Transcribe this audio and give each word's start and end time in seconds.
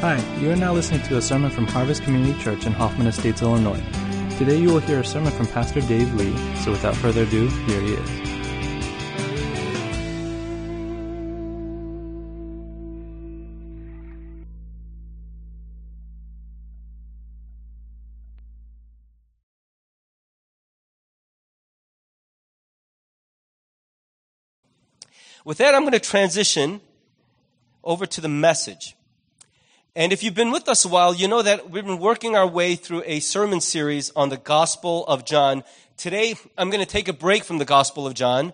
Hi, 0.00 0.16
you 0.38 0.50
are 0.50 0.56
now 0.56 0.72
listening 0.72 1.02
to 1.08 1.18
a 1.18 1.20
sermon 1.20 1.50
from 1.50 1.66
Harvest 1.66 2.02
Community 2.04 2.32
Church 2.42 2.64
in 2.64 2.72
Hoffman 2.72 3.06
Estates, 3.06 3.42
Illinois. 3.42 3.82
Today 4.38 4.56
you 4.56 4.68
will 4.68 4.78
hear 4.78 5.00
a 5.00 5.04
sermon 5.04 5.30
from 5.30 5.46
Pastor 5.46 5.82
Dave 5.82 6.14
Lee, 6.14 6.34
so 6.64 6.70
without 6.70 6.96
further 6.96 7.24
ado, 7.24 7.48
here 7.48 7.80
he 7.82 7.92
is. 7.92 8.10
With 25.44 25.58
that, 25.58 25.74
I'm 25.74 25.82
going 25.82 25.92
to 25.92 26.00
transition 26.00 26.80
over 27.84 28.06
to 28.06 28.22
the 28.22 28.28
message. 28.30 28.96
And 29.96 30.12
if 30.12 30.22
you've 30.22 30.34
been 30.34 30.52
with 30.52 30.68
us 30.68 30.84
a 30.84 30.88
while, 30.88 31.12
you 31.12 31.26
know 31.26 31.42
that 31.42 31.70
we've 31.70 31.84
been 31.84 31.98
working 31.98 32.36
our 32.36 32.46
way 32.46 32.76
through 32.76 33.02
a 33.06 33.18
sermon 33.18 33.60
series 33.60 34.10
on 34.14 34.28
the 34.28 34.36
Gospel 34.36 35.04
of 35.06 35.24
John. 35.24 35.64
Today, 35.96 36.36
I'm 36.56 36.70
going 36.70 36.84
to 36.84 36.90
take 36.90 37.08
a 37.08 37.12
break 37.12 37.42
from 37.42 37.58
the 37.58 37.64
Gospel 37.64 38.06
of 38.06 38.14
John 38.14 38.52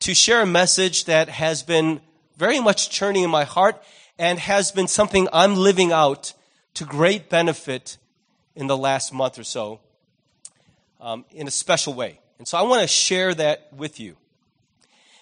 to 0.00 0.14
share 0.14 0.40
a 0.40 0.46
message 0.46 1.04
that 1.04 1.28
has 1.28 1.62
been 1.62 2.00
very 2.38 2.60
much 2.60 2.88
churning 2.88 3.24
in 3.24 3.30
my 3.30 3.44
heart 3.44 3.82
and 4.18 4.38
has 4.38 4.72
been 4.72 4.88
something 4.88 5.28
I'm 5.34 5.54
living 5.54 5.92
out 5.92 6.32
to 6.74 6.86
great 6.86 7.28
benefit 7.28 7.98
in 8.56 8.66
the 8.66 8.76
last 8.76 9.12
month 9.12 9.38
or 9.38 9.44
so 9.44 9.80
um, 10.98 11.26
in 11.30 11.46
a 11.46 11.50
special 11.50 11.92
way. 11.92 12.20
And 12.38 12.48
so 12.48 12.56
I 12.56 12.62
want 12.62 12.80
to 12.80 12.88
share 12.88 13.34
that 13.34 13.70
with 13.70 14.00
you. 14.00 14.16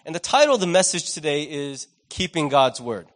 And 0.07 0.15
the 0.15 0.21
title 0.21 0.55
of 0.55 0.61
the 0.61 0.69
message 0.69 1.15
today 1.15 1.43
is 1.43 1.89
Keeping 2.11 2.49
God's 2.49 2.81
Word. 2.81 3.09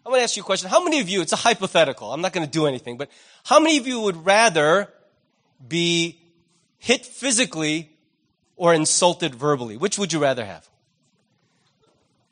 want 0.11 0.19
to 0.19 0.23
ask 0.23 0.35
you 0.35 0.43
a 0.43 0.45
question. 0.45 0.69
How 0.69 0.83
many 0.83 0.99
of 0.99 1.09
you, 1.09 1.21
it's 1.21 1.33
a 1.33 1.37
hypothetical, 1.37 2.13
I'm 2.13 2.21
not 2.21 2.33
going 2.33 2.45
to 2.45 2.51
do 2.51 2.67
anything, 2.67 2.97
but 2.97 3.09
how 3.43 3.59
many 3.59 3.77
of 3.77 3.87
you 3.87 4.01
would 4.01 4.25
rather 4.25 4.89
be 5.67 6.19
hit 6.77 7.05
physically 7.05 7.91
or 8.55 8.73
insulted 8.73 9.33
verbally? 9.33 9.77
Which 9.77 9.97
would 9.97 10.13
you 10.13 10.19
rather 10.19 10.45
have? 10.45 10.67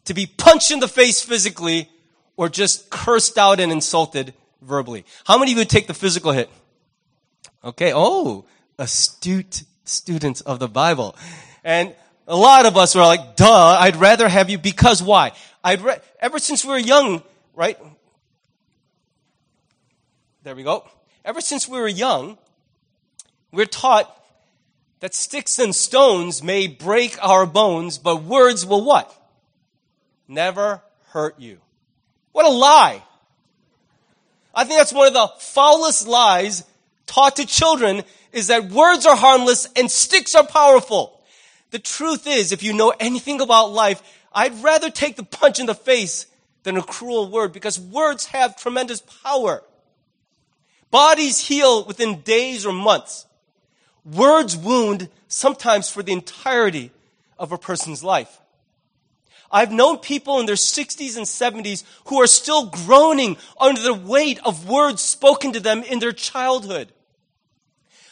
To 0.06 0.14
be 0.14 0.26
punched 0.26 0.72
in 0.72 0.80
the 0.80 0.88
face 0.88 1.22
physically 1.22 1.90
or 2.38 2.50
just 2.50 2.90
cursed 2.90 3.38
out 3.38 3.60
and 3.60 3.72
insulted 3.72 4.34
verbally? 4.62 5.06
How 5.26 5.38
many 5.38 5.52
of 5.52 5.58
you 5.58 5.62
would 5.62 5.70
take 5.70 5.88
the 5.88 5.94
physical 5.94 6.32
hit? 6.32 6.50
Okay, 7.64 7.92
oh, 7.94 8.46
astute 8.78 9.64
students 9.84 10.42
of 10.42 10.60
the 10.60 10.68
Bible. 10.68 11.16
And 11.64 11.94
a 12.28 12.36
lot 12.36 12.66
of 12.66 12.78
us 12.78 12.96
were 12.96 13.02
like, 13.02 13.36
duh, 13.36 13.78
I'd 13.80 13.96
rather 13.96 14.30
have 14.30 14.50
you 14.50 14.58
because 14.58 15.04
why? 15.04 15.34
I'd 15.64 15.82
re- 15.82 16.00
ever 16.20 16.40
since 16.40 16.64
we 16.64 16.72
were 16.72 16.78
young, 16.78 17.24
right? 17.60 17.78
There 20.44 20.56
we 20.56 20.64
go. 20.64 20.90
Ever 21.26 21.42
since 21.42 21.68
we 21.68 21.78
were 21.78 21.90
young, 21.90 22.38
we're 23.52 23.66
taught 23.66 24.16
that 25.02 25.14
sticks 25.14 25.60
and 25.60 25.76
stones 25.76 26.42
may 26.42 26.68
break 26.68 27.18
our 27.22 27.46
bones, 27.46 27.98
but 27.98 28.24
words 28.24 28.66
will 28.66 28.86
what? 28.86 29.14
Never 30.26 30.82
hurt 31.10 31.38
you. 31.38 31.60
What 32.32 32.46
a 32.46 32.50
lie. 32.50 33.04
I 34.56 34.64
think 34.64 34.80
that's 34.80 34.94
one 34.94 35.08
of 35.08 35.14
the 35.14 35.28
foulest 35.40 36.08
lies 36.08 36.64
taught 37.08 37.36
to 37.36 37.46
children 37.46 38.04
is 38.32 38.48
that 38.48 38.70
words 38.70 39.06
are 39.06 39.18
harmless 39.18 39.68
and 39.76 39.92
sticks 39.92 40.34
are 40.34 40.48
powerful. 40.48 41.22
The 41.72 41.80
truth 41.80 42.26
is, 42.26 42.54
if 42.54 42.64
you 42.64 42.72
know 42.72 42.94
anything 43.02 43.42
about 43.42 43.74
life, 43.74 44.02
I'd 44.32 44.64
rather 44.64 44.90
take 44.90 45.18
the 45.18 45.24
punch 45.24 45.60
in 45.60 45.66
the 45.66 45.76
face 45.76 46.26
than 46.64 46.78
a 46.78 46.84
cruel 46.84 47.30
word 47.30 47.54
because 47.54 47.80
words 47.80 48.28
have 48.28 48.56
tremendous 48.56 49.02
power. 49.24 49.64
Bodies 50.92 51.48
heal 51.48 51.86
within 51.86 52.22
days 52.22 52.66
or 52.66 52.74
months. 52.74 53.26
Words 54.06 54.58
wound 54.58 55.10
sometimes 55.28 55.90
for 55.90 56.02
the 56.02 56.14
entirety 56.14 56.92
of 57.38 57.52
a 57.52 57.58
person's 57.58 58.04
life. 58.04 58.40
I've 59.52 59.72
known 59.72 59.98
people 59.98 60.40
in 60.40 60.46
their 60.46 60.56
60s 60.56 61.18
and 61.18 61.26
70s 61.26 61.84
who 62.06 62.22
are 62.22 62.28
still 62.28 62.68
groaning 62.68 63.38
under 63.60 63.82
the 63.82 63.94
weight 63.94 64.40
of 64.46 64.70
words 64.70 65.02
spoken 65.02 65.54
to 65.54 65.60
them 65.60 65.84
in 65.84 66.00
their 66.00 66.12
childhood. 66.12 66.92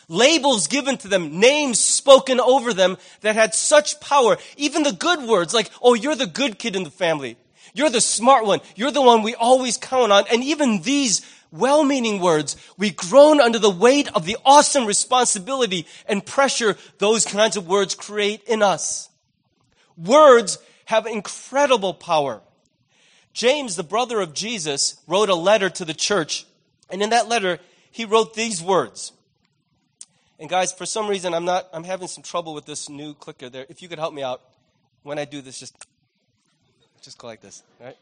Labels 0.09 0.67
given 0.67 0.97
to 0.97 1.07
them, 1.07 1.39
names 1.39 1.79
spoken 1.79 2.39
over 2.39 2.73
them 2.73 2.97
that 3.21 3.35
had 3.35 3.53
such 3.53 3.99
power. 3.99 4.37
Even 4.55 4.83
the 4.83 4.93
good 4.93 5.27
words 5.27 5.53
like, 5.53 5.69
oh, 5.81 5.93
you're 5.93 6.15
the 6.15 6.25
good 6.25 6.57
kid 6.57 6.75
in 6.75 6.83
the 6.83 6.89
family. 6.89 7.37
You're 7.73 7.89
the 7.89 8.01
smart 8.01 8.45
one. 8.45 8.59
You're 8.75 8.91
the 8.91 9.01
one 9.01 9.23
we 9.23 9.35
always 9.35 9.77
count 9.77 10.11
on. 10.11 10.25
And 10.31 10.43
even 10.43 10.81
these 10.81 11.21
well-meaning 11.51 12.19
words, 12.19 12.55
we 12.77 12.89
groan 12.89 13.39
under 13.39 13.59
the 13.59 13.69
weight 13.69 14.09
of 14.13 14.25
the 14.25 14.37
awesome 14.45 14.85
responsibility 14.85 15.85
and 16.07 16.25
pressure 16.25 16.77
those 16.97 17.25
kinds 17.25 17.55
of 17.55 17.67
words 17.67 17.95
create 17.95 18.43
in 18.43 18.61
us. 18.61 19.09
Words 19.95 20.57
have 20.85 21.05
incredible 21.05 21.93
power. 21.93 22.41
James, 23.33 23.75
the 23.75 23.83
brother 23.83 24.19
of 24.19 24.33
Jesus, 24.33 25.01
wrote 25.07 25.29
a 25.29 25.35
letter 25.35 25.69
to 25.69 25.85
the 25.85 25.93
church. 25.93 26.45
And 26.89 27.01
in 27.01 27.11
that 27.11 27.27
letter, 27.27 27.59
he 27.91 28.05
wrote 28.05 28.33
these 28.33 28.61
words. 28.61 29.11
And 30.39 30.49
guys, 30.49 30.71
for 30.71 30.85
some 30.85 31.07
reason, 31.07 31.33
I'm 31.33 31.45
not, 31.45 31.67
I'm 31.73 31.83
having 31.83 32.07
some 32.07 32.23
trouble 32.23 32.53
with 32.53 32.65
this 32.65 32.89
new 32.89 33.13
clicker 33.13 33.49
there. 33.49 33.65
If 33.69 33.81
you 33.81 33.89
could 33.89 33.99
help 33.99 34.13
me 34.13 34.21
out 34.21 34.41
when 35.03 35.17
I 35.17 35.25
do 35.25 35.41
this, 35.41 35.59
just 35.59 35.75
just 37.07 37.19
go 37.19 37.27
like 37.27 37.39
this, 37.39 37.63
right? 37.79 37.95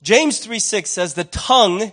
James 0.00 0.38
3 0.38 0.60
6 0.60 0.88
says, 0.88 1.14
The 1.14 1.24
tongue 1.24 1.90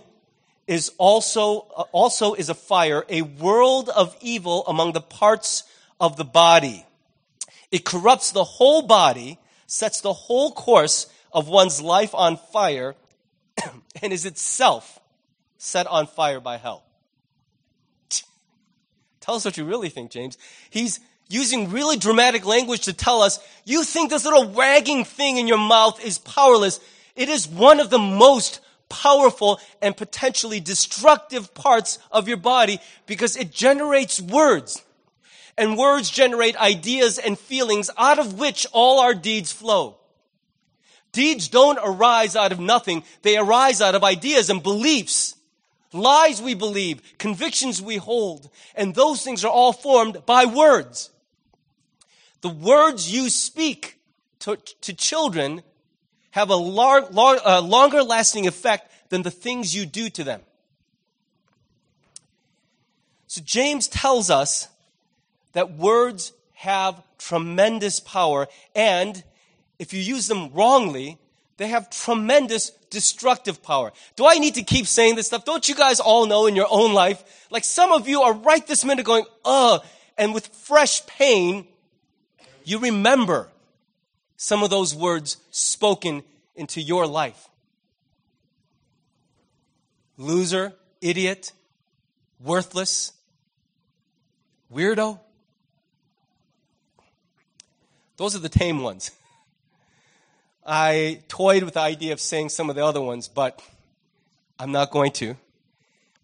is 0.68 0.92
also, 0.96 1.66
uh, 1.76 1.82
also 1.90 2.34
is 2.34 2.48
a 2.48 2.54
fire, 2.54 3.04
a 3.08 3.22
world 3.22 3.88
of 3.88 4.16
evil 4.20 4.64
among 4.68 4.92
the 4.92 5.00
parts 5.00 5.64
of 6.00 6.16
the 6.16 6.24
body. 6.24 6.86
It 7.72 7.84
corrupts 7.84 8.30
the 8.30 8.44
whole 8.44 8.82
body, 8.82 9.40
sets 9.66 10.00
the 10.00 10.12
whole 10.12 10.52
course 10.52 11.08
of 11.32 11.48
one's 11.48 11.82
life 11.82 12.14
on 12.14 12.36
fire, 12.36 12.94
and 14.02 14.12
is 14.12 14.24
itself 14.24 15.00
set 15.58 15.88
on 15.88 16.06
fire 16.06 16.38
by 16.38 16.58
hell. 16.58 16.84
Tell 19.20 19.34
us 19.34 19.44
what 19.44 19.56
you 19.56 19.64
really 19.64 19.88
think, 19.88 20.12
James. 20.12 20.38
He's 20.70 21.00
using 21.28 21.70
really 21.70 21.96
dramatic 21.96 22.44
language 22.44 22.82
to 22.82 22.92
tell 22.92 23.22
us, 23.22 23.38
you 23.64 23.84
think 23.84 24.10
this 24.10 24.24
little 24.24 24.48
wagging 24.48 25.04
thing 25.04 25.38
in 25.38 25.48
your 25.48 25.58
mouth 25.58 26.04
is 26.04 26.18
powerless. 26.18 26.80
It 27.14 27.28
is 27.28 27.48
one 27.48 27.80
of 27.80 27.90
the 27.90 27.98
most 27.98 28.60
powerful 28.88 29.60
and 29.82 29.96
potentially 29.96 30.60
destructive 30.60 31.52
parts 31.54 31.98
of 32.12 32.28
your 32.28 32.36
body 32.36 32.78
because 33.06 33.36
it 33.36 33.50
generates 33.50 34.20
words. 34.20 34.82
And 35.58 35.78
words 35.78 36.10
generate 36.10 36.56
ideas 36.56 37.18
and 37.18 37.38
feelings 37.38 37.90
out 37.96 38.18
of 38.18 38.38
which 38.38 38.66
all 38.72 39.00
our 39.00 39.14
deeds 39.14 39.52
flow. 39.52 39.96
Deeds 41.12 41.48
don't 41.48 41.78
arise 41.82 42.36
out 42.36 42.52
of 42.52 42.60
nothing. 42.60 43.02
They 43.22 43.38
arise 43.38 43.80
out 43.80 43.94
of 43.94 44.04
ideas 44.04 44.50
and 44.50 44.62
beliefs. 44.62 45.34
Lies 45.92 46.42
we 46.42 46.52
believe, 46.52 47.00
convictions 47.16 47.80
we 47.80 47.96
hold, 47.96 48.50
and 48.74 48.94
those 48.94 49.22
things 49.22 49.44
are 49.44 49.50
all 49.50 49.72
formed 49.72 50.26
by 50.26 50.44
words. 50.44 51.10
The 52.46 52.52
words 52.52 53.12
you 53.12 53.28
speak 53.28 53.98
to, 54.38 54.54
to 54.82 54.92
children 54.92 55.64
have 56.30 56.48
a 56.48 56.54
lar- 56.54 57.10
lar- 57.10 57.44
uh, 57.44 57.60
longer 57.60 58.04
lasting 58.04 58.46
effect 58.46 58.88
than 59.08 59.22
the 59.22 59.32
things 59.32 59.74
you 59.74 59.84
do 59.84 60.08
to 60.10 60.22
them. 60.22 60.42
So 63.26 63.40
James 63.44 63.88
tells 63.88 64.30
us 64.30 64.68
that 65.54 65.72
words 65.72 66.32
have 66.52 67.02
tremendous 67.18 67.98
power, 67.98 68.46
and 68.76 69.24
if 69.80 69.92
you 69.92 70.00
use 70.00 70.28
them 70.28 70.52
wrongly, 70.52 71.18
they 71.56 71.66
have 71.66 71.90
tremendous 71.90 72.70
destructive 72.90 73.60
power. 73.60 73.92
Do 74.14 74.24
I 74.24 74.38
need 74.38 74.54
to 74.54 74.62
keep 74.62 74.86
saying 74.86 75.16
this 75.16 75.26
stuff? 75.26 75.44
Don't 75.44 75.68
you 75.68 75.74
guys 75.74 75.98
all 75.98 76.26
know 76.26 76.46
in 76.46 76.54
your 76.54 76.68
own 76.70 76.92
life? 76.92 77.48
Like 77.50 77.64
some 77.64 77.90
of 77.90 78.06
you 78.06 78.22
are 78.22 78.34
right 78.34 78.64
this 78.64 78.84
minute 78.84 79.04
going, 79.04 79.24
ugh, 79.44 79.84
and 80.16 80.32
with 80.32 80.46
fresh 80.46 81.04
pain, 81.06 81.66
you 82.66 82.80
remember 82.80 83.48
some 84.36 84.62
of 84.62 84.70
those 84.70 84.94
words 84.94 85.36
spoken 85.50 86.22
into 86.56 86.80
your 86.80 87.06
life. 87.06 87.48
Loser, 90.18 90.72
idiot, 91.00 91.52
worthless, 92.42 93.12
weirdo. 94.72 95.20
Those 98.16 98.34
are 98.34 98.40
the 98.40 98.48
tame 98.48 98.82
ones. 98.82 99.12
I 100.66 101.22
toyed 101.28 101.62
with 101.62 101.74
the 101.74 101.80
idea 101.80 102.12
of 102.12 102.20
saying 102.20 102.48
some 102.48 102.68
of 102.68 102.74
the 102.74 102.84
other 102.84 103.00
ones, 103.00 103.28
but 103.28 103.62
I'm 104.58 104.72
not 104.72 104.90
going 104.90 105.12
to. 105.12 105.36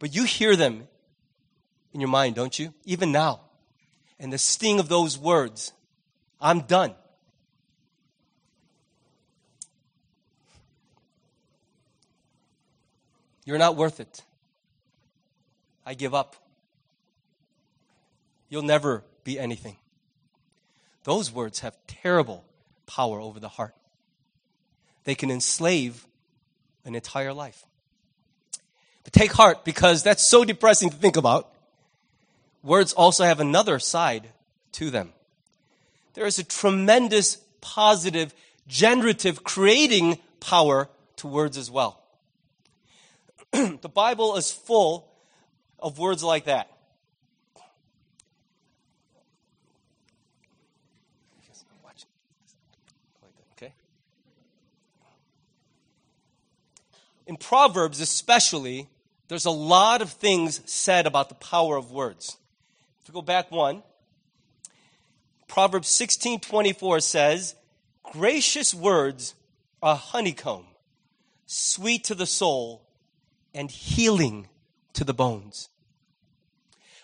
But 0.01 0.13
you 0.13 0.25
hear 0.25 0.57
them 0.57 0.89
in 1.93 2.01
your 2.01 2.11
mind, 2.11 2.35
don't 2.35 2.59
you? 2.59 2.75
Even 2.85 3.13
now. 3.13 3.41
And 4.19 4.33
the 4.33 4.39
sting 4.39 4.81
of 4.81 4.89
those 4.89 5.17
words 5.17 5.73
I'm 6.43 6.63
done. 6.63 6.95
You're 13.45 13.59
not 13.59 13.77
worth 13.77 14.01
it. 14.01 14.23
I 15.87 15.95
give 15.95 16.15
up. 16.15 16.37
You'll 18.49 18.63
never 18.63 19.05
be 19.25 19.39
anything. 19.39 19.77
Those 21.05 21.33
words 21.33 21.61
have 21.61 21.77
terrible 21.87 22.45
power 22.87 23.21
over 23.21 23.41
the 23.41 23.49
heart. 23.49 23.75
They 25.05 25.15
can 25.15 25.31
enslave 25.31 26.07
an 26.85 26.95
entire 26.95 27.33
life. 27.33 27.65
But 29.05 29.13
take 29.13 29.33
heart 29.33 29.65
because 29.65 30.03
that's 30.03 30.23
so 30.23 30.45
depressing 30.45 30.91
to 30.91 30.97
think 30.97 31.17
about. 31.17 31.53
Words 32.63 32.93
also 32.93 33.25
have 33.25 33.41
another 33.41 33.79
side 33.79 34.29
to 34.73 34.91
them. 34.91 35.13
There 36.15 36.27
is 36.27 36.39
a 36.39 36.45
tremendous 36.45 37.37
positive, 37.61 38.35
generative, 38.67 39.45
creating 39.45 40.19
power 40.41 40.89
to 41.17 41.27
words 41.27 41.57
as 41.57 41.71
well. 41.71 42.03
the 43.53 43.89
Bible 43.89 44.37
is 44.37 44.51
full 44.51 45.09
of 45.79 45.99
words 45.99 46.23
like 46.23 46.45
that. 46.45 46.71
Okay. 53.57 53.73
In 57.27 57.37
Proverbs, 57.37 58.01
especially, 58.01 58.89
there's 59.29 59.45
a 59.47 59.51
lot 59.51 60.03
of 60.03 60.11
things 60.11 60.61
said 60.67 61.07
about 61.07 61.29
the 61.29 61.35
power 61.35 61.77
of 61.77 61.91
words. 61.91 62.37
If 63.03 63.09
we 63.09 63.15
go 63.15 63.23
back 63.23 63.51
one, 63.51 63.83
Proverbs 65.53 65.89
16:24 65.89 67.01
says, 67.01 67.57
"Gracious 68.03 68.73
words 68.73 69.35
are 69.83 69.97
honeycomb, 69.97 70.67
sweet 71.45 72.05
to 72.05 72.15
the 72.15 72.25
soul 72.25 72.81
and 73.53 73.71
healing 73.71 74.49
to 74.95 75.05
the 75.05 75.13
bones." 75.13 75.69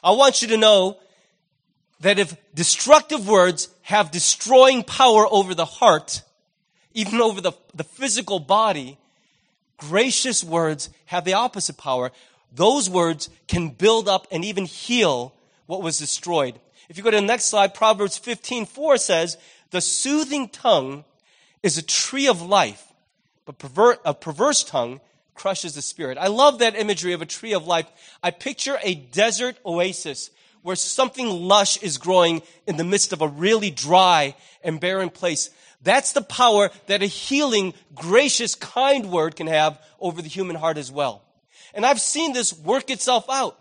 I 0.02 0.12
want 0.12 0.40
you 0.40 0.48
to 0.48 0.56
know 0.56 0.96
that 2.00 2.18
if 2.18 2.38
destructive 2.54 3.28
words 3.28 3.68
have 3.82 4.10
destroying 4.10 4.82
power 4.82 5.30
over 5.30 5.54
the 5.54 5.66
heart, 5.66 6.22
even 6.94 7.20
over 7.20 7.42
the, 7.42 7.52
the 7.74 7.84
physical 7.84 8.38
body, 8.38 8.96
gracious 9.76 10.42
words 10.42 10.88
have 11.04 11.26
the 11.26 11.34
opposite 11.34 11.76
power. 11.76 12.12
Those 12.50 12.88
words 12.88 13.28
can 13.46 13.68
build 13.68 14.08
up 14.08 14.26
and 14.30 14.42
even 14.42 14.64
heal 14.64 15.34
what 15.66 15.82
was 15.82 15.98
destroyed. 15.98 16.58
If 16.88 16.96
you 16.96 17.02
go 17.02 17.10
to 17.10 17.16
the 17.16 17.22
next 17.22 17.44
slide, 17.44 17.74
Proverbs 17.74 18.16
15, 18.16 18.66
4 18.66 18.96
says, 18.96 19.36
the 19.70 19.80
soothing 19.80 20.48
tongue 20.48 21.04
is 21.62 21.76
a 21.76 21.82
tree 21.82 22.26
of 22.28 22.40
life, 22.40 22.92
but 23.44 23.56
a 24.04 24.14
perverse 24.14 24.64
tongue 24.64 25.00
crushes 25.34 25.74
the 25.74 25.82
spirit. 25.82 26.18
I 26.18 26.28
love 26.28 26.58
that 26.58 26.74
imagery 26.74 27.12
of 27.12 27.22
a 27.22 27.26
tree 27.26 27.52
of 27.52 27.66
life. 27.66 27.86
I 28.22 28.30
picture 28.30 28.78
a 28.82 28.94
desert 28.94 29.56
oasis 29.64 30.30
where 30.62 30.76
something 30.76 31.28
lush 31.28 31.76
is 31.82 31.98
growing 31.98 32.42
in 32.66 32.76
the 32.76 32.84
midst 32.84 33.12
of 33.12 33.22
a 33.22 33.28
really 33.28 33.70
dry 33.70 34.34
and 34.64 34.80
barren 34.80 35.10
place. 35.10 35.50
That's 35.82 36.12
the 36.12 36.22
power 36.22 36.70
that 36.86 37.02
a 37.02 37.06
healing, 37.06 37.74
gracious, 37.94 38.54
kind 38.54 39.10
word 39.10 39.36
can 39.36 39.46
have 39.46 39.80
over 40.00 40.22
the 40.22 40.28
human 40.28 40.56
heart 40.56 40.78
as 40.78 40.90
well. 40.90 41.22
And 41.74 41.86
I've 41.86 42.00
seen 42.00 42.32
this 42.32 42.58
work 42.58 42.90
itself 42.90 43.26
out. 43.30 43.58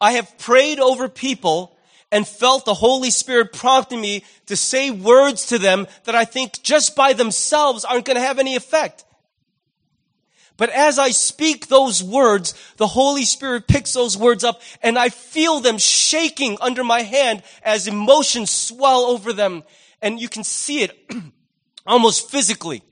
I 0.00 0.12
have 0.12 0.36
prayed 0.36 0.78
over 0.78 1.08
people 1.08 1.75
and 2.12 2.26
felt 2.26 2.64
the 2.64 2.74
Holy 2.74 3.10
Spirit 3.10 3.52
prompting 3.52 4.00
me 4.00 4.24
to 4.46 4.56
say 4.56 4.90
words 4.90 5.46
to 5.46 5.58
them 5.58 5.86
that 6.04 6.14
I 6.14 6.24
think 6.24 6.62
just 6.62 6.94
by 6.94 7.12
themselves 7.12 7.84
aren't 7.84 8.04
going 8.04 8.16
to 8.16 8.22
have 8.22 8.38
any 8.38 8.56
effect. 8.56 9.04
But 10.56 10.70
as 10.70 10.98
I 10.98 11.10
speak 11.10 11.66
those 11.66 12.02
words, 12.02 12.54
the 12.76 12.86
Holy 12.86 13.24
Spirit 13.24 13.68
picks 13.68 13.92
those 13.92 14.16
words 14.16 14.42
up 14.42 14.62
and 14.82 14.98
I 14.98 15.10
feel 15.10 15.60
them 15.60 15.78
shaking 15.78 16.56
under 16.60 16.82
my 16.82 17.02
hand 17.02 17.42
as 17.62 17.86
emotions 17.86 18.50
swell 18.50 19.02
over 19.06 19.32
them. 19.32 19.64
And 20.00 20.20
you 20.20 20.28
can 20.28 20.44
see 20.44 20.82
it 20.82 20.96
almost 21.86 22.30
physically. 22.30 22.82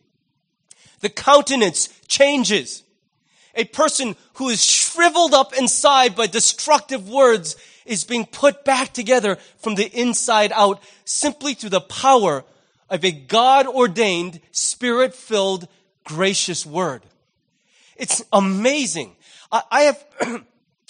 The 1.01 1.09
countenance 1.09 1.89
changes. 2.07 2.83
A 3.55 3.65
person 3.65 4.17
who 4.35 4.49
is 4.49 4.65
shriveled 4.65 5.33
up 5.33 5.55
inside 5.55 6.17
by 6.17 6.27
destructive 6.27 7.09
words 7.09 7.57
is 7.85 8.05
being 8.05 8.27
put 8.27 8.65
back 8.65 8.93
together 8.93 9.37
from 9.59 9.75
the 9.75 9.87
inside 9.87 10.53
out 10.53 10.83
simply 11.05 11.55
through 11.55 11.71
the 11.71 11.81
power 11.81 12.45
of 12.89 13.05
a 13.05 13.11
God 13.11 13.67
ordained, 13.67 14.41
spirit 14.53 15.15
filled, 15.15 15.69
gracious 16.05 16.65
word. 16.65 17.03
It's 17.97 18.23
amazing. 18.33 19.17
I, 19.51 19.63
I 19.71 19.81
have, 19.83 20.05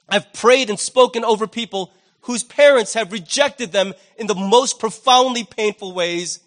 I've 0.08 0.32
prayed 0.32 0.70
and 0.70 0.78
spoken 0.78 1.24
over 1.24 1.46
people 1.46 1.92
whose 2.22 2.42
parents 2.42 2.94
have 2.94 3.12
rejected 3.12 3.72
them 3.72 3.92
in 4.16 4.26
the 4.26 4.34
most 4.34 4.78
profoundly 4.78 5.44
painful 5.44 5.92
ways. 5.92 6.40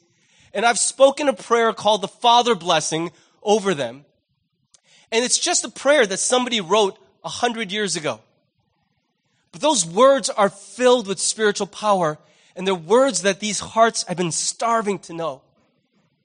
And 0.54 0.66
I've 0.66 0.80
spoken 0.80 1.28
a 1.28 1.34
prayer 1.34 1.72
called 1.74 2.02
the 2.02 2.08
Father 2.08 2.56
Blessing 2.56 3.12
over 3.44 3.74
them. 3.74 4.06
And 5.12 5.24
it's 5.24 5.38
just 5.38 5.64
a 5.64 5.70
prayer 5.70 6.06
that 6.06 6.18
somebody 6.18 6.62
wrote 6.62 6.98
a 7.24 7.30
hundred 7.30 7.72
years 7.72 7.96
ago. 7.96 8.22
But 9.52 9.62
those 9.62 9.86
words 9.86 10.30
are 10.30 10.50
filled 10.50 11.08
with 11.08 11.20
spiritual 11.20 11.68
power, 11.68 12.18
and 12.56 12.68
they're 12.68 12.76
words 12.76 13.22
that 13.22 13.40
these 13.40 13.60
hearts 13.60 14.04
have 14.08 14.18
been 14.18 14.32
starving 14.32 15.00
to 15.00 15.14
know. 15.14 15.42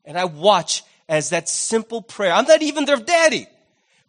And 0.05 0.19
I 0.19 0.25
watch 0.25 0.83
as 1.09 1.31
that 1.31 1.49
simple 1.49 2.03
prayer. 2.03 2.33
I'm 2.33 2.47
not 2.47 2.63
even 2.63 2.85
their 2.85 2.97
daddy 2.97 3.47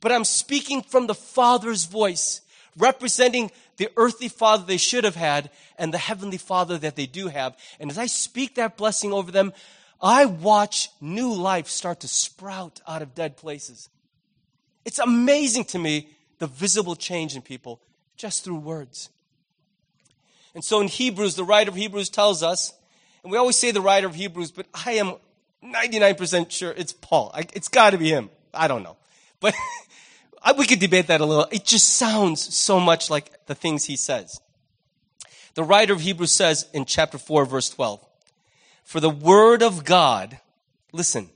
but 0.04 0.12
I'm 0.12 0.26
speaking 0.26 0.82
from 0.82 1.08
the 1.08 1.16
Father's 1.16 1.86
voice, 1.86 2.42
representing 2.78 3.52
the 3.78 3.90
earthly 3.96 4.28
Father 4.28 4.66
they 4.66 4.76
should 4.76 5.06
have 5.06 5.16
had 5.16 5.50
and 5.78 5.94
the 5.94 5.98
heavenly 5.98 6.38
Father 6.38 6.78
that 6.78 6.98
they 6.98 7.06
do 7.06 7.30
have. 7.30 7.58
And 7.80 7.90
as 7.90 7.98
I 7.98 8.08
speak 8.08 8.56
that 8.56 8.76
blessing 8.76 9.14
over 9.14 9.32
them, 9.32 9.54
I 10.02 10.26
watch 10.26 10.90
new 11.00 11.34
life 11.34 11.70
start 11.70 12.02
to 12.02 12.10
sprout 12.10 12.82
out 12.86 13.02
of 13.02 13.16
dead 13.16 13.38
places. 13.38 13.88
It's 14.84 15.00
amazing 15.00 15.64
to 15.66 15.80
me 15.80 16.10
the 16.40 16.48
visible 16.48 16.98
change 16.98 17.38
in 17.38 17.42
people 17.42 17.80
just 18.18 18.44
through 18.44 18.58
words. 18.58 19.10
And 20.56 20.64
so 20.64 20.80
in 20.82 20.88
Hebrews, 20.88 21.36
the 21.36 21.44
writer 21.44 21.70
of 21.70 21.76
Hebrews 21.76 22.10
tells 22.10 22.44
us, 22.44 22.74
and 23.24 23.32
we 23.32 23.38
always 23.38 23.58
say 23.58 23.72
the 23.72 23.82
writer 23.82 24.08
of 24.08 24.16
Hebrews, 24.16 24.52
but 24.52 24.68
I 24.86 24.94
am 24.94 25.16
99% 25.64 26.52
sure 26.52 26.74
it's 26.76 26.94
Paul. 26.94 27.32
I, 27.34 27.46
it's 27.54 27.70
got 27.70 27.92
to 27.92 27.98
be 27.98 28.10
him. 28.10 28.30
I 28.54 28.68
don't 28.68 28.84
know. 28.84 28.98
But 29.40 29.56
we 30.58 30.66
could 30.66 30.80
debate 30.80 31.08
that 31.08 31.22
a 31.22 31.26
little. 31.26 31.48
It 31.52 31.66
just 31.66 31.90
sounds 31.90 32.42
so 32.56 32.80
much 32.80 33.10
like 33.10 33.46
the 33.48 33.56
things 33.56 33.86
he 33.86 33.96
says. 33.96 34.40
The 35.56 35.64
writer 35.64 35.94
of 35.94 36.02
Hebrews 36.02 36.34
says 36.34 36.68
in 36.74 36.86
chapter 36.86 37.18
4, 37.18 37.46
verse 37.46 37.70
12, 37.70 38.04
For 38.84 39.00
the 39.00 39.10
word 39.10 39.64
of 39.64 39.86
God, 39.86 40.40
listen, 40.92 41.30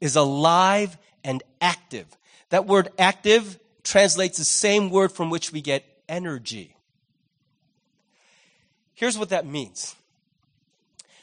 is 0.00 0.16
alive 0.16 0.98
and 1.24 1.42
active. 1.60 2.06
That 2.50 2.66
word 2.66 2.90
active 2.98 3.58
translates 3.84 4.38
the 4.38 4.44
same 4.44 4.90
word 4.90 5.12
from 5.12 5.30
which 5.30 5.52
we 5.52 5.60
get 5.60 5.84
energy. 6.12 6.76
Here's 8.94 9.18
what 9.18 9.30
that 9.30 9.46
means 9.46 9.96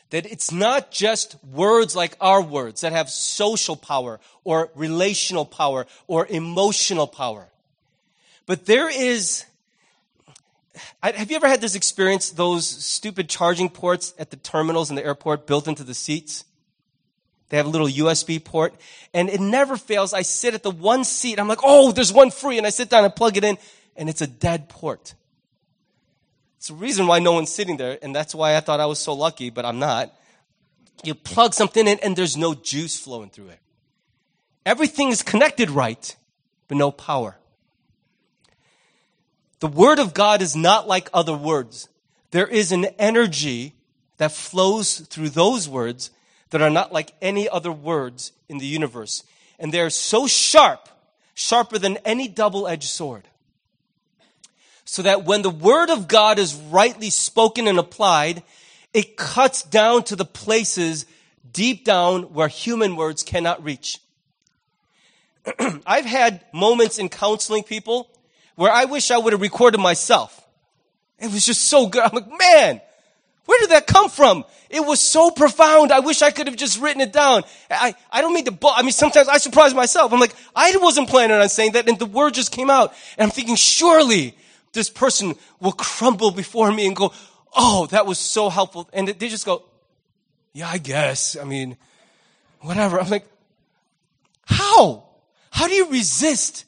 that 0.10 0.26
it's 0.26 0.52
not 0.52 0.90
just 0.90 1.38
words 1.46 1.96
like 1.96 2.18
our 2.20 2.42
words 2.42 2.82
that 2.82 2.92
have 2.92 3.12
social 3.12 3.76
power 3.76 4.20
or 4.44 4.72
relational 4.74 5.46
power 5.46 5.86
or 6.08 6.26
emotional 6.28 7.06
power. 7.06 7.48
But 8.48 8.66
there 8.66 8.90
is, 8.90 9.46
have 11.04 11.30
you 11.30 11.36
ever 11.36 11.48
had 11.48 11.62
this 11.62 11.76
experience, 11.76 12.32
those 12.32 12.66
stupid 12.68 13.30
charging 13.30 13.70
ports 13.70 14.16
at 14.18 14.32
the 14.32 14.38
terminals 14.38 14.90
in 14.90 14.96
the 14.96 15.06
airport 15.06 15.46
built 15.46 15.68
into 15.68 15.84
the 15.84 15.94
seats? 15.94 16.44
They 17.50 17.58
have 17.58 17.68
a 17.68 17.70
little 17.70 17.88
USB 17.88 18.44
port 18.44 18.74
and 19.14 19.30
it 19.30 19.40
never 19.40 19.78
fails. 19.78 20.12
I 20.14 20.24
sit 20.24 20.56
at 20.56 20.64
the 20.64 20.72
one 20.72 21.04
seat. 21.04 21.40
I'm 21.40 21.48
like, 21.48 21.60
oh, 21.64 21.92
there's 21.92 22.12
one 22.12 22.32
free. 22.32 22.58
And 22.58 22.66
I 22.66 22.72
sit 22.72 22.90
down 22.90 23.06
and 23.06 23.16
plug 23.16 23.38
it 23.38 23.44
in 23.44 23.60
and 24.00 24.10
it's 24.10 24.22
a 24.22 24.28
dead 24.28 24.70
port. 24.70 25.14
It's 26.58 26.70
the 26.70 26.74
reason 26.74 27.06
why 27.06 27.20
no 27.20 27.34
one's 27.34 27.52
sitting 27.52 27.78
there, 27.78 28.00
and 28.02 28.16
that's 28.16 28.34
why 28.34 28.56
I 28.56 28.62
thought 28.62 28.80
I 28.80 28.86
was 28.86 28.98
so 28.98 29.14
lucky, 29.14 29.50
but 29.50 29.66
I'm 29.66 29.78
not. 29.78 30.16
You 31.04 31.14
plug 31.14 31.54
something 31.54 31.86
in 31.86 32.00
and 32.00 32.16
there's 32.16 32.36
no 32.36 32.54
juice 32.54 32.98
flowing 32.98 33.30
through 33.30 33.50
it. 33.50 33.60
Everything 34.66 35.10
is 35.10 35.22
connected 35.22 35.70
right, 35.70 36.16
but 36.68 36.78
no 36.78 36.92
power. 36.92 37.38
The 39.60 39.68
word 39.68 40.00
of 40.00 40.14
God 40.14 40.42
is 40.42 40.56
not 40.56 40.88
like 40.88 41.10
other 41.14 41.36
words. 41.36 41.90
There 42.32 42.48
is 42.48 42.72
an 42.72 42.86
energy 42.98 43.76
that 44.18 44.32
flows 44.32 45.00
through 45.00 45.30
those 45.30 45.68
words 45.68 46.12
that 46.52 46.62
are 46.62 46.70
not 46.70 46.94
like 46.94 47.14
any 47.22 47.50
other 47.50 47.72
words 47.72 48.32
in 48.48 48.60
the 48.60 48.66
universe. 48.66 49.24
And 49.58 49.74
they're 49.74 49.90
so 49.90 50.28
sharp, 50.28 50.88
sharper 51.34 51.78
than 51.78 51.98
any 52.06 52.28
double 52.30 52.68
edged 52.68 52.90
sword 52.90 53.30
so 54.90 55.04
that 55.04 55.24
when 55.24 55.44
the 55.44 55.52
word 55.52 55.92
of 55.92 56.08
God 56.08 56.40
is 56.40 56.56
rightly 56.56 57.12
spoken 57.12 57.68
and 57.68 57.78
applied, 57.78 58.42
it 58.92 59.18
cuts 59.18 59.62
down 59.62 60.02
to 60.06 60.16
the 60.16 60.26
places 60.26 61.06
deep 61.54 61.86
down 61.86 62.34
where 62.34 62.48
human 62.48 62.96
words 62.96 63.22
cannot 63.22 63.64
reach. 63.64 64.00
I've 65.86 66.06
had 66.06 66.42
moments 66.52 66.98
in 66.98 67.08
counseling 67.08 67.62
people 67.62 68.10
where 68.56 68.72
I 68.72 68.86
wish 68.86 69.12
I 69.12 69.20
would 69.20 69.34
have 69.34 69.44
recorded 69.44 69.80
myself. 69.80 70.44
It 71.20 71.32
was 71.32 71.46
just 71.46 71.66
so 71.66 71.86
good. 71.86 72.02
I'm 72.02 72.12
like, 72.12 72.28
man, 72.28 72.82
where 73.46 73.60
did 73.60 73.70
that 73.70 73.86
come 73.86 74.10
from? 74.10 74.44
It 74.72 74.84
was 74.84 75.00
so 75.00 75.30
profound. 75.30 75.92
I 75.92 76.00
wish 76.00 76.24
I 76.24 76.32
could 76.32 76.48
have 76.48 76.56
just 76.56 76.82
written 76.82 77.02
it 77.02 77.14
down. 77.14 77.44
I, 77.70 77.94
I 78.12 78.22
don't 78.22 78.34
mean 78.34 78.46
to, 78.46 78.58
I 78.76 78.82
mean, 78.82 78.92
sometimes 78.92 79.28
I 79.28 79.38
surprise 79.38 79.76
myself. 79.76 80.12
I'm 80.12 80.20
like, 80.20 80.34
I 80.56 80.76
wasn't 80.78 81.10
planning 81.10 81.38
on 81.38 81.48
saying 81.48 81.74
that 81.74 81.88
and 81.88 82.00
the 82.00 82.08
word 82.08 82.34
just 82.34 82.52
came 82.52 82.72
out. 82.72 82.96
And 83.20 83.26
I'm 83.26 83.32
thinking, 83.32 83.56
surely 83.56 84.36
this 84.74 84.90
person 84.90 85.36
will 85.60 85.72
crumble 85.72 86.32
before 86.32 86.72
me 86.72 86.88
and 86.88 86.96
go, 86.96 87.14
oh, 87.56 87.88
that 87.88 88.06
was 88.06 88.20
so 88.20 88.50
helpful. 88.50 88.90
And 88.94 89.08
they 89.08 89.30
just 89.30 89.46
go, 89.46 89.64
yeah, 90.54 90.70
I 90.70 90.78
guess. 90.78 91.36
I 91.36 91.44
mean, 91.44 91.78
whatever. 92.62 93.00
I'm 93.00 93.10
like, 93.10 93.26
how? 94.46 95.06
How 95.52 95.68
do 95.68 95.74
you 95.74 95.90
resist 95.90 96.66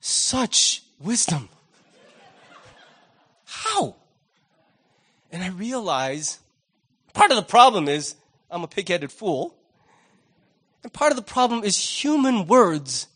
such 0.00 0.82
wisdom? 0.98 1.48
How? 3.44 3.96
And 5.30 5.42
I 5.42 5.48
realize 5.48 6.40
part 7.14 7.30
of 7.30 7.36
the 7.36 7.42
problem 7.42 7.88
is 7.88 8.14
I'm 8.50 8.64
a 8.64 8.68
pig-headed 8.68 9.10
fool. 9.10 9.54
And 10.82 10.92
part 10.92 11.12
of 11.12 11.16
the 11.16 11.22
problem 11.22 11.64
is 11.64 11.78
human 11.78 12.46
words 12.46 13.06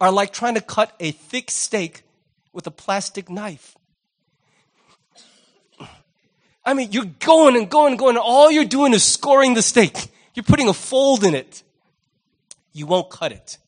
are 0.00 0.10
like 0.10 0.32
trying 0.32 0.54
to 0.54 0.60
cut 0.60 0.94
a 0.98 1.10
thick 1.12 1.50
steak 1.50 2.02
with 2.52 2.66
a 2.66 2.70
plastic 2.70 3.28
knife. 3.28 3.76
I 6.64 6.74
mean, 6.74 6.92
you're 6.92 7.06
going 7.20 7.56
and 7.56 7.70
going 7.70 7.92
and 7.92 7.98
going, 7.98 8.16
and 8.16 8.24
all 8.24 8.50
you're 8.50 8.64
doing 8.64 8.92
is 8.92 9.02
scoring 9.02 9.54
the 9.54 9.62
steak. 9.62 9.96
You're 10.34 10.44
putting 10.44 10.68
a 10.68 10.74
fold 10.74 11.24
in 11.24 11.34
it. 11.34 11.62
You 12.72 12.86
won't 12.86 13.10
cut 13.10 13.32
it. 13.32 13.58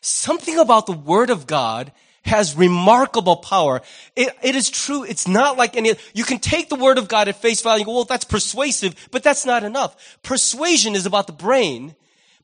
Something 0.00 0.58
about 0.58 0.86
the 0.86 0.92
Word 0.92 1.30
of 1.30 1.46
God 1.46 1.92
has 2.24 2.56
remarkable 2.56 3.36
power. 3.36 3.82
It, 4.16 4.34
it 4.42 4.56
is 4.56 4.70
true. 4.70 5.04
It's 5.04 5.28
not 5.28 5.56
like 5.56 5.76
any, 5.76 5.94
you 6.14 6.24
can 6.24 6.38
take 6.38 6.68
the 6.68 6.76
word 6.76 6.98
of 6.98 7.06
God 7.06 7.28
at 7.28 7.40
face 7.40 7.60
value 7.60 7.80
and 7.80 7.86
go, 7.86 7.94
well, 7.94 8.04
that's 8.04 8.24
persuasive, 8.24 9.08
but 9.10 9.22
that's 9.22 9.44
not 9.44 9.62
enough. 9.62 10.18
Persuasion 10.22 10.94
is 10.94 11.06
about 11.06 11.26
the 11.26 11.34
brain, 11.34 11.94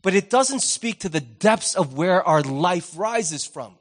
but 0.02 0.14
it 0.14 0.28
doesn't 0.28 0.60
speak 0.60 1.00
to 1.00 1.08
the 1.08 1.20
depths 1.20 1.74
of 1.74 1.94
where 1.94 2.22
our 2.22 2.42
life 2.42 2.92
rises 2.96 3.46
from. 3.46 3.74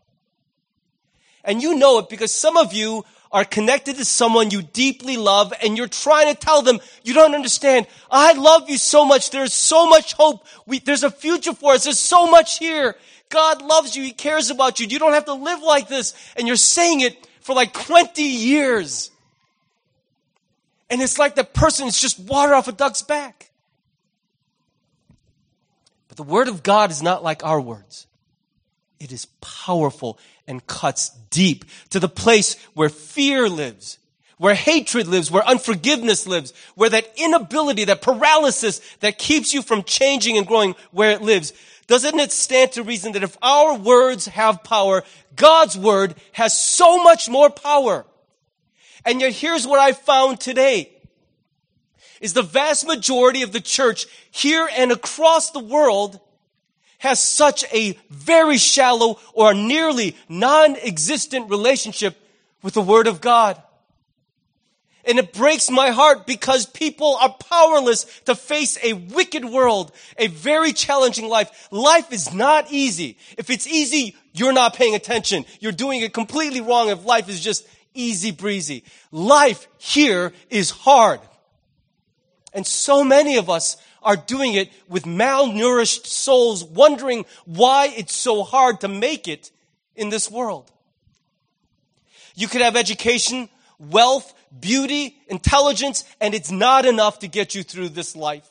And 1.43 1.61
you 1.61 1.75
know 1.75 1.99
it 1.99 2.09
because 2.09 2.31
some 2.31 2.57
of 2.57 2.73
you 2.73 3.05
are 3.31 3.45
connected 3.45 3.95
to 3.97 4.05
someone 4.05 4.49
you 4.49 4.61
deeply 4.61 5.17
love 5.17 5.53
and 5.61 5.77
you're 5.77 5.87
trying 5.87 6.33
to 6.33 6.39
tell 6.39 6.61
them, 6.61 6.79
you 7.03 7.13
don't 7.13 7.35
understand. 7.35 7.85
I 8.09 8.33
love 8.33 8.69
you 8.69 8.77
so 8.77 9.05
much. 9.05 9.29
There's 9.29 9.53
so 9.53 9.87
much 9.87 10.13
hope. 10.13 10.45
We, 10.65 10.79
there's 10.79 11.03
a 11.03 11.11
future 11.11 11.53
for 11.53 11.73
us. 11.73 11.83
There's 11.83 11.99
so 11.99 12.25
much 12.27 12.57
here. 12.57 12.95
God 13.29 13.61
loves 13.61 13.95
you. 13.95 14.03
He 14.03 14.11
cares 14.11 14.49
about 14.49 14.79
you. 14.79 14.87
You 14.87 14.97
don't 14.97 15.13
have 15.13 15.25
to 15.25 15.33
live 15.33 15.61
like 15.61 15.87
this. 15.87 16.13
And 16.35 16.47
you're 16.47 16.55
saying 16.55 17.01
it 17.01 17.27
for 17.41 17.53
like 17.55 17.73
20 17.73 18.23
years. 18.23 19.11
And 20.89 21.01
it's 21.01 21.19
like 21.19 21.35
the 21.35 21.43
person 21.43 21.87
is 21.87 22.01
just 22.01 22.19
water 22.19 22.55
off 22.55 22.67
a 22.67 22.71
duck's 22.71 23.03
back. 23.03 23.51
But 26.07 26.17
the 26.17 26.23
word 26.23 26.47
of 26.47 26.63
God 26.63 26.89
is 26.89 27.03
not 27.03 27.23
like 27.23 27.45
our 27.45 27.61
words. 27.61 28.07
It 28.99 29.11
is 29.11 29.27
powerful 29.39 30.17
and 30.49 30.65
cuts 30.67 31.11
deep 31.29 31.63
to 31.91 31.99
the 31.99 32.09
place 32.09 32.55
where 32.73 32.89
fear 32.89 33.47
lives, 33.47 33.99
where 34.37 34.55
hatred 34.55 35.07
lives, 35.07 35.29
where 35.29 35.47
unforgiveness 35.47 36.27
lives, 36.27 36.53
where 36.75 36.89
that 36.89 37.07
inability, 37.15 37.85
that 37.85 38.01
paralysis 38.01 38.81
that 38.99 39.17
keeps 39.17 39.53
you 39.53 39.61
from 39.61 39.83
changing 39.83 40.37
and 40.37 40.47
growing, 40.47 40.75
where 40.91 41.11
it 41.11 41.21
lives. 41.21 41.53
Doesn't 41.87 42.19
it 42.19 42.31
stand 42.31 42.73
to 42.73 42.83
reason 42.83 43.13
that 43.13 43.23
if 43.23 43.37
our 43.41 43.77
words 43.77 44.25
have 44.25 44.63
power, 44.63 45.03
God's 45.35 45.77
word 45.77 46.15
has 46.33 46.57
so 46.57 47.01
much 47.03 47.29
more 47.29 47.49
power? 47.49 48.05
And 49.05 49.21
yet 49.21 49.33
here's 49.33 49.67
what 49.67 49.79
I 49.79 49.93
found 49.93 50.39
today 50.39 50.91
is 52.21 52.33
the 52.33 52.41
vast 52.41 52.85
majority 52.85 53.43
of 53.43 53.53
the 53.53 53.61
church 53.61 54.07
here 54.31 54.67
and 54.75 54.91
across 54.91 55.51
the 55.51 55.59
world 55.59 56.19
has 56.99 57.21
such 57.21 57.65
a 57.73 57.97
very 58.09 58.57
shallow 58.57 59.19
or 59.33 59.53
nearly 59.53 60.15
non-existent 60.29 61.49
relationship 61.49 62.15
with 62.61 62.73
the 62.73 62.81
Word 62.81 63.07
of 63.07 63.19
God. 63.19 63.61
And 65.05 65.17
it 65.17 65.33
breaks 65.33 65.71
my 65.71 65.89
heart 65.89 66.27
because 66.27 66.65
people 66.65 67.17
are 67.21 67.33
powerless 67.49 68.05
to 68.25 68.35
face 68.35 68.77
a 68.83 68.93
wicked 68.93 69.45
world, 69.45 69.91
a 70.17 70.27
very 70.27 70.73
challenging 70.73 71.27
life. 71.27 71.69
Life 71.71 72.11
is 72.11 72.33
not 72.33 72.71
easy. 72.71 73.17
If 73.37 73.49
it's 73.49 73.65
easy, 73.65 74.15
you're 74.33 74.53
not 74.53 74.75
paying 74.75 74.93
attention. 74.93 75.45
You're 75.61 75.71
doing 75.71 76.01
it 76.01 76.13
completely 76.13 76.61
wrong 76.61 76.89
if 76.89 77.05
life 77.05 77.29
is 77.29 77.39
just 77.39 77.67
easy 77.93 78.31
breezy. 78.31 78.83
Life 79.11 79.67
here 79.77 80.33
is 80.49 80.69
hard. 80.69 81.21
And 82.53 82.67
so 82.67 83.03
many 83.03 83.37
of 83.37 83.49
us 83.49 83.77
are 84.01 84.15
doing 84.15 84.53
it 84.53 84.71
with 84.87 85.03
malnourished 85.03 86.05
souls, 86.05 86.63
wondering 86.63 87.25
why 87.45 87.93
it's 87.95 88.15
so 88.15 88.43
hard 88.43 88.81
to 88.81 88.87
make 88.87 89.27
it 89.27 89.51
in 89.95 90.09
this 90.09 90.29
world. 90.29 90.71
You 92.35 92.47
could 92.47 92.61
have 92.61 92.75
education, 92.75 93.49
wealth, 93.77 94.33
beauty, 94.57 95.17
intelligence, 95.27 96.05
and 96.21 96.33
it's 96.33 96.51
not 96.51 96.85
enough 96.85 97.19
to 97.19 97.27
get 97.27 97.55
you 97.55 97.63
through 97.63 97.89
this 97.89 98.15
life. 98.15 98.49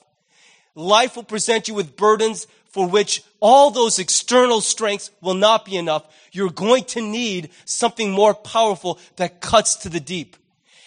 Life 0.75 1.17
will 1.17 1.25
present 1.25 1.69
you 1.69 1.75
with 1.75 1.97
burdens 1.97 2.47
for 2.69 2.87
which 2.87 3.23
all 3.41 3.71
those 3.71 3.99
external 3.99 4.61
strengths 4.61 5.11
will 5.21 5.35
not 5.35 5.65
be 5.65 5.77
enough. 5.77 6.07
You're 6.33 6.51
going 6.51 6.85
to 6.85 7.01
need 7.01 7.51
something 7.65 8.13
more 8.13 8.35
powerful 8.35 8.99
that 9.17 9.41
cuts 9.41 9.77
to 9.77 9.89
the 9.89 10.01
deep. 10.01 10.37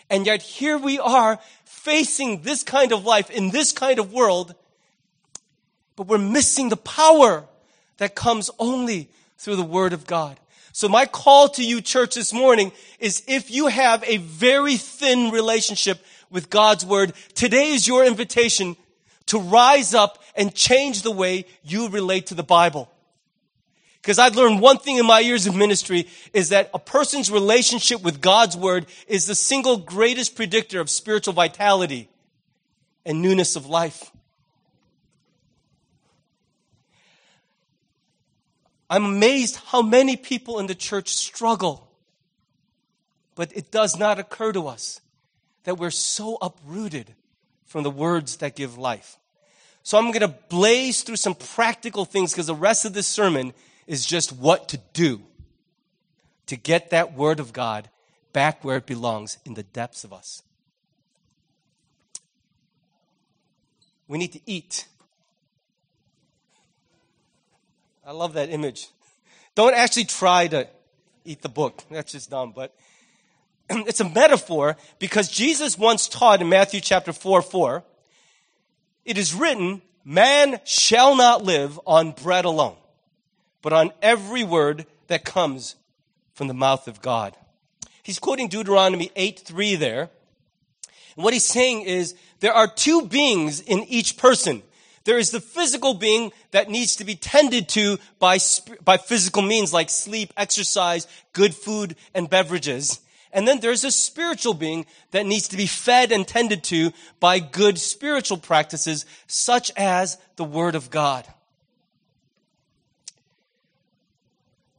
And 0.09 0.25
yet 0.25 0.41
here 0.41 0.77
we 0.77 0.99
are 0.99 1.39
facing 1.83 2.43
this 2.43 2.61
kind 2.61 2.91
of 2.91 3.05
life 3.05 3.31
in 3.31 3.49
this 3.49 3.71
kind 3.71 3.97
of 3.97 4.13
world, 4.13 4.53
but 5.95 6.05
we're 6.05 6.19
missing 6.19 6.69
the 6.69 6.77
power 6.77 7.45
that 7.97 8.13
comes 8.13 8.51
only 8.59 9.09
through 9.39 9.55
the 9.55 9.63
Word 9.63 9.91
of 9.91 10.05
God. 10.05 10.39
So 10.73 10.87
my 10.87 11.07
call 11.07 11.49
to 11.49 11.63
you, 11.63 11.81
church, 11.81 12.13
this 12.13 12.33
morning 12.33 12.71
is 12.99 13.23
if 13.27 13.49
you 13.49 13.65
have 13.65 14.03
a 14.05 14.17
very 14.17 14.77
thin 14.77 15.31
relationship 15.31 16.05
with 16.29 16.51
God's 16.51 16.85
word, 16.85 17.13
today 17.33 17.71
is 17.71 17.87
your 17.87 18.05
invitation 18.05 18.77
to 19.25 19.39
rise 19.39 19.95
up 19.95 20.23
and 20.35 20.53
change 20.53 21.01
the 21.01 21.11
way 21.11 21.45
you 21.63 21.89
relate 21.89 22.27
to 22.27 22.35
the 22.35 22.43
Bible. 22.43 22.90
Because 24.01 24.17
I've 24.17 24.35
learned 24.35 24.61
one 24.61 24.79
thing 24.79 24.97
in 24.97 25.05
my 25.05 25.19
years 25.19 25.45
of 25.45 25.55
ministry 25.55 26.07
is 26.33 26.49
that 26.49 26.71
a 26.73 26.79
person's 26.79 27.29
relationship 27.29 28.01
with 28.01 28.19
God's 28.19 28.57
word 28.57 28.87
is 29.07 29.27
the 29.27 29.35
single 29.35 29.77
greatest 29.77 30.35
predictor 30.35 30.79
of 30.79 30.89
spiritual 30.89 31.33
vitality 31.33 32.09
and 33.05 33.21
newness 33.21 33.55
of 33.55 33.67
life. 33.67 34.11
I'm 38.89 39.05
amazed 39.05 39.57
how 39.67 39.81
many 39.81 40.17
people 40.17 40.59
in 40.59 40.67
the 40.67 40.75
church 40.75 41.09
struggle. 41.09 41.87
But 43.35 43.55
it 43.55 43.71
does 43.71 43.97
not 43.97 44.19
occur 44.19 44.51
to 44.51 44.67
us 44.67 44.99
that 45.63 45.77
we're 45.77 45.91
so 45.91 46.37
uprooted 46.41 47.13
from 47.65 47.83
the 47.83 47.91
words 47.91 48.37
that 48.37 48.55
give 48.55 48.77
life. 48.77 49.17
So 49.83 49.97
I'm 49.97 50.07
going 50.07 50.21
to 50.21 50.35
blaze 50.49 51.03
through 51.03 51.15
some 51.15 51.35
practical 51.35 52.03
things 52.03 52.33
because 52.33 52.47
the 52.47 52.55
rest 52.55 52.83
of 52.83 52.93
this 52.93 53.07
sermon 53.07 53.53
is 53.91 54.05
just 54.05 54.31
what 54.31 54.69
to 54.69 54.79
do 54.93 55.21
to 56.45 56.55
get 56.55 56.91
that 56.91 57.13
word 57.13 57.41
of 57.41 57.51
God 57.51 57.89
back 58.31 58.63
where 58.63 58.77
it 58.77 58.85
belongs 58.85 59.37
in 59.43 59.53
the 59.55 59.63
depths 59.63 60.05
of 60.05 60.13
us. 60.13 60.43
We 64.07 64.17
need 64.17 64.31
to 64.31 64.39
eat. 64.45 64.87
I 68.07 68.13
love 68.13 68.31
that 68.35 68.49
image. 68.49 68.87
Don't 69.55 69.75
actually 69.75 70.05
try 70.05 70.47
to 70.47 70.69
eat 71.25 71.41
the 71.41 71.49
book. 71.49 71.83
That's 71.91 72.13
just 72.13 72.29
dumb, 72.29 72.53
but 72.55 72.73
it's 73.69 73.99
a 73.99 74.09
metaphor 74.09 74.77
because 74.99 75.27
Jesus 75.27 75.77
once 75.77 76.07
taught 76.07 76.41
in 76.41 76.47
Matthew 76.47 76.79
chapter 76.79 77.11
4 77.11 77.41
4, 77.41 77.83
it 79.03 79.17
is 79.17 79.33
written, 79.33 79.81
man 80.05 80.61
shall 80.63 81.17
not 81.17 81.43
live 81.43 81.77
on 81.85 82.11
bread 82.11 82.45
alone, 82.45 82.77
but 83.61 83.73
on 83.73 83.91
every 84.01 84.43
word 84.43 84.85
that 85.07 85.25
comes 85.25 85.75
from 86.33 86.47
the 86.47 86.53
mouth 86.53 86.87
of 86.87 87.01
God. 87.01 87.35
He's 88.03 88.19
quoting 88.19 88.47
Deuteronomy 88.47 89.11
8 89.15 89.39
3 89.39 89.75
there. 89.75 90.09
And 91.15 91.23
what 91.23 91.33
he's 91.33 91.45
saying 91.45 91.81
is 91.81 92.15
there 92.39 92.53
are 92.53 92.67
two 92.67 93.07
beings 93.07 93.59
in 93.61 93.83
each 93.83 94.17
person. 94.17 94.63
There 95.03 95.17
is 95.17 95.31
the 95.31 95.41
physical 95.41 95.93
being 95.93 96.31
that 96.51 96.69
needs 96.69 96.95
to 96.97 97.03
be 97.03 97.15
tended 97.15 97.67
to 97.69 97.97
by, 98.19 98.37
by 98.83 98.97
physical 98.97 99.41
means 99.41 99.73
like 99.73 99.89
sleep, 99.89 100.31
exercise, 100.37 101.07
good 101.33 101.55
food, 101.55 101.95
and 102.13 102.29
beverages. 102.29 102.99
And 103.33 103.47
then 103.47 103.59
there's 103.59 103.83
a 103.83 103.91
spiritual 103.91 104.53
being 104.53 104.85
that 105.11 105.25
needs 105.25 105.47
to 105.49 105.57
be 105.57 105.65
fed 105.65 106.11
and 106.11 106.27
tended 106.27 106.63
to 106.65 106.91
by 107.19 107.39
good 107.39 107.79
spiritual 107.79 108.37
practices, 108.37 109.05
such 109.25 109.71
as 109.75 110.17
the 110.35 110.43
Word 110.43 110.75
of 110.75 110.91
God. 110.91 111.25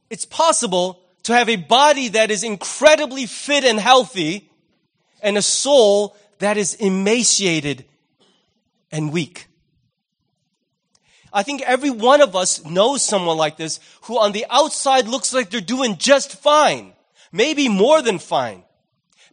It's 0.09 0.25
possible 0.25 0.99
to 1.23 1.33
have 1.33 1.49
a 1.49 1.55
body 1.55 2.09
that 2.09 2.31
is 2.31 2.43
incredibly 2.43 3.25
fit 3.25 3.63
and 3.63 3.79
healthy 3.79 4.49
and 5.21 5.37
a 5.37 5.41
soul 5.41 6.15
that 6.39 6.57
is 6.57 6.75
emaciated 6.75 7.85
and 8.91 9.11
weak. 9.11 9.47
I 11.31 11.41
think 11.41 11.61
every 11.63 11.89
one 11.89 12.21
of 12.21 12.35
us 12.35 12.63
knows 12.63 13.01
someone 13.01 13.37
like 13.37 13.57
this 13.57 13.79
who 14.01 14.19
on 14.19 14.33
the 14.33 14.45
outside 14.49 15.07
looks 15.07 15.33
like 15.33 15.49
they're 15.49 15.61
doing 15.61 15.97
just 15.97 16.35
fine. 16.35 16.93
Maybe 17.31 17.69
more 17.69 18.01
than 18.01 18.19
fine. 18.19 18.63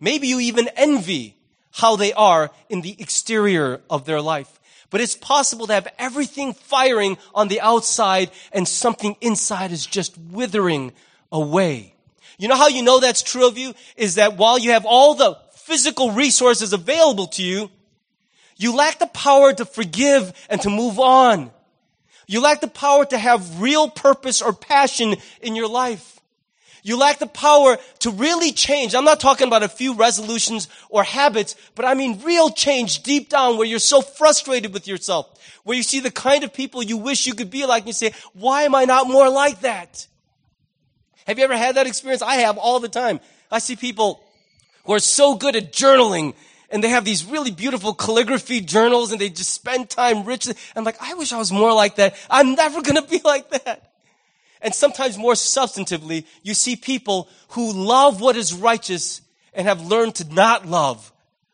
Maybe 0.01 0.29
you 0.29 0.41
even 0.41 0.69
envy 0.77 1.37
how 1.73 1.97
they 1.97 2.13
are 2.15 2.51
in 2.69 2.81
the 2.81 2.97
exterior 2.99 3.83
of 3.91 4.07
their 4.07 4.23
life. 4.23 4.60
But 4.91 5.01
it's 5.01 5.17
possible 5.17 5.67
to 5.69 5.73
have 5.73 5.89
everything 5.99 6.53
firing 6.53 7.17
on 7.35 7.49
the 7.49 7.61
outside 7.61 8.31
and 8.53 8.67
something 8.67 9.17
inside 9.21 9.73
is 9.73 9.87
just 9.87 10.19
withering 10.19 10.93
away. 11.31 11.95
You 12.39 12.49
know 12.49 12.57
how 12.57 12.69
you 12.69 12.83
know 12.83 13.01
that's 13.01 13.23
true 13.23 13.47
of 13.47 13.57
you? 13.57 13.75
Is 13.97 14.17
that 14.17 14.37
while 14.37 14.59
you 14.59 14.73
have 14.73 14.85
all 14.85 15.15
the 15.15 15.39
physical 15.55 16.11
resources 16.11 16.73
available 16.73 17.29
to 17.29 17.43
you, 17.43 17.71
you 18.57 18.75
lack 18.75 18.99
the 18.99 19.07
power 19.07 19.53
to 19.53 19.65
forgive 19.65 20.33
and 20.51 20.61
to 20.63 20.71
move 20.71 20.99
on. 20.99 21.51
You 22.27 22.41
lack 22.41 22.61
the 22.61 22.69
power 22.69 23.05
to 23.07 23.19
have 23.19 23.61
real 23.61 23.89
purpose 23.89 24.43
or 24.43 24.53
passion 24.53 25.17
in 25.41 25.57
your 25.57 25.69
life. 25.69 26.20
You 26.83 26.99
lack 26.99 27.19
the 27.19 27.27
power 27.27 27.79
to 28.01 28.11
really 28.11 28.53
change. 28.53 28.95
I'm 28.95 29.05
not 29.05 29.21
talking 29.21 29.47
about 29.47 29.63
a 29.63 29.69
few 29.69 29.95
resolutions 29.95 30.69
or 30.89 31.03
habits, 31.03 31.57
but 31.75 31.85
I 31.85 31.95
mean 31.95 32.21
real 32.23 32.51
change 32.51 33.03
deep 33.03 33.29
down 33.29 33.57
where 33.57 33.67
you're 33.67 33.79
so 33.79 34.01
frustrated 34.01 34.73
with 34.73 34.89
yourself, 34.89 35.29
where 35.65 35.77
you 35.77 35.83
see 35.83 36.01
the 36.01 36.11
kind 36.11 36.45
of 36.45 36.53
people 36.53 36.83
you 36.83 36.97
wish 36.97 37.27
you 37.27 37.35
could 37.35 37.51
be 37.51 37.67
like 37.67 37.83
and 37.83 37.89
you 37.89 37.93
say, 37.93 38.13
why 38.33 38.63
am 38.63 38.75
I 38.75 38.85
not 38.85 39.09
more 39.09 39.29
like 39.29 39.61
that? 39.61 40.07
Have 41.27 41.39
you 41.39 41.45
ever 41.45 41.57
had 41.57 41.77
that 41.77 41.87
experience? 41.87 42.23
I 42.23 42.37
have 42.37 42.59
all 42.59 42.81
the 42.81 42.89
time. 42.89 43.21
I 43.51 43.59
see 43.59 43.77
people 43.77 44.23
who 44.85 44.95
are 44.95 45.01
so 45.01 45.35
good 45.35 45.57
at 45.57 45.73
journaling 45.73 46.35
and 46.71 46.83
they 46.83 46.89
have 46.89 47.05
these 47.05 47.25
really 47.25 47.51
beautiful 47.51 47.95
calligraphy 47.95 48.61
journals 48.61 49.13
and 49.13 49.21
they 49.21 49.29
just 49.29 49.51
spend 49.51 49.91
time 49.91 50.25
richly. 50.25 50.55
I'm 50.75 50.85
like, 50.85 50.97
I 51.01 51.15
wish 51.15 51.33
I 51.33 51.39
was 51.39 51.53
more 51.53 51.73
like 51.75 51.97
that. 51.97 52.15
I'm 52.31 52.55
never 52.55 52.81
going 52.81 52.97
to 52.97 53.03
be 53.03 53.21
like 53.25 53.51
that. 53.51 53.90
And 54.63 54.75
sometimes 54.75 55.17
more 55.17 55.33
substantively, 55.33 56.27
you 56.43 56.55
see 56.55 56.77
people 56.77 57.29
who 57.51 57.73
love 57.73 58.21
what 58.21 58.37
is 58.37 58.53
righteous 58.53 59.23
and 59.55 59.67
have 59.67 59.87
learned 59.87 60.17
to 60.17 60.35
not 60.35 60.67
love 60.67 61.13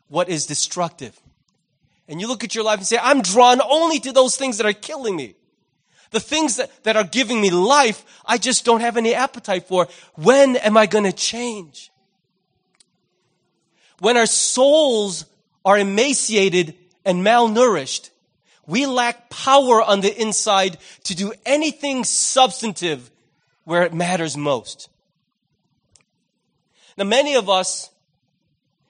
what 0.09 0.29
is 0.29 0.47
destructive. 0.47 1.19
And 2.09 2.21
you 2.21 2.29
look 2.29 2.45
at 2.45 2.55
your 2.55 2.65
life 2.65 2.79
and 2.79 2.87
say, 2.87 2.99
I'm 3.01 3.23
drawn 3.23 3.61
only 3.61 3.99
to 4.01 4.13
those 4.13 4.37
things 4.37 4.59
that 4.59 4.67
are 4.67 4.73
killing 4.73 5.17
me. 5.17 5.35
The 6.11 6.21
things 6.21 6.57
that, 6.57 6.85
that 6.85 6.97
are 6.97 7.05
giving 7.05 7.41
me 7.41 7.51
life, 7.51 8.05
I 8.25 8.39
just 8.39 8.65
don't 8.65 8.81
have 8.81 8.97
any 8.97 9.15
appetite 9.15 9.67
for. 9.67 9.89
When 10.15 10.57
am 10.57 10.77
I 10.77 10.87
going 10.87 11.05
to 11.05 11.13
change? 11.13 11.91
When 13.99 14.17
our 14.17 14.27
souls 14.27 15.25
are 15.65 15.79
emaciated 15.79 16.77
and 17.05 17.25
malnourished, 17.25 18.11
we 18.67 18.87
lack 18.87 19.31
power 19.31 19.83
on 19.83 20.01
the 20.01 20.21
inside 20.21 20.79
to 21.05 21.15
do 21.15 21.33
anything 21.45 22.05
substantive 22.05 23.11
where 23.65 23.83
it 23.83 23.95
matters 23.95 24.37
most. 24.37 24.89
Now, 26.97 27.05
many 27.05 27.35
of 27.35 27.49
us 27.51 27.91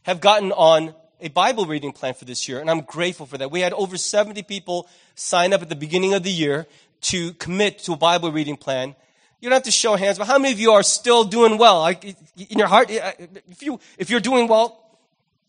have 0.02 0.20
gotten 0.20 0.52
on 0.52 0.94
a 1.20 1.28
Bible 1.28 1.66
reading 1.66 1.92
plan 1.92 2.14
for 2.14 2.24
this 2.24 2.48
year, 2.48 2.60
and 2.60 2.70
I'm 2.70 2.82
grateful 2.82 3.26
for 3.26 3.38
that. 3.38 3.50
We 3.50 3.60
had 3.60 3.72
over 3.72 3.96
70 3.96 4.42
people 4.44 4.88
sign 5.14 5.52
up 5.52 5.62
at 5.62 5.68
the 5.68 5.76
beginning 5.76 6.14
of 6.14 6.22
the 6.22 6.30
year 6.30 6.66
to 7.02 7.32
commit 7.34 7.80
to 7.80 7.94
a 7.94 7.96
Bible 7.96 8.30
reading 8.30 8.56
plan. 8.56 8.94
You 9.40 9.48
don't 9.48 9.56
have 9.56 9.64
to 9.64 9.70
show 9.70 9.96
hands, 9.96 10.18
but 10.18 10.26
how 10.26 10.38
many 10.38 10.52
of 10.52 10.60
you 10.60 10.72
are 10.72 10.82
still 10.82 11.24
doing 11.24 11.58
well? 11.58 11.86
In 11.86 12.58
your 12.58 12.68
heart, 12.68 12.88
if, 12.90 13.62
you, 13.62 13.80
if 13.98 14.10
you're 14.10 14.20
doing 14.20 14.46
well, 14.48 14.98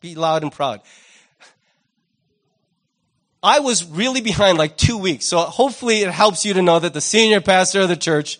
be 0.01 0.15
loud 0.15 0.43
and 0.43 0.51
proud. 0.51 0.81
I 3.47 3.59
was 3.59 3.85
really 3.85 4.21
behind 4.21 4.57
like 4.57 4.77
two 4.77 4.97
weeks. 4.97 5.25
So 5.25 5.39
hopefully 5.39 6.01
it 6.01 6.11
helps 6.11 6.43
you 6.45 6.53
to 6.55 6.61
know 6.61 6.79
that 6.79 6.93
the 6.93 7.01
senior 7.01 7.39
pastor 7.41 7.81
of 7.81 7.89
the 7.89 7.95
church 7.95 8.39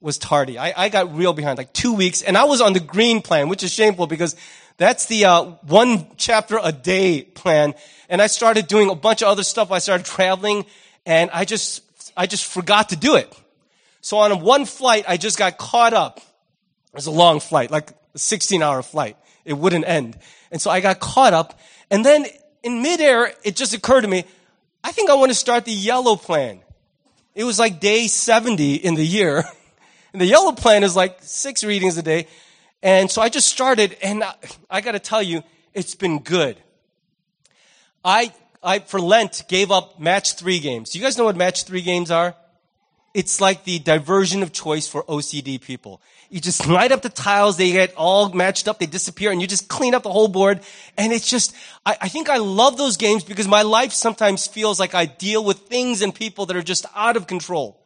was 0.00 0.18
tardy. 0.18 0.58
I, 0.58 0.72
I 0.76 0.88
got 0.88 1.16
real 1.16 1.32
behind 1.32 1.56
like 1.58 1.72
two 1.72 1.94
weeks 1.94 2.20
and 2.22 2.36
I 2.36 2.44
was 2.44 2.60
on 2.60 2.74
the 2.74 2.80
green 2.80 3.22
plan, 3.22 3.48
which 3.48 3.62
is 3.62 3.72
shameful 3.72 4.06
because 4.06 4.36
that's 4.76 5.06
the 5.06 5.24
uh, 5.24 5.42
one 5.66 6.06
chapter 6.16 6.58
a 6.62 6.72
day 6.72 7.22
plan. 7.22 7.74
And 8.08 8.20
I 8.20 8.26
started 8.26 8.66
doing 8.66 8.90
a 8.90 8.94
bunch 8.94 9.22
of 9.22 9.28
other 9.28 9.42
stuff. 9.42 9.72
I 9.72 9.78
started 9.78 10.04
traveling 10.04 10.66
and 11.06 11.30
I 11.32 11.44
just, 11.44 11.82
I 12.16 12.26
just 12.26 12.44
forgot 12.44 12.90
to 12.90 12.96
do 12.96 13.16
it. 13.16 13.32
So 14.02 14.18
on 14.18 14.40
one 14.42 14.66
flight, 14.66 15.06
I 15.08 15.16
just 15.16 15.38
got 15.38 15.58
caught 15.58 15.94
up. 15.94 16.18
It 16.18 16.94
was 16.94 17.06
a 17.06 17.10
long 17.10 17.40
flight, 17.40 17.70
like 17.70 17.92
a 18.14 18.18
16 18.18 18.62
hour 18.62 18.82
flight. 18.82 19.16
It 19.44 19.54
wouldn't 19.54 19.88
end. 19.88 20.18
And 20.50 20.60
so 20.60 20.70
I 20.70 20.80
got 20.80 21.00
caught 21.00 21.32
up 21.32 21.58
and 21.90 22.04
then 22.04 22.26
in 22.66 22.82
midair, 22.82 23.32
it 23.44 23.54
just 23.54 23.72
occurred 23.74 24.00
to 24.00 24.08
me, 24.08 24.24
I 24.82 24.90
think 24.90 25.08
I 25.08 25.14
want 25.14 25.30
to 25.30 25.36
start 25.36 25.64
the 25.64 25.72
yellow 25.72 26.16
plan. 26.16 26.58
It 27.32 27.44
was 27.44 27.60
like 27.60 27.78
day 27.78 28.08
70 28.08 28.74
in 28.74 28.94
the 28.94 29.06
year. 29.06 29.44
And 30.12 30.22
the 30.22 30.26
yellow 30.26 30.52
plan 30.52 30.82
is 30.82 30.96
like 30.96 31.18
six 31.20 31.62
readings 31.62 31.98
a 31.98 32.02
day. 32.02 32.26
And 32.82 33.10
so 33.10 33.20
I 33.20 33.28
just 33.28 33.48
started 33.48 33.94
and 34.02 34.24
I, 34.24 34.34
I 34.70 34.80
got 34.80 34.92
to 34.92 34.98
tell 34.98 35.22
you, 35.22 35.42
it's 35.74 35.94
been 35.94 36.20
good. 36.20 36.56
I, 38.02 38.32
I, 38.62 38.78
for 38.78 38.98
Lent, 38.98 39.44
gave 39.46 39.70
up 39.70 40.00
match 40.00 40.36
three 40.36 40.58
games. 40.58 40.96
You 40.96 41.02
guys 41.02 41.18
know 41.18 41.24
what 41.24 41.36
match 41.36 41.64
three 41.64 41.82
games 41.82 42.10
are? 42.10 42.34
It's 43.12 43.42
like 43.42 43.64
the 43.64 43.78
diversion 43.78 44.42
of 44.42 44.52
choice 44.52 44.88
for 44.88 45.02
OCD 45.02 45.60
people. 45.60 46.00
You 46.28 46.40
just 46.40 46.66
light 46.66 46.92
up 46.92 47.02
the 47.02 47.08
tiles, 47.08 47.56
they 47.56 47.72
get 47.72 47.94
all 47.94 48.30
matched 48.30 48.66
up, 48.66 48.78
they 48.78 48.86
disappear, 48.86 49.30
and 49.30 49.40
you 49.40 49.46
just 49.46 49.68
clean 49.68 49.94
up 49.94 50.02
the 50.02 50.10
whole 50.10 50.28
board. 50.28 50.60
And 50.98 51.12
it's 51.12 51.28
just, 51.28 51.54
I, 51.84 51.96
I 52.02 52.08
think 52.08 52.28
I 52.28 52.38
love 52.38 52.76
those 52.76 52.96
games 52.96 53.22
because 53.22 53.46
my 53.46 53.62
life 53.62 53.92
sometimes 53.92 54.46
feels 54.46 54.80
like 54.80 54.94
I 54.94 55.06
deal 55.06 55.44
with 55.44 55.58
things 55.60 56.02
and 56.02 56.14
people 56.14 56.46
that 56.46 56.56
are 56.56 56.62
just 56.62 56.86
out 56.94 57.16
of 57.16 57.26
control. 57.26 57.80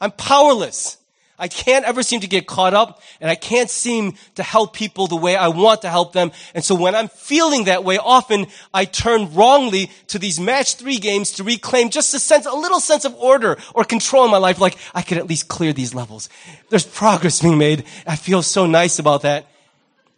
I'm 0.00 0.10
powerless. 0.10 0.98
I 1.38 1.48
can't 1.48 1.84
ever 1.84 2.04
seem 2.04 2.20
to 2.20 2.28
get 2.28 2.46
caught 2.46 2.74
up 2.74 3.02
and 3.20 3.28
I 3.28 3.34
can't 3.34 3.68
seem 3.68 4.14
to 4.36 4.42
help 4.44 4.72
people 4.72 5.08
the 5.08 5.16
way 5.16 5.34
I 5.34 5.48
want 5.48 5.82
to 5.82 5.88
help 5.88 6.12
them. 6.12 6.30
And 6.54 6.64
so 6.64 6.76
when 6.76 6.94
I'm 6.94 7.08
feeling 7.08 7.64
that 7.64 7.82
way, 7.82 7.98
often 7.98 8.46
I 8.72 8.84
turn 8.84 9.34
wrongly 9.34 9.90
to 10.08 10.18
these 10.20 10.38
match 10.38 10.76
three 10.76 10.98
games 10.98 11.32
to 11.32 11.44
reclaim 11.44 11.90
just 11.90 12.14
a 12.14 12.20
sense, 12.20 12.46
a 12.46 12.54
little 12.54 12.78
sense 12.78 13.04
of 13.04 13.16
order 13.16 13.58
or 13.74 13.84
control 13.84 14.24
in 14.24 14.30
my 14.30 14.38
life. 14.38 14.60
Like 14.60 14.78
I 14.94 15.02
could 15.02 15.18
at 15.18 15.26
least 15.26 15.48
clear 15.48 15.72
these 15.72 15.92
levels. 15.92 16.28
There's 16.70 16.86
progress 16.86 17.42
being 17.42 17.58
made. 17.58 17.84
I 18.06 18.14
feel 18.14 18.42
so 18.42 18.66
nice 18.66 19.00
about 19.00 19.22
that. 19.22 19.46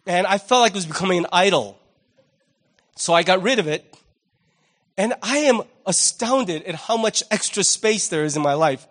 And 0.05 0.27
I 0.27 0.37
felt 0.37 0.61
like 0.61 0.73
it 0.73 0.75
was 0.75 0.85
becoming 0.85 1.19
an 1.19 1.27
idol. 1.31 1.79
So 2.95 3.13
I 3.13 3.23
got 3.23 3.41
rid 3.41 3.57
of 3.57 3.67
it. 3.67 3.83
And 4.97 5.15
I 5.21 5.39
am 5.39 5.61
astounded 5.85 6.63
at 6.63 6.75
how 6.75 6.97
much 6.97 7.23
extra 7.31 7.63
space 7.63 8.07
there 8.07 8.23
is 8.23 8.35
in 8.35 8.43
my 8.43 8.53
life. 8.53 8.87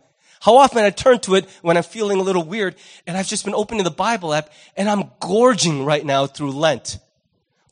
How 0.47 0.59
often 0.59 0.85
I 0.85 0.91
turn 0.91 1.19
to 1.23 1.35
it 1.35 1.51
when 1.63 1.77
I'm 1.77 1.83
feeling 1.83 2.21
a 2.21 2.23
little 2.23 2.45
weird 2.45 2.77
and 3.05 3.17
I've 3.17 3.27
just 3.27 3.45
been 3.45 3.53
opening 3.53 3.83
the 3.83 3.91
Bible 3.91 4.33
app 4.33 4.49
and 4.77 4.89
I'm 4.89 5.11
gorging 5.19 5.85
right 5.85 6.07
now 6.07 6.29
through 6.29 6.53
Lent. 6.53 7.01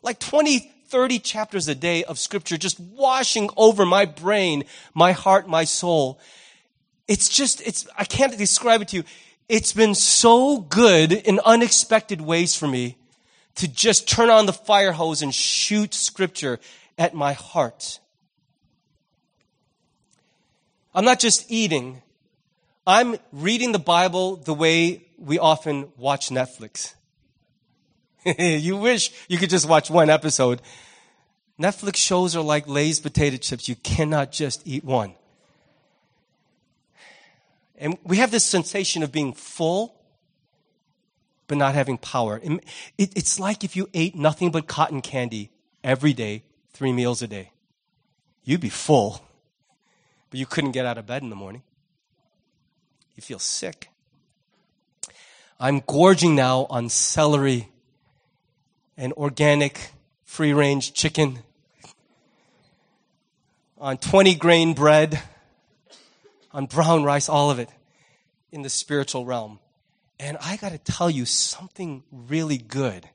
Like 0.03 0.19
20, 0.19 0.73
30 0.89 1.21
chapters 1.21 1.69
a 1.69 1.77
day 1.77 2.03
of 2.03 2.19
scripture 2.19 2.57
just 2.57 2.81
washing 2.81 3.49
over 3.57 3.87
my 3.87 4.07
brain, 4.07 4.65
my 4.93 5.13
heart, 5.13 5.49
my 5.49 5.63
soul. 5.63 6.19
It's 7.07 7.29
just, 7.29 7.61
it's, 7.65 7.87
I 7.97 8.05
can't 8.05 8.37
describe 8.37 8.83
it 8.83 8.89
to 8.89 8.97
you. 8.97 9.05
It's 9.49 9.73
been 9.73 9.95
so 9.95 10.59
good 10.59 11.13
in 11.13 11.39
unexpected 11.45 12.21
ways 12.21 12.57
for 12.57 12.67
me 12.67 12.97
to 13.55 13.69
just 13.69 14.09
turn 14.09 14.31
on 14.31 14.47
the 14.47 14.53
fire 14.53 14.91
hose 14.91 15.23
and 15.23 15.33
shoot 15.33 15.95
scripture 15.95 16.59
at 16.99 17.15
my 17.15 17.35
heart. 17.35 18.01
I'm 20.93 21.05
not 21.05 21.21
just 21.21 21.49
eating 21.53 22.01
I'm 22.87 23.17
reading 23.33 23.73
the 23.73 23.79
Bible 23.79 24.37
the 24.37 24.53
way 24.53 25.07
we 25.17 25.39
often 25.39 25.89
watch 25.97 26.29
Netflix. 26.29 26.93
you 28.39 28.77
wish 28.77 29.11
you 29.27 29.39
could 29.39 29.49
just 29.49 29.67
watch 29.67 29.91
one 29.91 30.11
episode. 30.11 30.61
Netflix 31.59 31.97
shows 31.97 32.37
are 32.37 32.43
like 32.43 32.69
Lay's 32.69 33.01
potato 33.01 33.39
chips. 33.39 33.69
You 33.69 33.77
cannot 33.77 34.33
just 34.33 34.67
eat 34.67 34.85
one. 34.85 35.15
And 37.77 37.97
we 38.05 38.19
have 38.19 38.31
this 38.31 38.45
sensation 38.45 39.03
of 39.03 39.11
being 39.11 39.33
full, 39.33 39.95
but 41.47 41.57
not 41.57 41.75
having 41.75 41.97
power. 41.97 42.41
it's 42.99 43.41
like 43.41 43.65
if 43.65 43.77
you 43.77 43.89
ate 43.95 44.15
nothing 44.15 44.51
but 44.51 44.67
cotton 44.67 45.01
candy 45.01 45.51
every 45.83 46.13
day, 46.13 46.45
three 46.73 46.93
meals 46.93 47.23
a 47.23 47.27
day. 47.27 47.53
You'd 48.43 48.61
be 48.61 48.69
full, 48.69 49.25
but 50.29 50.39
you 50.39 50.45
couldn't 50.45 50.73
get 50.73 50.85
out 50.85 50.99
of 50.99 51.07
bed 51.07 51.23
in 51.23 51.31
the 51.31 51.37
morning. 51.37 51.63
You 53.15 53.23
feel 53.23 53.39
sick. 53.39 53.91
I'm 55.61 55.81
gorging 55.81 56.35
now 56.35 56.67
on 56.69 56.89
celery 56.89 57.69
and 58.97 59.13
organic 59.15 59.91
free 60.25 60.53
range 60.53 60.95
chicken, 60.95 61.41
on 63.79 63.99
20 63.99 64.35
grain 64.35 64.75
bread, 64.75 65.23
on 66.53 66.67
brown 66.67 67.05
rice, 67.05 67.29
all 67.29 67.51
of 67.51 67.59
it 67.59 67.69
in 68.51 68.63
the 68.63 68.71
spiritual 68.71 69.25
realm. 69.25 69.59
And 70.19 70.37
I 70.41 70.57
got 70.57 70.73
to 70.73 70.79
tell 70.79 71.11
you, 71.11 71.25
something 71.25 72.03
really 72.11 72.59
good 72.59 73.09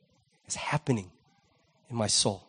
is 0.47 0.55
happening 0.55 1.11
in 1.89 1.95
my 1.95 2.07
soul. 2.07 2.48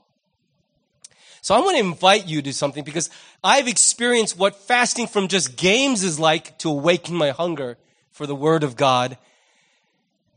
So 1.42 1.54
I 1.54 1.60
want 1.60 1.76
to 1.76 1.84
invite 1.84 2.26
you 2.28 2.42
to 2.42 2.52
something 2.52 2.84
because 2.84 3.08
I've 3.42 3.68
experienced 3.68 4.38
what 4.38 4.56
fasting 4.56 5.06
from 5.06 5.28
just 5.28 5.56
games 5.56 6.04
is 6.04 6.20
like 6.20 6.58
to 6.58 6.70
awaken 6.70 7.14
my 7.14 7.30
hunger 7.30 7.78
for 8.10 8.26
the 8.26 8.34
Word 8.34 8.62
of 8.62 8.76
God. 8.76 9.16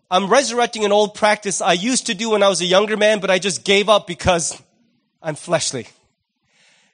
I'm 0.09 0.29
resurrecting 0.29 0.85
an 0.85 0.91
old 0.91 1.15
practice 1.15 1.59
I 1.59 1.73
used 1.73 2.05
to 2.07 2.13
do 2.13 2.29
when 2.29 2.43
I 2.43 2.47
was 2.47 2.61
a 2.61 2.65
younger 2.65 2.95
man, 2.95 3.19
but 3.19 3.29
I 3.29 3.39
just 3.39 3.65
gave 3.65 3.89
up 3.89 4.07
because 4.07 4.61
I'm 5.21 5.35
fleshly. 5.35 5.87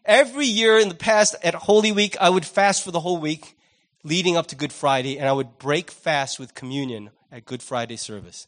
Every 0.06 0.46
year 0.46 0.80
in 0.80 0.90
the 0.90 0.96
past 0.96 1.36
at 1.44 1.54
Holy 1.54 1.92
Week, 1.92 2.18
I 2.20 2.30
would 2.30 2.46
fast 2.46 2.84
for 2.84 2.92
the 2.92 3.02
whole 3.02 3.18
week 3.18 3.56
leading 4.04 4.38
up 4.38 4.48
to 4.48 4.56
Good 4.56 4.74
Friday, 4.74 5.20
and 5.20 5.28
I 5.28 5.34
would 5.34 5.60
break 5.60 5.92
fast 5.92 6.40
with 6.40 6.56
communion 6.56 7.12
at 7.32 7.46
Good 7.46 7.62
Friday 7.62 7.98
service. 7.98 8.48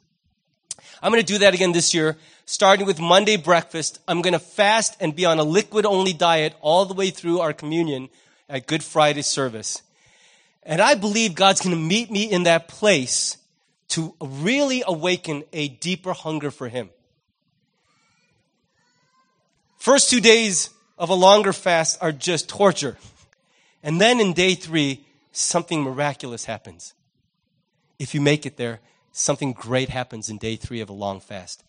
I'm 1.01 1.11
going 1.11 1.23
to 1.23 1.33
do 1.33 1.39
that 1.39 1.53
again 1.53 1.71
this 1.71 1.93
year, 1.93 2.17
starting 2.45 2.85
with 2.85 2.99
Monday 2.99 3.37
breakfast. 3.37 3.99
I'm 4.07 4.21
going 4.21 4.33
to 4.33 4.39
fast 4.39 4.97
and 4.99 5.15
be 5.15 5.25
on 5.25 5.39
a 5.39 5.43
liquid 5.43 5.85
only 5.85 6.13
diet 6.13 6.53
all 6.61 6.85
the 6.85 6.93
way 6.93 7.09
through 7.09 7.39
our 7.39 7.53
communion 7.53 8.09
at 8.49 8.67
Good 8.67 8.83
Friday 8.83 9.21
service. 9.21 9.81
And 10.63 10.81
I 10.81 10.95
believe 10.95 11.33
God's 11.33 11.61
going 11.61 11.75
to 11.75 11.81
meet 11.81 12.11
me 12.11 12.23
in 12.23 12.43
that 12.43 12.67
place 12.67 13.37
to 13.89 14.15
really 14.21 14.83
awaken 14.85 15.43
a 15.51 15.67
deeper 15.67 16.13
hunger 16.13 16.51
for 16.51 16.69
Him. 16.69 16.89
First 19.77 20.09
two 20.09 20.21
days 20.21 20.69
of 20.97 21.09
a 21.09 21.15
longer 21.15 21.51
fast 21.51 21.97
are 22.01 22.11
just 22.11 22.47
torture. 22.47 22.97
And 23.81 23.99
then 23.99 24.19
in 24.19 24.33
day 24.33 24.53
three, 24.53 25.03
something 25.31 25.81
miraculous 25.81 26.45
happens. 26.45 26.93
If 27.97 28.13
you 28.13 28.21
make 28.21 28.45
it 28.45 28.57
there, 28.57 28.79
something 29.11 29.53
great 29.53 29.89
happens 29.89 30.29
in 30.29 30.37
day 30.37 30.55
three 30.55 30.81
of 30.81 30.89
a 30.89 30.93
long 30.93 31.19
fast. 31.19 31.63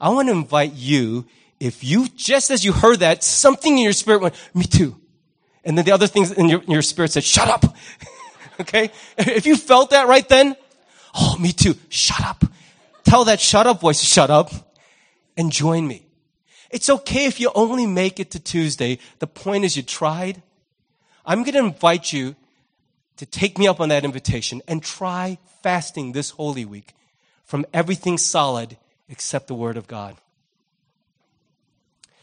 I 0.00 0.08
want 0.10 0.28
to 0.28 0.32
invite 0.32 0.72
you, 0.72 1.26
if 1.60 1.84
you, 1.84 2.08
just 2.08 2.50
as 2.50 2.64
you 2.64 2.72
heard 2.72 3.00
that, 3.00 3.22
something 3.22 3.78
in 3.78 3.84
your 3.84 3.92
spirit 3.92 4.20
went, 4.20 4.34
me 4.54 4.64
too. 4.64 4.96
And 5.64 5.78
then 5.78 5.84
the 5.84 5.92
other 5.92 6.06
things 6.06 6.32
in 6.32 6.48
your, 6.48 6.62
in 6.62 6.70
your 6.70 6.82
spirit 6.82 7.12
said, 7.12 7.24
shut 7.24 7.48
up. 7.48 7.76
okay? 8.60 8.90
If 9.16 9.46
you 9.46 9.56
felt 9.56 9.90
that 9.90 10.08
right 10.08 10.28
then, 10.28 10.56
oh, 11.14 11.36
me 11.38 11.52
too. 11.52 11.76
Shut 11.88 12.24
up. 12.24 12.44
Tell 13.04 13.24
that 13.26 13.40
shut 13.40 13.66
up 13.66 13.80
voice, 13.80 14.00
to 14.00 14.06
shut 14.06 14.30
up 14.30 14.50
and 15.36 15.52
join 15.52 15.86
me. 15.86 16.06
It's 16.70 16.88
okay 16.88 17.26
if 17.26 17.38
you 17.38 17.52
only 17.54 17.86
make 17.86 18.18
it 18.18 18.30
to 18.32 18.40
Tuesday. 18.40 18.98
The 19.18 19.26
point 19.26 19.64
is 19.64 19.76
you 19.76 19.82
tried. 19.82 20.42
I'm 21.24 21.42
going 21.42 21.54
to 21.54 21.60
invite 21.60 22.12
you 22.12 22.34
to 23.22 23.26
take 23.26 23.56
me 23.56 23.68
up 23.68 23.80
on 23.80 23.90
that 23.90 24.04
invitation 24.04 24.60
and 24.66 24.82
try 24.82 25.38
fasting 25.62 26.10
this 26.10 26.30
Holy 26.30 26.64
Week 26.64 26.92
from 27.44 27.64
everything 27.72 28.18
solid 28.18 28.76
except 29.08 29.46
the 29.46 29.54
Word 29.54 29.76
of 29.76 29.86
God. 29.86 30.16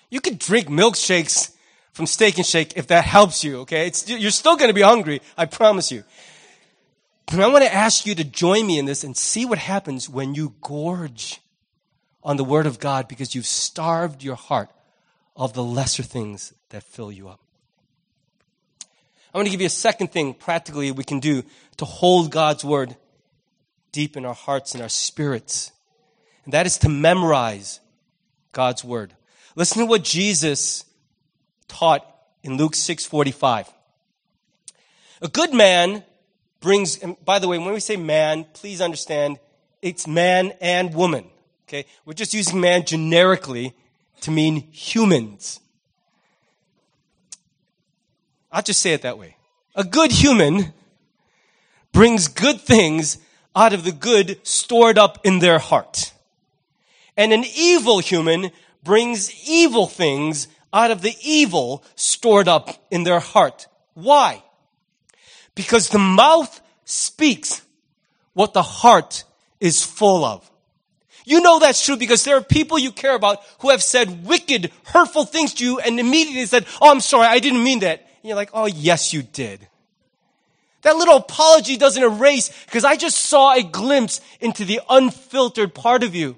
You 0.09 0.19
could 0.19 0.39
drink 0.39 0.67
milkshakes 0.67 1.53
from 1.93 2.05
Steak 2.05 2.35
and 2.35 2.45
Shake 2.45 2.75
if 2.75 2.88
that 2.88 3.05
helps 3.05 3.45
you, 3.45 3.59
okay? 3.59 3.88
It's, 3.88 4.09
you're 4.09 4.29
still 4.29 4.57
to 4.57 4.73
be 4.73 4.81
hungry, 4.81 5.21
I 5.38 5.45
promise 5.45 5.89
you. 5.89 6.03
But 7.27 7.39
I 7.39 7.47
want 7.47 7.63
to 7.63 7.73
ask 7.73 8.05
you 8.05 8.13
to 8.15 8.25
join 8.25 8.67
me 8.67 8.77
in 8.77 8.83
this 8.83 9.05
and 9.05 9.15
see 9.15 9.45
what 9.45 9.57
happens 9.57 10.09
when 10.09 10.35
you 10.35 10.55
gorge 10.59 11.39
on 12.21 12.35
the 12.35 12.43
Word 12.43 12.65
of 12.65 12.77
God 12.77 13.07
because 13.07 13.33
you've 13.33 13.45
starved 13.45 14.21
your 14.21 14.35
heart 14.35 14.69
of 15.33 15.53
the 15.53 15.63
lesser 15.63 16.03
things 16.03 16.53
that 16.71 16.83
fill 16.83 17.09
you 17.09 17.29
up. 17.29 17.39
I 19.33 19.37
want 19.37 19.45
to 19.47 19.51
give 19.51 19.61
you 19.61 19.67
a 19.67 19.69
second 19.69 20.11
thing 20.11 20.33
practically 20.33 20.91
we 20.91 21.03
can 21.03 21.19
do 21.19 21.43
to 21.77 21.85
hold 21.85 22.31
God's 22.31 22.65
Word 22.65 22.95
deep 23.91 24.17
in 24.17 24.25
our 24.25 24.33
hearts 24.33 24.73
and 24.73 24.81
our 24.81 24.89
spirits. 24.89 25.71
And 26.45 26.53
that 26.53 26.65
is 26.65 26.79
to 26.79 26.89
memorize 26.89 27.79
God's 28.51 28.83
Word. 28.83 29.13
Listen 29.55 29.79
to 29.79 29.85
what 29.85 30.03
Jesus 30.03 30.83
taught 31.67 32.05
in 32.43 32.57
Luke 32.57 32.73
6:45. 32.73 33.71
A 35.21 35.27
good 35.27 35.53
man 35.53 36.03
brings 36.59 36.97
and 36.97 37.15
by 37.23 37.39
the 37.39 37.47
way, 37.47 37.59
when 37.59 37.73
we 37.73 37.79
say 37.79 37.97
man, 37.97 38.45
please 38.53 38.81
understand 38.81 39.39
it's 39.81 40.07
man 40.07 40.53
and 40.59 40.93
woman. 40.93 41.29
Okay? 41.67 41.85
We're 42.03 42.13
just 42.13 42.33
using 42.33 42.59
man 42.59 42.83
generically 42.85 43.73
to 44.21 44.31
mean 44.31 44.55
humans. 44.71 45.59
I'll 48.51 48.62
just 48.62 48.81
say 48.81 48.93
it 48.93 49.03
that 49.03 49.17
way. 49.17 49.35
A 49.75 49.83
good 49.83 50.12
human 50.12 50.73
brings 51.91 52.27
good 52.27 52.62
things 52.62 53.17
out 53.55 53.73
of 53.73 53.83
the 53.83 53.91
good 53.91 54.39
stored 54.45 54.97
up 54.97 55.25
in 55.25 55.39
their 55.39 55.59
heart. 55.59 56.13
And 57.17 57.33
an 57.33 57.43
evil 57.55 57.99
human 57.99 58.51
brings 58.83 59.31
evil 59.47 59.88
things 59.88 60.47
out 60.71 60.91
of 60.91 61.01
the 61.01 61.15
evil 61.21 61.83
stored 61.95 62.47
up 62.47 62.69
in 62.91 63.03
their 63.03 63.19
heart. 63.19 63.67
Why? 63.93 64.43
Because 65.55 65.89
the 65.89 65.99
mouth 65.99 66.62
speaks 66.85 67.62
what 68.33 68.53
the 68.53 68.63
heart 68.63 69.23
is 69.59 69.83
full 69.83 70.23
of. 70.23 70.49
You 71.25 71.41
know 71.41 71.59
that's 71.59 71.85
true 71.85 71.97
because 71.97 72.23
there 72.23 72.38
are 72.38 72.41
people 72.41 72.79
you 72.79 72.91
care 72.91 73.13
about 73.13 73.39
who 73.59 73.69
have 73.69 73.83
said 73.83 74.25
wicked, 74.25 74.71
hurtful 74.85 75.25
things 75.25 75.53
to 75.55 75.63
you 75.65 75.79
and 75.79 75.99
immediately 75.99 76.45
said, 76.45 76.65
Oh, 76.81 76.89
I'm 76.89 77.01
sorry, 77.01 77.27
I 77.27 77.39
didn't 77.39 77.63
mean 77.63 77.79
that. 77.81 78.09
And 78.21 78.29
you're 78.29 78.36
like, 78.36 78.51
Oh, 78.53 78.65
yes, 78.65 79.13
you 79.13 79.21
did. 79.23 79.67
That 80.82 80.95
little 80.95 81.17
apology 81.17 81.77
doesn't 81.77 82.01
erase 82.01 82.49
because 82.65 82.86
I 82.86 82.95
just 82.95 83.17
saw 83.17 83.53
a 83.53 83.63
glimpse 83.63 84.21
into 84.39 84.63
the 84.63 84.79
unfiltered 84.89 85.73
part 85.73 86.03
of 86.03 86.15
you. 86.15 86.38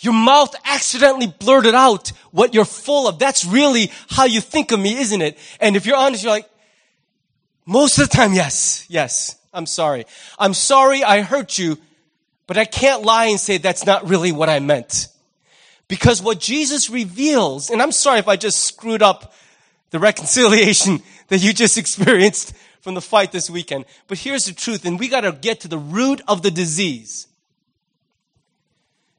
Your 0.00 0.14
mouth 0.14 0.54
accidentally 0.64 1.26
blurted 1.26 1.74
out 1.74 2.08
what 2.30 2.54
you're 2.54 2.64
full 2.64 3.06
of. 3.06 3.18
That's 3.18 3.44
really 3.44 3.90
how 4.08 4.24
you 4.24 4.40
think 4.40 4.72
of 4.72 4.80
me, 4.80 4.96
isn't 4.96 5.22
it? 5.22 5.38
And 5.60 5.76
if 5.76 5.86
you're 5.86 5.96
honest, 5.96 6.24
you're 6.24 6.32
like, 6.32 6.48
most 7.66 7.98
of 7.98 8.08
the 8.08 8.14
time, 8.14 8.34
yes, 8.34 8.84
yes, 8.88 9.36
I'm 9.52 9.66
sorry. 9.66 10.06
I'm 10.38 10.52
sorry 10.52 11.02
I 11.02 11.22
hurt 11.22 11.58
you, 11.58 11.78
but 12.46 12.58
I 12.58 12.64
can't 12.64 13.02
lie 13.02 13.26
and 13.26 13.40
say 13.40 13.56
that's 13.58 13.86
not 13.86 14.08
really 14.08 14.32
what 14.32 14.50
I 14.50 14.58
meant. 14.58 15.08
Because 15.88 16.20
what 16.20 16.40
Jesus 16.40 16.90
reveals, 16.90 17.70
and 17.70 17.80
I'm 17.80 17.92
sorry 17.92 18.18
if 18.18 18.28
I 18.28 18.36
just 18.36 18.64
screwed 18.64 19.02
up 19.02 19.32
the 19.94 20.00
reconciliation 20.00 21.00
that 21.28 21.38
you 21.38 21.52
just 21.52 21.78
experienced 21.78 22.52
from 22.80 22.94
the 22.94 23.00
fight 23.00 23.30
this 23.30 23.48
weekend. 23.48 23.84
But 24.08 24.18
here's 24.18 24.46
the 24.46 24.52
truth, 24.52 24.84
and 24.84 24.98
we 24.98 25.06
gotta 25.06 25.30
get 25.30 25.60
to 25.60 25.68
the 25.68 25.78
root 25.78 26.20
of 26.26 26.42
the 26.42 26.50
disease. 26.50 27.28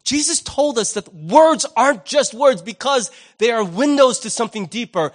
Jesus 0.04 0.42
told 0.42 0.78
us 0.78 0.94
that 0.94 1.14
words 1.14 1.66
aren't 1.78 2.04
just 2.04 2.34
words 2.34 2.62
because 2.62 3.10
they 3.38 3.52
are 3.52 3.64
windows 3.64 4.20
to 4.20 4.30
something 4.30 4.66
deeper. 4.66 5.14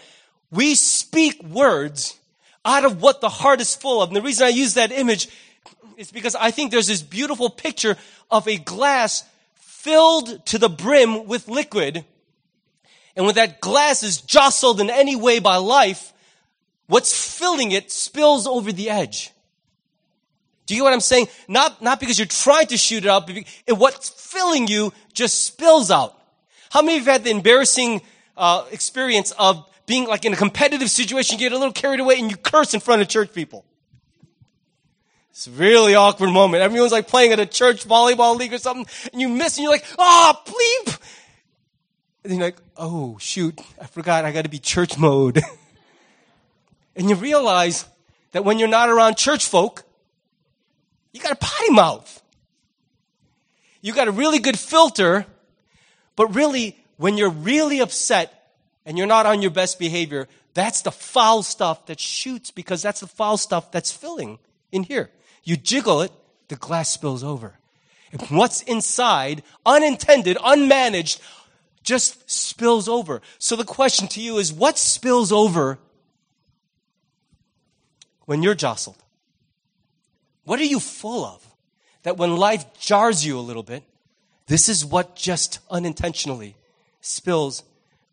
We 0.50 0.74
speak 0.74 1.42
words 1.44 2.18
out 2.64 2.86
of 2.86 3.02
what 3.02 3.20
the 3.20 3.28
heart 3.28 3.60
is 3.60 3.76
full 3.76 4.00
of. 4.00 4.08
And 4.08 4.16
the 4.16 4.22
reason 4.22 4.46
I 4.46 4.50
use 4.50 4.74
that 4.74 4.90
image 4.90 5.28
is 5.98 6.10
because 6.10 6.34
I 6.34 6.50
think 6.50 6.70
there's 6.70 6.88
this 6.88 7.02
beautiful 7.02 7.50
picture 7.50 7.98
of 8.30 8.48
a 8.48 8.56
glass 8.56 9.24
filled 9.56 10.46
to 10.46 10.58
the 10.58 10.70
brim 10.70 11.26
with 11.26 11.48
liquid. 11.48 12.06
And 13.16 13.26
when 13.26 13.34
that 13.34 13.60
glass 13.60 14.02
is 14.02 14.20
jostled 14.20 14.80
in 14.80 14.90
any 14.90 15.16
way 15.16 15.38
by 15.38 15.56
life, 15.56 16.12
what's 16.86 17.38
filling 17.38 17.72
it 17.72 17.90
spills 17.90 18.46
over 18.46 18.72
the 18.72 18.90
edge. 18.90 19.32
Do 20.66 20.74
you 20.74 20.80
get 20.80 20.84
what 20.84 20.92
I'm 20.92 21.00
saying? 21.00 21.26
Not, 21.48 21.82
not 21.82 21.98
because 21.98 22.18
you're 22.18 22.26
trying 22.26 22.68
to 22.68 22.76
shoot 22.76 23.04
it 23.04 23.08
out, 23.08 23.26
but 23.26 23.78
what's 23.78 24.08
filling 24.08 24.68
you 24.68 24.92
just 25.12 25.44
spills 25.44 25.90
out. 25.90 26.16
How 26.70 26.82
many 26.82 26.98
of 26.98 27.04
you 27.04 27.10
had 27.10 27.24
the 27.24 27.30
embarrassing 27.30 28.02
uh, 28.36 28.64
experience 28.70 29.32
of 29.32 29.66
being 29.86 30.06
like 30.06 30.24
in 30.24 30.32
a 30.32 30.36
competitive 30.36 30.88
situation, 30.88 31.34
you 31.34 31.40
get 31.40 31.52
a 31.52 31.58
little 31.58 31.72
carried 31.72 31.98
away 31.98 32.20
and 32.20 32.30
you 32.30 32.36
curse 32.36 32.72
in 32.74 32.78
front 32.78 33.02
of 33.02 33.08
church 33.08 33.34
people? 33.34 33.64
It's 35.30 35.48
a 35.48 35.50
really 35.50 35.94
awkward 35.94 36.30
moment. 36.30 36.62
Everyone's 36.62 36.92
like 36.92 37.08
playing 37.08 37.32
at 37.32 37.40
a 37.40 37.46
church 37.46 37.84
volleyball 37.88 38.36
league 38.36 38.52
or 38.52 38.58
something, 38.58 38.86
and 39.12 39.20
you 39.20 39.28
miss, 39.28 39.56
and 39.56 39.64
you're 39.64 39.72
like, 39.72 39.84
ah, 39.98 40.40
oh, 40.46 40.52
bleep! 40.86 40.98
And 42.22 42.34
you're 42.34 42.42
like, 42.42 42.58
oh, 42.76 43.16
shoot, 43.18 43.58
I 43.80 43.86
forgot 43.86 44.24
I 44.24 44.32
gotta 44.32 44.48
be 44.48 44.58
church 44.58 44.98
mode. 44.98 45.42
and 46.96 47.08
you 47.08 47.16
realize 47.16 47.86
that 48.32 48.44
when 48.44 48.58
you're 48.58 48.68
not 48.68 48.88
around 48.90 49.16
church 49.16 49.46
folk, 49.46 49.84
you 51.12 51.20
got 51.20 51.32
a 51.32 51.36
potty 51.36 51.70
mouth. 51.70 52.22
You 53.80 53.94
got 53.94 54.08
a 54.08 54.12
really 54.12 54.38
good 54.38 54.58
filter, 54.58 55.26
but 56.14 56.34
really, 56.34 56.76
when 56.98 57.16
you're 57.16 57.30
really 57.30 57.80
upset 57.80 58.52
and 58.84 58.98
you're 58.98 59.06
not 59.06 59.24
on 59.24 59.40
your 59.40 59.50
best 59.50 59.78
behavior, 59.78 60.28
that's 60.52 60.82
the 60.82 60.90
foul 60.90 61.42
stuff 61.42 61.86
that 61.86 61.98
shoots 61.98 62.50
because 62.50 62.82
that's 62.82 63.00
the 63.00 63.06
foul 63.06 63.38
stuff 63.38 63.72
that's 63.72 63.90
filling 63.90 64.38
in 64.70 64.82
here. 64.82 65.10
You 65.42 65.56
jiggle 65.56 66.02
it, 66.02 66.12
the 66.48 66.56
glass 66.56 66.90
spills 66.90 67.24
over. 67.24 67.54
And 68.12 68.20
what's 68.30 68.62
inside, 68.62 69.42
unintended, 69.64 70.36
unmanaged, 70.38 71.20
just 71.90 72.30
spills 72.30 72.88
over. 72.88 73.20
So 73.38 73.56
the 73.56 73.64
question 73.64 74.08
to 74.08 74.20
you 74.20 74.38
is 74.38 74.52
what 74.52 74.78
spills 74.78 75.30
over 75.30 75.78
when 78.24 78.42
you're 78.42 78.54
jostled? 78.54 78.96
What 80.44 80.58
are 80.58 80.64
you 80.64 80.80
full 80.80 81.24
of? 81.24 81.50
that 82.02 82.16
when 82.16 82.36
life 82.36 82.64
jars 82.78 83.24
you 83.24 83.38
a 83.38 83.40
little 83.40 83.62
bit, 83.62 83.82
this 84.46 84.68
is 84.68 84.84
what 84.84 85.16
just 85.16 85.60
unintentionally 85.70 86.56
spills 87.00 87.62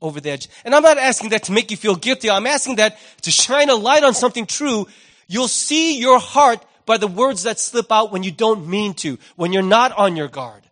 over 0.01 0.21
the 0.21 0.29
edge. 0.29 0.49
And 0.63 0.75
I'm 0.75 0.83
not 0.83 0.97
asking 0.97 1.29
that 1.29 1.43
to 1.43 1.51
make 1.51 1.71
you 1.71 1.77
feel 1.77 1.95
guilty. 1.95 2.29
I'm 2.29 2.47
asking 2.47 2.75
that 2.75 2.97
to 3.21 3.31
shine 3.31 3.69
a 3.69 3.75
light 3.75 4.03
on 4.03 4.13
something 4.13 4.45
true. 4.45 4.87
You'll 5.27 5.47
see 5.47 5.99
your 5.99 6.19
heart 6.19 6.63
by 6.85 6.97
the 6.97 7.07
words 7.07 7.43
that 7.43 7.59
slip 7.59 7.91
out 7.91 8.11
when 8.11 8.23
you 8.23 8.31
don't 8.31 8.67
mean 8.67 8.93
to, 8.95 9.17
when 9.35 9.51
you're 9.51 9.63
not 9.63 9.91
on 9.93 10.15
your 10.15 10.27
guard. 10.27 10.63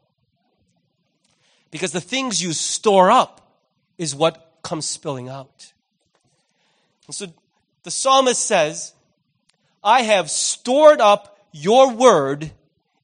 Because 1.76 1.92
the 1.92 2.00
things 2.00 2.42
you 2.42 2.54
store 2.54 3.12
up 3.12 3.52
is 3.98 4.16
what 4.16 4.60
comes 4.64 4.86
spilling 4.86 5.28
out. 5.28 5.74
And 7.06 7.14
so 7.14 7.28
the 7.84 7.92
psalmist 7.92 8.42
says, 8.42 8.94
I 9.84 10.04
have 10.04 10.32
stored 10.32 11.02
up 11.02 11.38
your 11.52 11.92
word 11.92 12.54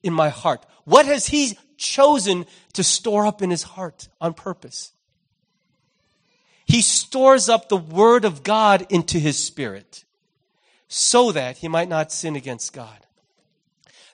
in 0.02 0.14
my 0.14 0.30
heart. 0.30 0.64
What 0.86 1.04
has 1.04 1.26
he 1.26 1.58
chosen 1.76 2.46
to 2.72 2.82
store 2.82 3.26
up 3.26 3.42
in 3.42 3.50
his 3.50 3.62
heart 3.62 4.08
on 4.22 4.32
purpose? 4.32 4.92
He 6.64 6.80
stores 6.80 7.50
up 7.50 7.68
the 7.68 7.76
word 7.76 8.24
of 8.24 8.42
God 8.42 8.86
into 8.88 9.18
his 9.18 9.38
spirit 9.38 10.04
so 10.88 11.30
that 11.32 11.58
he 11.58 11.68
might 11.68 11.90
not 11.90 12.10
sin 12.10 12.36
against 12.36 12.72
God. 12.72 13.06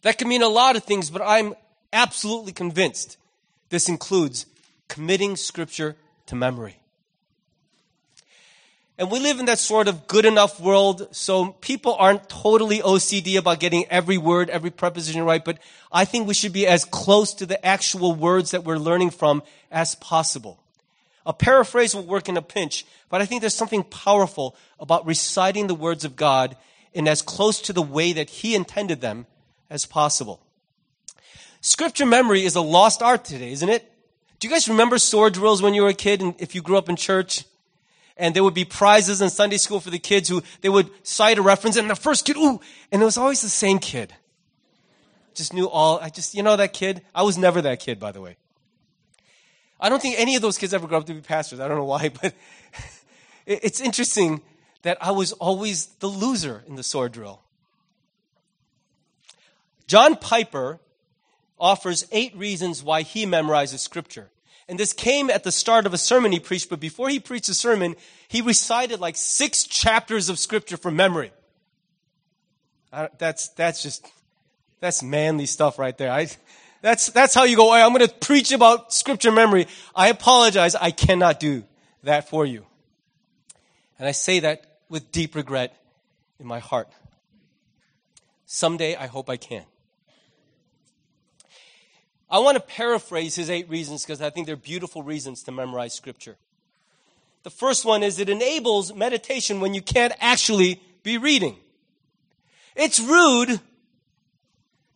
That 0.03 0.18
can 0.18 0.27
mean 0.27 0.42
a 0.42 0.49
lot 0.49 0.75
of 0.75 0.83
things, 0.83 1.11
but 1.11 1.23
I'm 1.23 1.55
absolutely 1.92 2.51
convinced 2.51 3.18
this 3.70 3.88
includes 3.88 4.46
committing 4.88 5.37
scripture 5.37 5.96
to 6.26 6.35
memory. 6.35 6.76
And 9.00 9.12
we 9.12 9.20
live 9.20 9.38
in 9.38 9.46
that 9.46 9.61
sort 9.61 9.87
of 9.87 10.09
good 10.09 10.24
enough 10.24 10.61
world, 10.61 11.07
so 11.12 11.52
people 11.52 11.94
aren't 11.94 12.28
totally 12.28 12.81
OCD 12.81 13.38
about 13.38 13.61
getting 13.61 13.87
every 13.87 14.18
word, 14.18 14.50
every 14.50 14.70
preposition 14.70 15.22
right, 15.22 15.44
but 15.44 15.59
I 15.92 16.04
think 16.04 16.26
we 16.26 16.35
should 16.35 16.52
be 16.52 16.66
as 16.66 16.85
close 16.85 17.33
to 17.35 17.46
the 17.46 17.64
actual 17.64 18.12
words 18.12 18.50
that 18.50 18.64
we're 18.64 18.76
learning 18.76 19.11
from 19.11 19.44
as 19.70 19.94
possible. 19.94 20.59
A 21.24 21.33
paraphrase 21.33 21.94
will 21.94 22.07
work 22.07 22.28
in 22.28 22.37
a 22.37 22.42
pinch, 22.42 22.85
but 23.09 23.20
I 23.20 23.24
think 23.24 23.40
there's 23.40 23.54
something 23.54 23.85
powerful 23.85 24.57
about 24.81 25.07
reciting 25.07 25.68
the 25.68 25.76
words 25.76 26.04
of 26.04 26.16
God 26.16 26.57
in 26.92 27.07
as 27.07 27.22
close 27.22 27.61
to 27.62 27.72
the 27.72 27.83
way 27.83 28.12
that 28.12 28.31
He 28.31 28.57
intended 28.57 29.00
them 29.00 29.26
as 29.70 29.87
possible. 29.87 30.40
Scripture 31.61 32.07
memory 32.07 32.44
is 32.44 32.57
a 32.57 32.61
lost 32.61 33.03
art 33.03 33.25
today, 33.25 33.53
isn't 33.53 33.68
it? 33.68 33.90
Do 34.38 34.47
you 34.47 34.53
guys 34.53 34.68
remember 34.68 34.99
sword 34.99 35.35
drills 35.35 35.61
when 35.61 35.75
you 35.75 35.83
were 35.83 35.88
a 35.88 35.94
kid 35.94 36.21
and 36.21 36.35
if 36.38 36.55
you 36.55 36.62
grew 36.62 36.79
up 36.79 36.88
in 36.88 36.97
church? 36.97 37.44
and 38.18 38.35
there 38.35 38.42
would 38.42 38.55
be 38.55 38.64
prizes 38.64 39.23
in 39.23 39.31
Sunday 39.31 39.57
school 39.57 39.81
for 39.81 39.90
the 39.90 39.99
kids 39.99 40.29
who 40.29 40.42
they 40.61 40.68
would 40.68 40.90
cite 41.07 41.38
a 41.38 41.42
reference 41.42 41.77
and 41.77 41.88
the 41.88 41.94
first 41.94 42.25
kid, 42.25 42.37
ooh, 42.37 42.61
and 42.90 43.01
it 43.01 43.05
was 43.05 43.16
always 43.16 43.40
the 43.40 43.49
same 43.49 43.79
kid. 43.79 44.12
Just 45.35 45.55
knew 45.55 45.68
all, 45.68 46.01
I 46.01 46.11
just, 46.11 46.35
you 46.35 46.42
know 46.42 46.57
that 46.57 46.73
kid? 46.73 47.03
I 47.14 47.23
was 47.23 47.38
never 47.38 47.62
that 47.62 47.79
kid, 47.79 48.01
by 48.01 48.11
the 48.11 48.21
way. 48.21 48.37
I 49.81 49.88
don't 49.88 50.03
think 50.03 50.18
any 50.18 50.35
of 50.35 50.42
those 50.42 50.59
kids 50.59 50.75
ever 50.75 50.88
grew 50.88 50.97
up 50.97 51.07
to 51.07 51.14
be 51.14 51.21
pastors. 51.21 51.61
I 51.61 51.68
don't 51.68 51.79
know 51.79 51.85
why, 51.85 52.09
but 52.23 52.35
it's 53.47 53.81
interesting 53.81 54.42
that 54.83 54.99
I 55.01 55.12
was 55.12 55.33
always 55.35 55.87
the 56.01 56.09
loser 56.09 56.64
in 56.66 56.75
the 56.75 56.83
sword 56.83 57.12
drill. 57.12 57.40
John 59.87 60.16
Piper 60.16 60.81
offers 61.61 62.07
eight 62.12 62.37
reasons 62.37 62.83
why 62.83 63.03
he 63.03 63.27
memorizes 63.27 63.79
scripture. 63.79 64.31
And 64.68 64.79
this 64.79 64.92
came 64.92 65.31
at 65.31 65.44
the 65.44 65.53
start 65.53 65.87
of 65.87 65.94
a 65.94 65.99
sermon 65.99 66.31
he 66.31 66.40
preached, 66.40 66.68
but 66.68 66.79
before 66.79 67.09
he 67.09 67.21
preached 67.21 67.49
a 67.49 67.55
sermon, 67.55 67.97
he 68.29 68.42
recited 68.42 69.01
like 69.01 69.16
six 69.16 69.64
chapters 69.64 70.29
of 70.29 70.38
scripture 70.38 70.77
from 70.77 70.97
memory. 70.97 71.33
that's, 73.18 73.49
that's 73.51 73.83
just, 73.83 74.07
that's 74.81 75.03
manly 75.03 75.47
stuff 75.47 75.79
right 75.79 75.97
there. 75.97 76.12
I, 76.12 76.29
that's, 76.83 77.11
that's 77.11 77.35
how 77.35 77.44
you 77.44 77.57
go, 77.57 77.73
I'm 77.73 77.92
going 77.92 78.07
to 78.07 78.14
preach 78.14 78.53
about 78.53 78.92
scripture 78.92 79.33
memory. 79.33 79.66
I 79.94 80.09
apologize. 80.09 80.75
I 80.75 80.90
cannot 80.90 81.40
do 81.40 81.64
that 82.03 82.29
for 82.29 82.44
you. 82.44 82.66
And 83.99 84.07
I 84.07 84.12
say 84.12 84.40
that 84.40 84.64
with 84.88 85.11
deep 85.11 85.35
regret 85.35 85.77
in 86.38 86.47
my 86.47 86.59
heart. 86.59 86.88
Someday 88.47 88.97
I 88.97 89.07
hope 89.07 89.29
I 89.29 89.37
can. 89.37 89.64
I 92.30 92.38
want 92.40 92.56
to 92.56 92.60
paraphrase 92.60 93.34
his 93.34 93.48
eight 93.48 93.68
reasons 93.70 94.04
because 94.04 94.20
I 94.20 94.30
think 94.30 94.46
they're 94.46 94.56
beautiful 94.56 95.02
reasons 95.02 95.42
to 95.44 95.52
memorize 95.52 95.94
scripture. 95.94 96.36
The 97.42 97.50
first 97.50 97.84
one 97.84 98.02
is 98.02 98.18
it 98.18 98.28
enables 98.28 98.92
meditation 98.92 99.60
when 99.60 99.72
you 99.72 99.80
can't 99.80 100.12
actually 100.20 100.82
be 101.02 101.16
reading. 101.16 101.56
It's 102.76 103.00
rude 103.00 103.60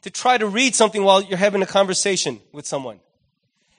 to 0.02 0.10
try 0.10 0.36
to 0.36 0.46
read 0.46 0.74
something 0.74 1.02
while 1.02 1.22
you're 1.22 1.38
having 1.38 1.62
a 1.62 1.66
conversation 1.66 2.40
with 2.52 2.66
someone. 2.66 3.00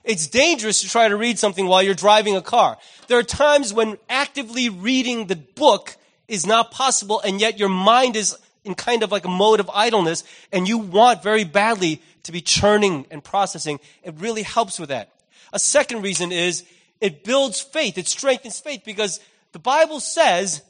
It's 0.02 0.26
dangerous 0.26 0.80
to 0.80 0.88
try 0.88 1.08
to 1.08 1.16
read 1.16 1.38
something 1.38 1.66
while 1.66 1.82
you're 1.82 1.94
driving 1.94 2.36
a 2.36 2.42
car. 2.42 2.76
There 3.08 3.18
are 3.18 3.22
times 3.22 3.72
when 3.72 3.98
actively 4.08 4.68
reading 4.68 5.26
the 5.26 5.36
book 5.36 5.96
is 6.28 6.46
not 6.46 6.70
possible 6.70 7.20
and 7.20 7.40
yet 7.40 7.58
your 7.58 7.68
mind 7.68 8.16
is 8.16 8.36
in 8.64 8.74
kind 8.74 9.02
of 9.02 9.12
like 9.12 9.24
a 9.24 9.30
mode 9.30 9.60
of 9.60 9.70
idleness 9.72 10.24
and 10.52 10.66
you 10.66 10.78
want 10.78 11.22
very 11.22 11.44
badly 11.44 12.02
to 12.24 12.32
be 12.32 12.40
churning 12.40 13.06
and 13.10 13.22
processing, 13.22 13.80
it 14.02 14.14
really 14.18 14.42
helps 14.42 14.78
with 14.78 14.88
that. 14.88 15.10
A 15.52 15.58
second 15.58 16.02
reason 16.02 16.32
is 16.32 16.64
it 17.00 17.24
builds 17.24 17.60
faith. 17.60 17.96
It 17.96 18.08
strengthens 18.08 18.58
faith 18.58 18.82
because 18.84 19.20
the 19.52 19.58
Bible 19.58 20.00
says 20.00 20.62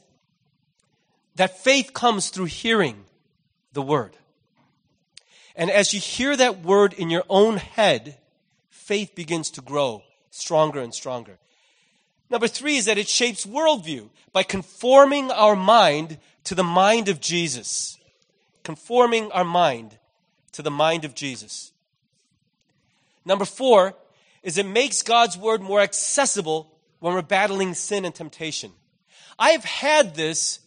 that 1.35 1.63
faith 1.63 1.93
comes 1.93 2.29
through 2.29 2.45
hearing 2.45 3.03
the 3.73 3.81
word. 3.81 4.15
And 5.55 5.71
as 5.71 5.93
you 5.93 5.99
hear 5.99 6.35
that 6.35 6.61
word 6.63 6.93
in 6.93 7.09
your 7.09 7.23
own 7.29 7.57
head, 7.57 8.17
faith 8.69 9.15
begins 9.15 9.49
to 9.51 9.61
grow 9.61 10.03
stronger 10.29 10.81
and 10.81 10.93
stronger. 10.93 11.37
Number 12.29 12.47
three 12.47 12.77
is 12.77 12.85
that 12.85 12.97
it 12.97 13.07
shapes 13.07 13.45
worldview 13.45 14.09
by 14.33 14.43
conforming 14.43 15.31
our 15.31 15.55
mind 15.55 16.17
to 16.45 16.55
the 16.55 16.63
mind 16.63 17.07
of 17.07 17.21
Jesus. 17.21 17.97
Conforming 18.63 19.31
our 19.31 19.45
mind 19.45 19.97
to 20.55 20.61
the 20.61 20.71
mind 20.71 21.05
of 21.05 21.15
Jesus. 21.15 21.71
Number 23.25 23.45
four 23.45 23.95
is 24.43 24.57
it 24.57 24.65
makes 24.65 25.01
God's 25.01 25.37
word 25.37 25.61
more 25.61 25.81
accessible 25.81 26.71
when 26.99 27.13
we're 27.13 27.21
battling 27.21 27.73
sin 27.73 28.05
and 28.05 28.13
temptation. 28.13 28.71
I 29.37 29.51
have 29.51 29.65
had 29.65 30.15
this 30.15 30.59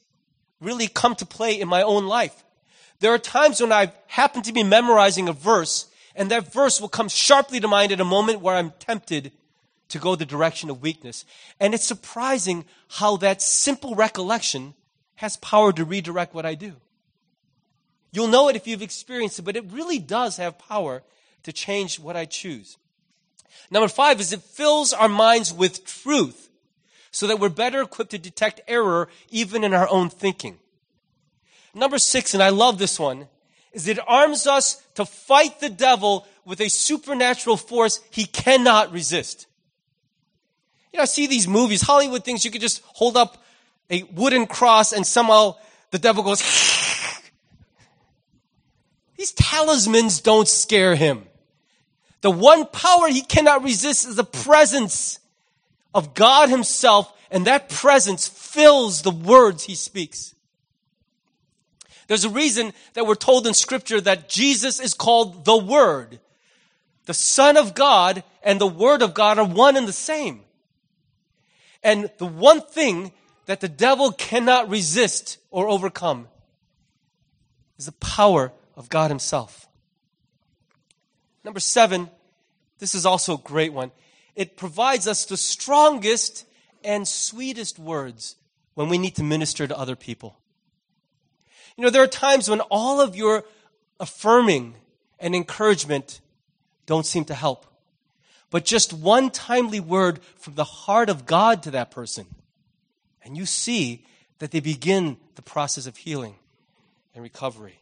really 0.60 0.88
come 0.88 1.14
to 1.16 1.26
play 1.26 1.58
in 1.58 1.68
my 1.68 1.82
own 1.82 2.06
life. 2.06 2.44
There 3.00 3.14
are 3.14 3.18
times 3.18 3.60
when 3.60 3.72
I 3.72 3.92
happen 4.08 4.42
to 4.42 4.52
be 4.52 4.64
memorizing 4.64 5.28
a 5.28 5.32
verse, 5.32 5.86
and 6.16 6.30
that 6.30 6.52
verse 6.52 6.80
will 6.80 6.88
come 6.88 7.08
sharply 7.08 7.60
to 7.60 7.68
mind 7.68 7.92
at 7.92 8.00
a 8.00 8.04
moment 8.04 8.40
where 8.40 8.56
I'm 8.56 8.72
tempted 8.80 9.32
to 9.90 9.98
go 9.98 10.16
the 10.16 10.26
direction 10.26 10.68
of 10.68 10.82
weakness. 10.82 11.24
And 11.60 11.72
it's 11.72 11.86
surprising 11.86 12.64
how 12.88 13.16
that 13.18 13.40
simple 13.40 13.94
recollection 13.94 14.74
has 15.14 15.36
power 15.36 15.72
to 15.72 15.84
redirect 15.84 16.34
what 16.34 16.44
I 16.44 16.54
do. 16.54 16.76
You'll 18.10 18.28
know 18.28 18.48
it 18.48 18.56
if 18.56 18.66
you've 18.66 18.82
experienced 18.82 19.38
it, 19.38 19.42
but 19.42 19.56
it 19.56 19.64
really 19.70 19.98
does 19.98 20.36
have 20.38 20.58
power 20.58 21.02
to 21.42 21.52
change 21.52 21.98
what 21.98 22.16
I 22.16 22.24
choose. 22.24 22.76
Number 23.70 23.88
five 23.88 24.20
is 24.20 24.32
it 24.32 24.42
fills 24.42 24.92
our 24.92 25.08
minds 25.08 25.52
with 25.52 25.84
truth 25.84 26.48
so 27.10 27.26
that 27.26 27.40
we're 27.40 27.48
better 27.48 27.82
equipped 27.82 28.12
to 28.12 28.18
detect 28.18 28.60
error 28.68 29.08
even 29.30 29.64
in 29.64 29.74
our 29.74 29.88
own 29.88 30.10
thinking. 30.10 30.58
Number 31.74 31.98
six, 31.98 32.34
and 32.34 32.42
I 32.42 32.48
love 32.48 32.78
this 32.78 32.98
one, 32.98 33.28
is 33.72 33.88
it 33.88 33.98
arms 34.08 34.46
us 34.46 34.82
to 34.94 35.04
fight 35.04 35.60
the 35.60 35.68
devil 35.68 36.26
with 36.44 36.60
a 36.60 36.68
supernatural 36.68 37.56
force 37.56 38.00
he 38.10 38.24
cannot 38.24 38.92
resist. 38.92 39.46
You 40.92 40.98
know, 40.98 41.02
I 41.02 41.06
see 41.06 41.26
these 41.26 41.46
movies, 41.46 41.82
Hollywood 41.82 42.24
things, 42.24 42.44
you 42.44 42.50
could 42.50 42.62
just 42.62 42.82
hold 42.86 43.16
up 43.16 43.42
a 43.90 44.02
wooden 44.04 44.46
cross 44.46 44.92
and 44.92 45.06
somehow 45.06 45.56
the 45.90 45.98
devil 45.98 46.22
goes, 46.22 46.40
These 49.18 49.32
talismans 49.32 50.20
don't 50.20 50.46
scare 50.46 50.94
him. 50.94 51.24
The 52.20 52.30
one 52.30 52.66
power 52.66 53.08
he 53.08 53.20
cannot 53.20 53.64
resist 53.64 54.06
is 54.06 54.14
the 54.14 54.24
presence 54.24 55.18
of 55.92 56.14
God 56.14 56.48
himself, 56.48 57.12
and 57.28 57.44
that 57.44 57.68
presence 57.68 58.28
fills 58.28 59.02
the 59.02 59.10
words 59.10 59.64
he 59.64 59.74
speaks. 59.74 60.36
There's 62.06 62.24
a 62.24 62.30
reason 62.30 62.72
that 62.94 63.06
we're 63.06 63.16
told 63.16 63.46
in 63.46 63.54
scripture 63.54 64.00
that 64.00 64.28
Jesus 64.28 64.78
is 64.78 64.94
called 64.94 65.44
the 65.44 65.58
Word. 65.58 66.20
The 67.06 67.14
Son 67.14 67.56
of 67.56 67.74
God 67.74 68.22
and 68.44 68.60
the 68.60 68.68
Word 68.68 69.02
of 69.02 69.14
God 69.14 69.38
are 69.38 69.44
one 69.44 69.76
and 69.76 69.88
the 69.88 69.92
same. 69.92 70.42
And 71.82 72.08
the 72.18 72.26
one 72.26 72.60
thing 72.60 73.10
that 73.46 73.60
the 73.60 73.68
devil 73.68 74.12
cannot 74.12 74.70
resist 74.70 75.38
or 75.50 75.68
overcome 75.68 76.28
is 77.78 77.86
the 77.86 77.92
power 77.92 78.52
of 78.78 78.88
God 78.88 79.10
Himself. 79.10 79.68
Number 81.44 81.60
seven, 81.60 82.08
this 82.78 82.94
is 82.94 83.04
also 83.04 83.34
a 83.34 83.40
great 83.40 83.72
one. 83.72 83.90
It 84.36 84.56
provides 84.56 85.08
us 85.08 85.26
the 85.26 85.36
strongest 85.36 86.46
and 86.84 87.06
sweetest 87.06 87.78
words 87.78 88.36
when 88.74 88.88
we 88.88 88.96
need 88.96 89.16
to 89.16 89.24
minister 89.24 89.66
to 89.66 89.76
other 89.76 89.96
people. 89.96 90.38
You 91.76 91.82
know, 91.82 91.90
there 91.90 92.04
are 92.04 92.08
times 92.08 92.48
when 92.48 92.60
all 92.60 93.00
of 93.00 93.16
your 93.16 93.44
affirming 93.98 94.76
and 95.18 95.34
encouragement 95.34 96.20
don't 96.86 97.04
seem 97.04 97.24
to 97.26 97.34
help. 97.34 97.66
But 98.50 98.64
just 98.64 98.92
one 98.92 99.30
timely 99.30 99.80
word 99.80 100.20
from 100.36 100.54
the 100.54 100.64
heart 100.64 101.10
of 101.10 101.26
God 101.26 101.64
to 101.64 101.72
that 101.72 101.90
person, 101.90 102.26
and 103.24 103.36
you 103.36 103.44
see 103.44 104.06
that 104.38 104.52
they 104.52 104.60
begin 104.60 105.16
the 105.34 105.42
process 105.42 105.86
of 105.86 105.96
healing 105.96 106.36
and 107.12 107.24
recovery. 107.24 107.80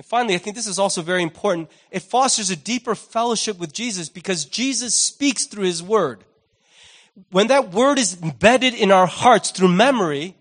And 0.00 0.06
finally, 0.06 0.34
I 0.34 0.38
think 0.38 0.56
this 0.56 0.66
is 0.66 0.78
also 0.78 1.02
very 1.02 1.22
important. 1.22 1.70
It 1.90 2.00
fosters 2.00 2.48
a 2.48 2.56
deeper 2.56 2.94
fellowship 2.94 3.58
with 3.58 3.74
Jesus 3.74 4.08
because 4.08 4.46
Jesus 4.46 4.96
speaks 4.96 5.44
through 5.44 5.64
his 5.64 5.82
word. 5.82 6.24
When 7.30 7.48
that 7.48 7.72
word 7.72 7.98
is 7.98 8.18
embedded 8.22 8.72
in 8.72 8.90
our 8.92 9.06
hearts 9.06 9.50
through 9.50 9.68
memory, 9.68 10.36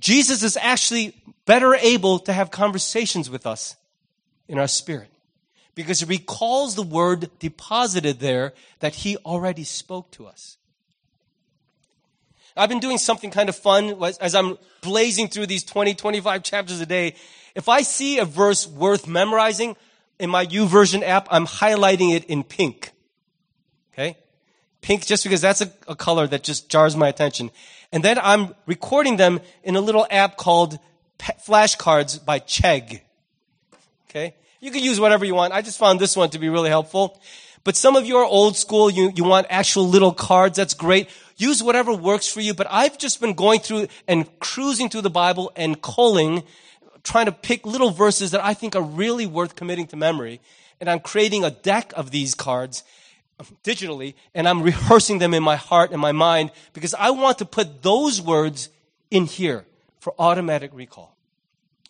Jesus 0.00 0.42
is 0.42 0.56
actually 0.56 1.14
better 1.46 1.76
able 1.76 2.18
to 2.18 2.32
have 2.32 2.50
conversations 2.50 3.30
with 3.30 3.46
us 3.46 3.76
in 4.48 4.58
our 4.58 4.66
spirit 4.66 5.12
because 5.76 6.02
it 6.02 6.08
recalls 6.08 6.74
the 6.74 6.82
word 6.82 7.30
deposited 7.38 8.18
there 8.18 8.52
that 8.80 8.96
he 8.96 9.16
already 9.18 9.62
spoke 9.62 10.10
to 10.10 10.26
us. 10.26 10.56
I've 12.56 12.68
been 12.68 12.80
doing 12.80 12.98
something 12.98 13.30
kind 13.30 13.48
of 13.48 13.54
fun 13.54 13.96
as 14.20 14.34
I'm 14.34 14.58
blazing 14.80 15.28
through 15.28 15.46
these 15.46 15.62
20, 15.62 15.94
25 15.94 16.42
chapters 16.42 16.80
a 16.80 16.86
day. 16.86 17.14
If 17.54 17.68
I 17.68 17.82
see 17.82 18.18
a 18.18 18.24
verse 18.24 18.66
worth 18.66 19.06
memorizing 19.06 19.76
in 20.18 20.30
my 20.30 20.46
YouVersion 20.46 21.02
app, 21.02 21.28
I'm 21.30 21.46
highlighting 21.46 22.14
it 22.14 22.24
in 22.24 22.44
pink. 22.44 22.92
Okay? 23.92 24.16
Pink 24.80 25.06
just 25.06 25.24
because 25.24 25.40
that's 25.40 25.60
a, 25.60 25.72
a 25.88 25.96
color 25.96 26.26
that 26.26 26.42
just 26.42 26.68
jars 26.68 26.96
my 26.96 27.08
attention. 27.08 27.50
And 27.92 28.04
then 28.04 28.18
I'm 28.22 28.54
recording 28.66 29.16
them 29.16 29.40
in 29.62 29.76
a 29.76 29.80
little 29.80 30.06
app 30.10 30.36
called 30.36 30.78
Flashcards 31.18 32.24
by 32.24 32.40
Chegg. 32.40 33.00
Okay? 34.08 34.34
You 34.60 34.70
can 34.70 34.82
use 34.82 35.00
whatever 35.00 35.24
you 35.24 35.34
want. 35.34 35.52
I 35.52 35.62
just 35.62 35.78
found 35.78 36.00
this 36.00 36.16
one 36.16 36.30
to 36.30 36.38
be 36.38 36.48
really 36.48 36.68
helpful. 36.68 37.20
But 37.64 37.76
some 37.76 37.96
of 37.96 38.06
you 38.06 38.16
are 38.16 38.24
old 38.24 38.56
school. 38.56 38.90
You, 38.90 39.12
you 39.14 39.24
want 39.24 39.46
actual 39.50 39.86
little 39.86 40.12
cards. 40.12 40.56
That's 40.56 40.74
great. 40.74 41.08
Use 41.36 41.62
whatever 41.62 41.94
works 41.94 42.28
for 42.28 42.40
you. 42.40 42.54
But 42.54 42.66
I've 42.70 42.96
just 42.98 43.20
been 43.20 43.34
going 43.34 43.60
through 43.60 43.88
and 44.08 44.26
cruising 44.38 44.88
through 44.88 45.02
the 45.02 45.10
Bible 45.10 45.52
and 45.56 45.80
culling, 45.80 46.42
trying 47.02 47.26
to 47.26 47.32
pick 47.32 47.66
little 47.66 47.90
verses 47.90 48.30
that 48.32 48.44
I 48.44 48.54
think 48.54 48.76
are 48.76 48.82
really 48.82 49.26
worth 49.26 49.56
committing 49.56 49.86
to 49.88 49.96
memory. 49.96 50.40
And 50.80 50.88
I'm 50.88 51.00
creating 51.00 51.44
a 51.44 51.50
deck 51.50 51.92
of 51.96 52.10
these 52.10 52.34
cards 52.34 52.84
digitally 53.64 54.14
and 54.34 54.48
I'm 54.48 54.62
rehearsing 54.62 55.18
them 55.18 55.34
in 55.34 55.42
my 55.42 55.56
heart 55.56 55.92
and 55.92 56.00
my 56.00 56.12
mind 56.12 56.50
because 56.72 56.94
I 56.94 57.10
want 57.10 57.38
to 57.38 57.44
put 57.44 57.82
those 57.82 58.20
words 58.20 58.68
in 59.10 59.26
here 59.26 59.64
for 59.98 60.14
automatic 60.18 60.70
recall. 60.74 61.16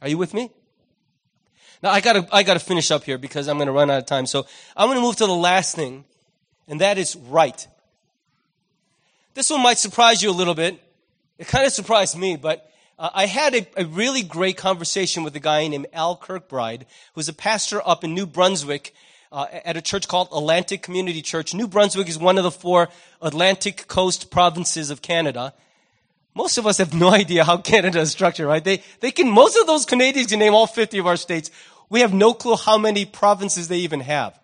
Are 0.02 0.08
you 0.08 0.18
with 0.18 0.34
me? 0.34 0.50
Now 1.82 1.90
I 1.90 2.00
gotta, 2.00 2.26
I 2.32 2.42
gotta 2.42 2.60
finish 2.60 2.90
up 2.90 3.04
here 3.04 3.18
because 3.18 3.48
I'm 3.48 3.58
gonna 3.58 3.72
run 3.72 3.90
out 3.90 3.98
of 3.98 4.06
time. 4.06 4.26
So 4.26 4.46
I'm 4.76 4.88
gonna 4.88 5.00
move 5.00 5.16
to 5.16 5.26
the 5.26 5.34
last 5.34 5.74
thing, 5.74 6.04
and 6.68 6.80
that 6.80 6.98
is 6.98 7.16
right. 7.16 7.66
This 9.34 9.50
one 9.50 9.62
might 9.62 9.78
surprise 9.78 10.22
you 10.22 10.30
a 10.30 10.32
little 10.32 10.54
bit. 10.54 10.80
It 11.38 11.46
kind 11.46 11.64
of 11.66 11.72
surprised 11.72 12.18
me, 12.18 12.36
but 12.36 12.70
uh, 13.00 13.08
I 13.14 13.24
had 13.24 13.54
a, 13.54 13.66
a, 13.78 13.86
really 13.86 14.22
great 14.22 14.58
conversation 14.58 15.24
with 15.24 15.34
a 15.34 15.40
guy 15.40 15.66
named 15.66 15.86
Al 15.94 16.18
Kirkbride, 16.18 16.84
who's 17.14 17.30
a 17.30 17.32
pastor 17.32 17.80
up 17.88 18.04
in 18.04 18.14
New 18.14 18.26
Brunswick 18.26 18.92
uh, 19.32 19.46
at 19.64 19.78
a 19.78 19.80
church 19.80 20.06
called 20.06 20.28
Atlantic 20.30 20.82
Community 20.82 21.22
Church. 21.22 21.54
New 21.54 21.66
Brunswick 21.66 22.10
is 22.10 22.18
one 22.18 22.36
of 22.36 22.44
the 22.44 22.50
four 22.50 22.90
Atlantic 23.22 23.86
coast 23.88 24.30
provinces 24.30 24.90
of 24.90 25.00
Canada. 25.00 25.54
Most 26.34 26.58
of 26.58 26.66
us 26.66 26.76
have 26.76 26.92
no 26.92 27.08
idea 27.22 27.42
how 27.42 27.56
Canada 27.56 28.00
is 28.00 28.10
structured, 28.10 28.46
right? 28.46 28.62
They, 28.62 28.82
they 29.00 29.12
can, 29.12 29.30
most 29.30 29.56
of 29.56 29.66
those 29.66 29.86
Canadians 29.86 30.28
can 30.28 30.38
name 30.38 30.52
all 30.52 30.66
50 30.66 30.98
of 30.98 31.06
our 31.06 31.16
states. 31.16 31.50
We 31.88 32.00
have 32.00 32.12
no 32.12 32.34
clue 32.34 32.56
how 32.56 32.76
many 32.76 33.06
provinces 33.06 33.68
they 33.68 33.78
even 33.78 34.00
have. 34.00 34.38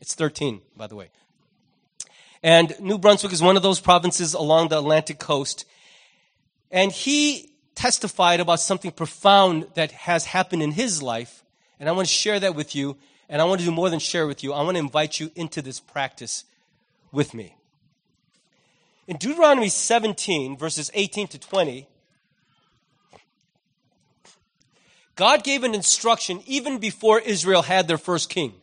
It's 0.00 0.14
13, 0.14 0.62
by 0.74 0.86
the 0.86 0.96
way. 0.96 1.10
And 2.42 2.74
New 2.80 2.96
Brunswick 2.96 3.34
is 3.34 3.42
one 3.42 3.58
of 3.58 3.62
those 3.62 3.80
provinces 3.80 4.32
along 4.32 4.68
the 4.68 4.78
Atlantic 4.78 5.18
coast. 5.18 5.66
And 6.70 6.90
he 6.90 7.50
testified 7.74 8.40
about 8.40 8.60
something 8.60 8.90
profound 8.90 9.66
that 9.74 9.92
has 9.92 10.26
happened 10.26 10.62
in 10.62 10.72
his 10.72 11.02
life. 11.02 11.44
And 11.80 11.88
I 11.88 11.92
want 11.92 12.08
to 12.08 12.14
share 12.14 12.40
that 12.40 12.54
with 12.54 12.74
you. 12.74 12.96
And 13.28 13.40
I 13.40 13.44
want 13.44 13.60
to 13.60 13.66
do 13.66 13.72
more 13.72 13.90
than 13.90 13.98
share 13.98 14.26
with 14.26 14.44
you. 14.44 14.52
I 14.52 14.62
want 14.62 14.76
to 14.76 14.80
invite 14.80 15.18
you 15.18 15.30
into 15.34 15.62
this 15.62 15.80
practice 15.80 16.44
with 17.10 17.34
me. 17.34 17.56
In 19.06 19.16
Deuteronomy 19.16 19.68
17, 19.68 20.56
verses 20.56 20.90
18 20.94 21.28
to 21.28 21.38
20, 21.38 21.88
God 25.16 25.44
gave 25.44 25.62
an 25.62 25.74
instruction 25.74 26.42
even 26.46 26.78
before 26.78 27.20
Israel 27.20 27.62
had 27.62 27.86
their 27.86 27.98
first 27.98 28.30
king. 28.30 28.54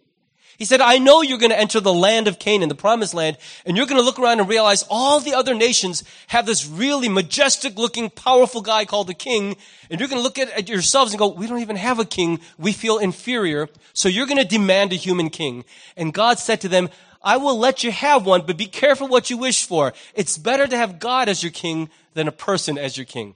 He 0.62 0.65
said, 0.65 0.80
I 0.80 1.00
know 1.00 1.24
you're 1.24 1.39
going 1.39 1.50
to 1.50 1.60
enter 1.60 1.80
the 1.80 1.91
land 1.91 2.28
of 2.28 2.38
Canaan, 2.38 2.69
the 2.69 2.76
promised 2.76 3.15
land, 3.15 3.39
and 3.65 3.76
you're 3.76 3.88
going 3.88 4.00
to 4.00 4.06
look 4.06 4.19
around 4.19 4.41
and 4.41 4.47
realize 4.47 4.86
all 4.91 5.19
the 5.19 5.34
other 5.34 5.56
nations 5.56 6.04
have 6.28 6.45
this 6.45 6.67
really 6.67 7.10
majestic 7.10 7.80
looking, 7.80 8.12
powerful 8.12 8.62
guy 8.62 8.86
called 8.86 9.08
the 9.08 9.15
king. 9.15 9.58
And 9.89 10.00
you're 10.00 10.08
going 10.08 10.19
to 10.19 10.24
look 10.24 10.38
at, 10.38 10.52
at 10.52 10.69
yourselves 10.69 11.13
and 11.13 11.17
go, 11.17 11.30
we 11.30 11.47
don't 11.47 11.62
even 11.62 11.78
have 11.78 11.97
a 11.97 12.06
king. 12.06 12.41
We 12.60 12.74
feel 12.74 13.00
inferior. 13.00 13.69
So 13.93 14.08
you're 14.08 14.28
going 14.28 14.38
to 14.38 14.45
demand 14.45 14.93
a 14.93 14.97
human 14.97 15.32
king. 15.32 15.65
And 15.97 16.13
God 16.13 16.38
said 16.38 16.62
to 16.62 16.67
them, 16.67 16.89
I 17.24 17.38
will 17.38 17.58
let 17.58 17.84
you 17.84 17.91
have 17.91 18.28
one, 18.28 18.43
but 18.45 18.56
be 18.56 18.67
careful 18.67 19.08
what 19.08 19.32
you 19.32 19.38
wish 19.38 19.65
for. 19.65 19.93
It's 20.13 20.38
better 20.38 20.67
to 20.67 20.78
have 20.78 21.00
God 21.00 21.28
as 21.28 21.41
your 21.41 21.52
king 21.52 21.89
than 22.13 22.28
a 22.28 22.32
person 22.32 22.78
as 22.78 22.97
your 22.97 23.08
king. 23.08 23.34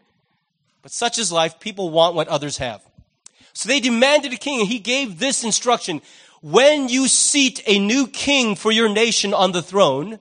But 0.83 0.91
such 0.91 1.17
is 1.17 1.31
life. 1.31 1.59
People 1.59 1.89
want 1.89 2.13
what 2.13 2.27
others 2.27 2.59
have. 2.59 2.83
So 3.55 3.69
they 3.69 3.79
demanded 3.79 4.33
a 4.33 4.37
king, 4.37 4.59
and 4.59 4.67
he 4.67 4.79
gave 4.79 5.17
this 5.17 5.43
instruction. 5.43 6.01
When 6.45 6.89
you 6.89 7.07
seat 7.07 7.63
a 7.65 7.79
new 7.79 8.05
king 8.05 8.55
for 8.55 8.71
your 8.71 8.87
nation 8.87 9.33
on 9.33 9.51
the 9.51 9.63
throne, 9.63 10.19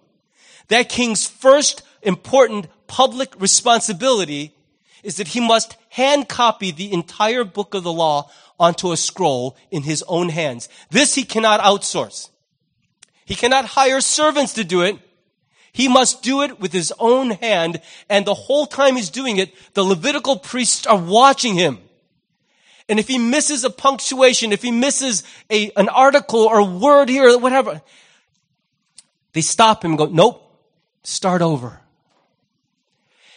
that 0.69 0.89
king's 0.89 1.29
first 1.29 1.83
important 2.01 2.67
public 2.87 3.39
responsibility 3.39 4.55
is 5.03 5.19
that 5.19 5.29
he 5.29 5.41
must 5.41 5.77
hand 5.91 6.27
copy 6.27 6.71
the 6.71 6.95
entire 6.95 7.45
book 7.45 7.75
of 7.75 7.83
the 7.83 7.93
law 7.93 8.31
onto 8.59 8.91
a 8.91 8.97
scroll 8.97 9.55
in 9.71 9.83
his 9.83 10.03
own 10.09 10.31
hands. 10.31 10.71
This 10.89 11.15
he 11.15 11.25
cannot 11.25 11.61
outsource. 11.61 12.31
He 13.27 13.35
cannot 13.35 13.67
hire 13.67 14.01
servants 14.01 14.55
to 14.55 14.65
do 14.65 14.81
it. 14.81 14.97
He 15.75 15.89
must 15.89 16.23
do 16.23 16.41
it 16.41 16.59
with 16.59 16.73
his 16.73 16.91
own 16.99 17.33
hand. 17.33 17.83
And 18.09 18.25
the 18.25 18.33
whole 18.33 18.65
time 18.65 18.97
he's 18.97 19.11
doing 19.11 19.37
it, 19.37 19.53
the 19.75 19.85
Levitical 19.85 20.39
priests 20.39 20.87
are 20.87 20.97
watching 20.97 21.55
him. 21.55 21.84
And 22.89 22.99
if 22.99 23.09
he 23.09 23.19
misses 23.19 23.65
a 23.65 23.71
punctuation, 23.71 24.53
if 24.53 24.63
he 24.63 24.71
misses 24.71 25.23
a, 25.51 25.71
an 25.77 25.89
article 25.89 26.41
or 26.41 26.59
a 26.59 26.65
word 26.65 27.09
here 27.09 27.29
or 27.29 27.39
whatever, 27.39 27.81
they 29.33 29.41
stop 29.41 29.85
him 29.85 29.93
and 29.93 29.99
go, 29.99 30.07
nope, 30.07 30.43
start 31.03 31.43
over. 31.43 31.81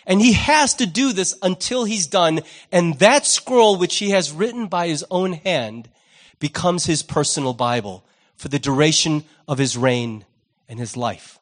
And 0.06 0.22
he 0.22 0.34
has 0.34 0.74
to 0.76 0.86
do 0.86 1.12
this 1.12 1.38
until 1.42 1.84
he's 1.84 2.08
done. 2.08 2.40
And 2.72 2.98
that 3.00 3.26
scroll, 3.26 3.78
which 3.78 3.98
he 3.98 4.12
has 4.12 4.32
written 4.32 4.68
by 4.68 4.88
his 4.88 5.04
own 5.12 5.34
hand, 5.34 5.90
becomes 6.40 6.86
his 6.86 7.04
personal 7.04 7.54
Bible 7.54 8.06
for 8.38 8.48
the 8.48 8.60
duration 8.60 9.26
of 9.50 9.58
his 9.58 9.76
reign 9.76 10.24
and 10.70 10.80
his 10.80 10.96
life. 10.96 11.40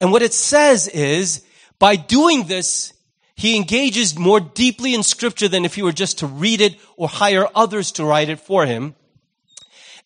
And 0.00 0.12
what 0.12 0.22
it 0.22 0.32
says 0.32 0.88
is, 0.88 1.44
by 1.78 1.96
doing 1.96 2.44
this, 2.44 2.93
he 3.34 3.56
engages 3.56 4.16
more 4.16 4.40
deeply 4.40 4.94
in 4.94 5.02
scripture 5.02 5.48
than 5.48 5.64
if 5.64 5.74
he 5.74 5.82
were 5.82 5.92
just 5.92 6.18
to 6.18 6.26
read 6.26 6.60
it 6.60 6.76
or 6.96 7.08
hire 7.08 7.48
others 7.54 7.90
to 7.92 8.04
write 8.04 8.28
it 8.28 8.40
for 8.40 8.64
him. 8.64 8.94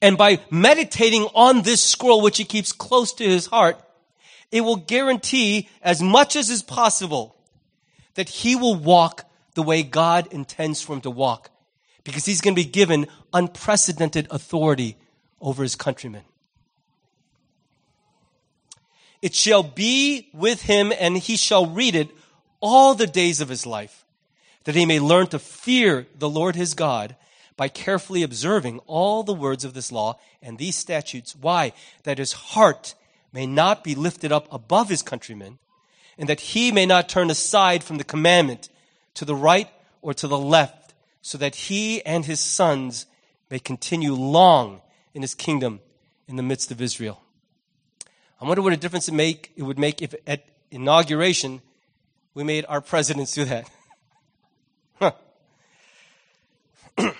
And 0.00 0.16
by 0.16 0.40
meditating 0.50 1.24
on 1.34 1.62
this 1.62 1.82
scroll, 1.82 2.22
which 2.22 2.38
he 2.38 2.44
keeps 2.44 2.72
close 2.72 3.12
to 3.14 3.24
his 3.24 3.46
heart, 3.46 3.78
it 4.50 4.62
will 4.62 4.76
guarantee 4.76 5.68
as 5.82 6.00
much 6.00 6.36
as 6.36 6.48
is 6.48 6.62
possible 6.62 7.36
that 8.14 8.28
he 8.28 8.56
will 8.56 8.74
walk 8.74 9.24
the 9.54 9.62
way 9.62 9.82
God 9.82 10.28
intends 10.32 10.80
for 10.80 10.94
him 10.94 11.00
to 11.02 11.10
walk 11.10 11.50
because 12.04 12.24
he's 12.24 12.40
going 12.40 12.54
to 12.54 12.62
be 12.62 12.68
given 12.68 13.06
unprecedented 13.32 14.26
authority 14.30 14.96
over 15.40 15.62
his 15.62 15.74
countrymen. 15.74 16.22
It 19.20 19.34
shall 19.34 19.62
be 19.62 20.28
with 20.32 20.62
him 20.62 20.92
and 20.98 21.18
he 21.18 21.36
shall 21.36 21.66
read 21.66 21.94
it 21.94 22.08
all 22.60 22.94
the 22.94 23.06
days 23.06 23.40
of 23.40 23.48
his 23.48 23.66
life, 23.66 24.04
that 24.64 24.74
he 24.74 24.86
may 24.86 25.00
learn 25.00 25.26
to 25.28 25.38
fear 25.38 26.06
the 26.18 26.28
Lord 26.28 26.56
his 26.56 26.74
God 26.74 27.16
by 27.56 27.68
carefully 27.68 28.22
observing 28.22 28.80
all 28.86 29.22
the 29.22 29.34
words 29.34 29.64
of 29.64 29.74
this 29.74 29.90
law 29.90 30.18
and 30.42 30.58
these 30.58 30.76
statutes. 30.76 31.34
Why? 31.34 31.72
That 32.04 32.18
his 32.18 32.32
heart 32.32 32.94
may 33.32 33.46
not 33.46 33.84
be 33.84 33.94
lifted 33.94 34.32
up 34.32 34.46
above 34.52 34.88
his 34.88 35.02
countrymen, 35.02 35.58
and 36.16 36.28
that 36.28 36.40
he 36.40 36.72
may 36.72 36.86
not 36.86 37.08
turn 37.08 37.30
aside 37.30 37.84
from 37.84 37.98
the 37.98 38.04
commandment 38.04 38.68
to 39.14 39.24
the 39.24 39.34
right 39.34 39.68
or 40.02 40.14
to 40.14 40.28
the 40.28 40.38
left, 40.38 40.94
so 41.20 41.36
that 41.38 41.54
he 41.54 42.04
and 42.06 42.24
his 42.24 42.40
sons 42.40 43.06
may 43.50 43.58
continue 43.58 44.14
long 44.14 44.80
in 45.14 45.22
his 45.22 45.34
kingdom 45.34 45.80
in 46.26 46.36
the 46.36 46.42
midst 46.42 46.70
of 46.70 46.80
Israel. 46.80 47.22
I 48.40 48.46
wonder 48.46 48.62
what 48.62 48.72
a 48.72 48.76
difference 48.76 49.08
it 49.08 49.14
make 49.14 49.52
it 49.56 49.62
would 49.62 49.78
make 49.78 50.00
if 50.00 50.14
at 50.26 50.44
inauguration 50.70 51.60
we 52.38 52.44
made 52.44 52.64
our 52.68 52.80
presidents 52.80 53.34
do 53.34 53.44
that. 53.46 53.68
Huh. 55.00 55.10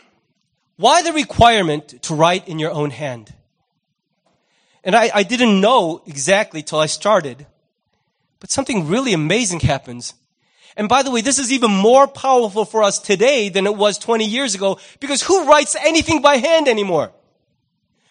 Why 0.76 1.02
the 1.02 1.12
requirement 1.12 2.02
to 2.04 2.14
write 2.14 2.46
in 2.46 2.60
your 2.60 2.70
own 2.70 2.90
hand? 2.90 3.34
And 4.84 4.94
I, 4.94 5.10
I 5.12 5.22
didn't 5.24 5.60
know 5.60 6.02
exactly 6.06 6.62
till 6.62 6.78
I 6.78 6.86
started, 6.86 7.48
but 8.38 8.52
something 8.52 8.86
really 8.86 9.12
amazing 9.12 9.58
happens. 9.58 10.14
And 10.76 10.88
by 10.88 11.02
the 11.02 11.10
way, 11.10 11.20
this 11.20 11.40
is 11.40 11.50
even 11.50 11.72
more 11.72 12.06
powerful 12.06 12.64
for 12.64 12.84
us 12.84 13.00
today 13.00 13.48
than 13.48 13.66
it 13.66 13.74
was 13.74 13.98
20 13.98 14.24
years 14.24 14.54
ago 14.54 14.78
because 15.00 15.20
who 15.20 15.48
writes 15.48 15.74
anything 15.74 16.22
by 16.22 16.36
hand 16.36 16.68
anymore? 16.68 17.10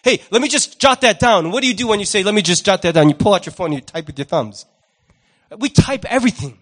Hey, 0.02 0.20
let 0.30 0.42
me 0.42 0.48
just 0.48 0.78
jot 0.78 1.00
that 1.00 1.18
down. 1.18 1.52
What 1.52 1.62
do 1.62 1.68
you 1.68 1.74
do 1.74 1.86
when 1.86 2.00
you 2.00 2.06
say, 2.06 2.22
let 2.22 2.34
me 2.34 2.42
just 2.42 2.66
jot 2.66 2.82
that 2.82 2.92
down? 2.92 3.08
You 3.08 3.14
pull 3.14 3.32
out 3.32 3.46
your 3.46 3.54
phone 3.54 3.68
and 3.68 3.76
you 3.76 3.80
type 3.80 4.06
with 4.06 4.18
your 4.18 4.26
thumbs. 4.26 4.66
We 5.56 5.70
type 5.70 6.04
everything. 6.04 6.58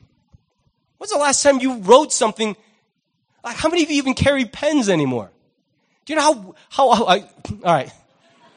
When's 0.98 1.10
the 1.10 1.18
last 1.18 1.42
time 1.42 1.60
you 1.60 1.78
wrote 1.78 2.12
something? 2.12 2.56
Like, 3.44 3.56
how 3.56 3.68
many 3.68 3.82
of 3.82 3.90
you 3.90 3.96
even 3.96 4.14
carry 4.14 4.44
pens 4.44 4.88
anymore? 4.88 5.30
Do 6.04 6.12
you 6.12 6.18
know 6.18 6.22
how, 6.22 6.54
how, 6.68 6.94
how 6.94 7.06
I, 7.06 7.18
all 7.20 7.74
right. 7.74 7.92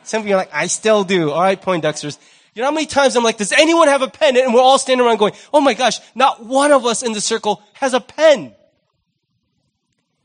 Some 0.03 0.21
of 0.21 0.27
you 0.27 0.33
are 0.33 0.37
like, 0.37 0.53
I 0.53 0.67
still 0.67 1.03
do. 1.03 1.31
All 1.31 1.41
right, 1.41 1.61
Poindexters. 1.61 2.17
You 2.53 2.61
know 2.61 2.67
how 2.67 2.73
many 2.73 2.87
times 2.87 3.15
I'm 3.15 3.23
like, 3.23 3.37
does 3.37 3.51
anyone 3.51 3.87
have 3.87 4.01
a 4.01 4.07
pen? 4.07 4.35
And 4.35 4.53
we're 4.53 4.61
all 4.61 4.79
standing 4.79 5.05
around 5.05 5.17
going, 5.17 5.33
oh 5.53 5.61
my 5.61 5.73
gosh, 5.73 5.99
not 6.15 6.45
one 6.45 6.71
of 6.71 6.85
us 6.85 7.03
in 7.03 7.13
the 7.13 7.21
circle 7.21 7.61
has 7.73 7.93
a 7.93 7.99
pen. 7.99 8.53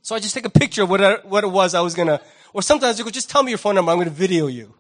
So 0.03 0.15
I 0.15 0.19
just 0.19 0.35
take 0.35 0.45
a 0.45 0.51
picture 0.51 0.83
of 0.83 0.91
what, 0.91 1.03
I, 1.03 1.15
what 1.23 1.45
it 1.45 1.51
was 1.51 1.75
I 1.75 1.81
was 1.81 1.95
gonna, 1.95 2.21
or 2.53 2.63
sometimes 2.63 2.99
you 2.99 3.05
go, 3.05 3.11
just 3.11 3.31
tell 3.31 3.43
me 3.43 3.51
your 3.51 3.59
phone 3.59 3.75
number, 3.75 3.93
I'm 3.93 3.99
gonna 3.99 4.11
video 4.11 4.47
you. 4.47 4.75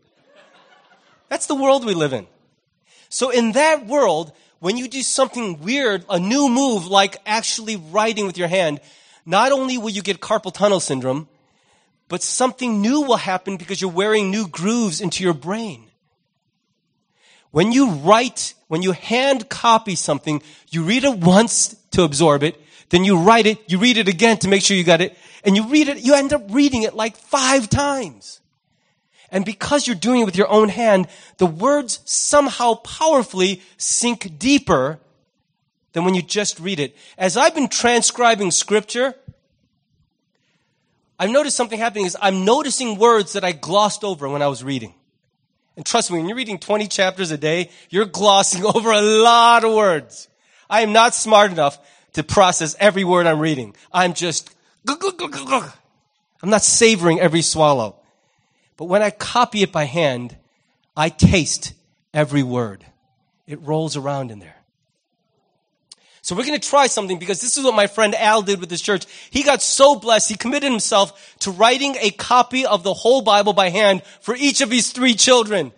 That's 1.28 1.46
the 1.46 1.54
world 1.54 1.84
we 1.84 1.94
live 1.94 2.12
in. 2.12 2.26
So 3.08 3.30
in 3.30 3.52
that 3.52 3.86
world, 3.86 4.32
when 4.64 4.78
you 4.78 4.88
do 4.88 5.02
something 5.02 5.60
weird, 5.60 6.06
a 6.08 6.18
new 6.18 6.48
move 6.48 6.86
like 6.86 7.18
actually 7.26 7.76
writing 7.76 8.26
with 8.26 8.38
your 8.38 8.48
hand, 8.48 8.80
not 9.26 9.52
only 9.52 9.76
will 9.76 9.90
you 9.90 10.00
get 10.00 10.20
carpal 10.20 10.54
tunnel 10.54 10.80
syndrome, 10.80 11.28
but 12.08 12.22
something 12.22 12.80
new 12.80 13.02
will 13.02 13.18
happen 13.18 13.58
because 13.58 13.82
you're 13.82 13.90
wearing 13.90 14.30
new 14.30 14.48
grooves 14.48 15.02
into 15.02 15.22
your 15.22 15.34
brain. 15.34 15.90
When 17.50 17.72
you 17.72 17.90
write, 17.90 18.54
when 18.68 18.80
you 18.80 18.92
hand 18.92 19.50
copy 19.50 19.96
something, 19.96 20.42
you 20.70 20.84
read 20.84 21.04
it 21.04 21.18
once 21.18 21.76
to 21.90 22.02
absorb 22.02 22.42
it, 22.42 22.58
then 22.88 23.04
you 23.04 23.18
write 23.18 23.44
it, 23.44 23.58
you 23.70 23.76
read 23.76 23.98
it 23.98 24.08
again 24.08 24.38
to 24.38 24.48
make 24.48 24.62
sure 24.62 24.78
you 24.78 24.82
got 24.82 25.02
it, 25.02 25.14
and 25.44 25.56
you 25.56 25.68
read 25.68 25.88
it, 25.88 25.98
you 25.98 26.14
end 26.14 26.32
up 26.32 26.42
reading 26.48 26.84
it 26.84 26.94
like 26.94 27.18
five 27.18 27.68
times. 27.68 28.40
And 29.34 29.44
because 29.44 29.88
you're 29.88 29.96
doing 29.96 30.20
it 30.20 30.26
with 30.26 30.36
your 30.36 30.48
own 30.48 30.68
hand, 30.68 31.08
the 31.38 31.46
words 31.46 31.98
somehow 32.04 32.74
powerfully 32.74 33.62
sink 33.76 34.38
deeper 34.38 35.00
than 35.92 36.04
when 36.04 36.14
you 36.14 36.22
just 36.22 36.60
read 36.60 36.78
it. 36.78 36.96
As 37.18 37.36
I've 37.36 37.52
been 37.52 37.66
transcribing 37.66 38.52
scripture, 38.52 39.12
I've 41.18 41.30
noticed 41.30 41.56
something 41.56 41.80
happening 41.80 42.06
is 42.06 42.16
I'm 42.22 42.44
noticing 42.44 42.96
words 42.96 43.32
that 43.32 43.42
I 43.42 43.50
glossed 43.50 44.04
over 44.04 44.28
when 44.28 44.40
I 44.40 44.46
was 44.46 44.62
reading. 44.62 44.94
And 45.76 45.84
trust 45.84 46.12
me, 46.12 46.18
when 46.18 46.28
you're 46.28 46.36
reading 46.36 46.60
20 46.60 46.86
chapters 46.86 47.32
a 47.32 47.36
day, 47.36 47.70
you're 47.90 48.04
glossing 48.04 48.64
over 48.74 48.92
a 48.92 49.02
lot 49.02 49.64
of 49.64 49.74
words. 49.74 50.28
I 50.70 50.82
am 50.82 50.92
not 50.92 51.12
smart 51.12 51.50
enough 51.50 51.76
to 52.12 52.22
process 52.22 52.76
every 52.78 53.02
word 53.02 53.26
I'm 53.26 53.40
reading. 53.40 53.74
I'm 53.92 54.14
just, 54.14 54.54
I'm 54.88 56.50
not 56.50 56.62
savoring 56.62 57.18
every 57.18 57.42
swallow. 57.42 57.96
But 58.76 58.86
when 58.86 59.02
I 59.02 59.10
copy 59.10 59.62
it 59.62 59.72
by 59.72 59.84
hand, 59.84 60.36
I 60.96 61.08
taste 61.08 61.74
every 62.12 62.42
word. 62.42 62.84
It 63.46 63.60
rolls 63.60 63.96
around 63.96 64.30
in 64.30 64.38
there. 64.38 64.56
So 66.22 66.34
we're 66.34 66.46
going 66.46 66.58
to 66.58 66.68
try 66.68 66.86
something 66.86 67.18
because 67.18 67.42
this 67.42 67.58
is 67.58 67.64
what 67.64 67.74
my 67.74 67.86
friend 67.86 68.14
Al 68.14 68.40
did 68.40 68.58
with 68.58 68.70
his 68.70 68.80
church. 68.80 69.04
He 69.30 69.42
got 69.42 69.60
so 69.60 69.94
blessed, 69.94 70.30
he 70.30 70.36
committed 70.36 70.70
himself 70.70 71.36
to 71.40 71.50
writing 71.50 71.96
a 72.00 72.10
copy 72.10 72.64
of 72.64 72.82
the 72.82 72.94
whole 72.94 73.20
Bible 73.20 73.52
by 73.52 73.68
hand 73.68 74.02
for 74.22 74.34
each 74.34 74.62
of 74.62 74.70
his 74.70 74.90
three 74.90 75.14
children. 75.14 75.70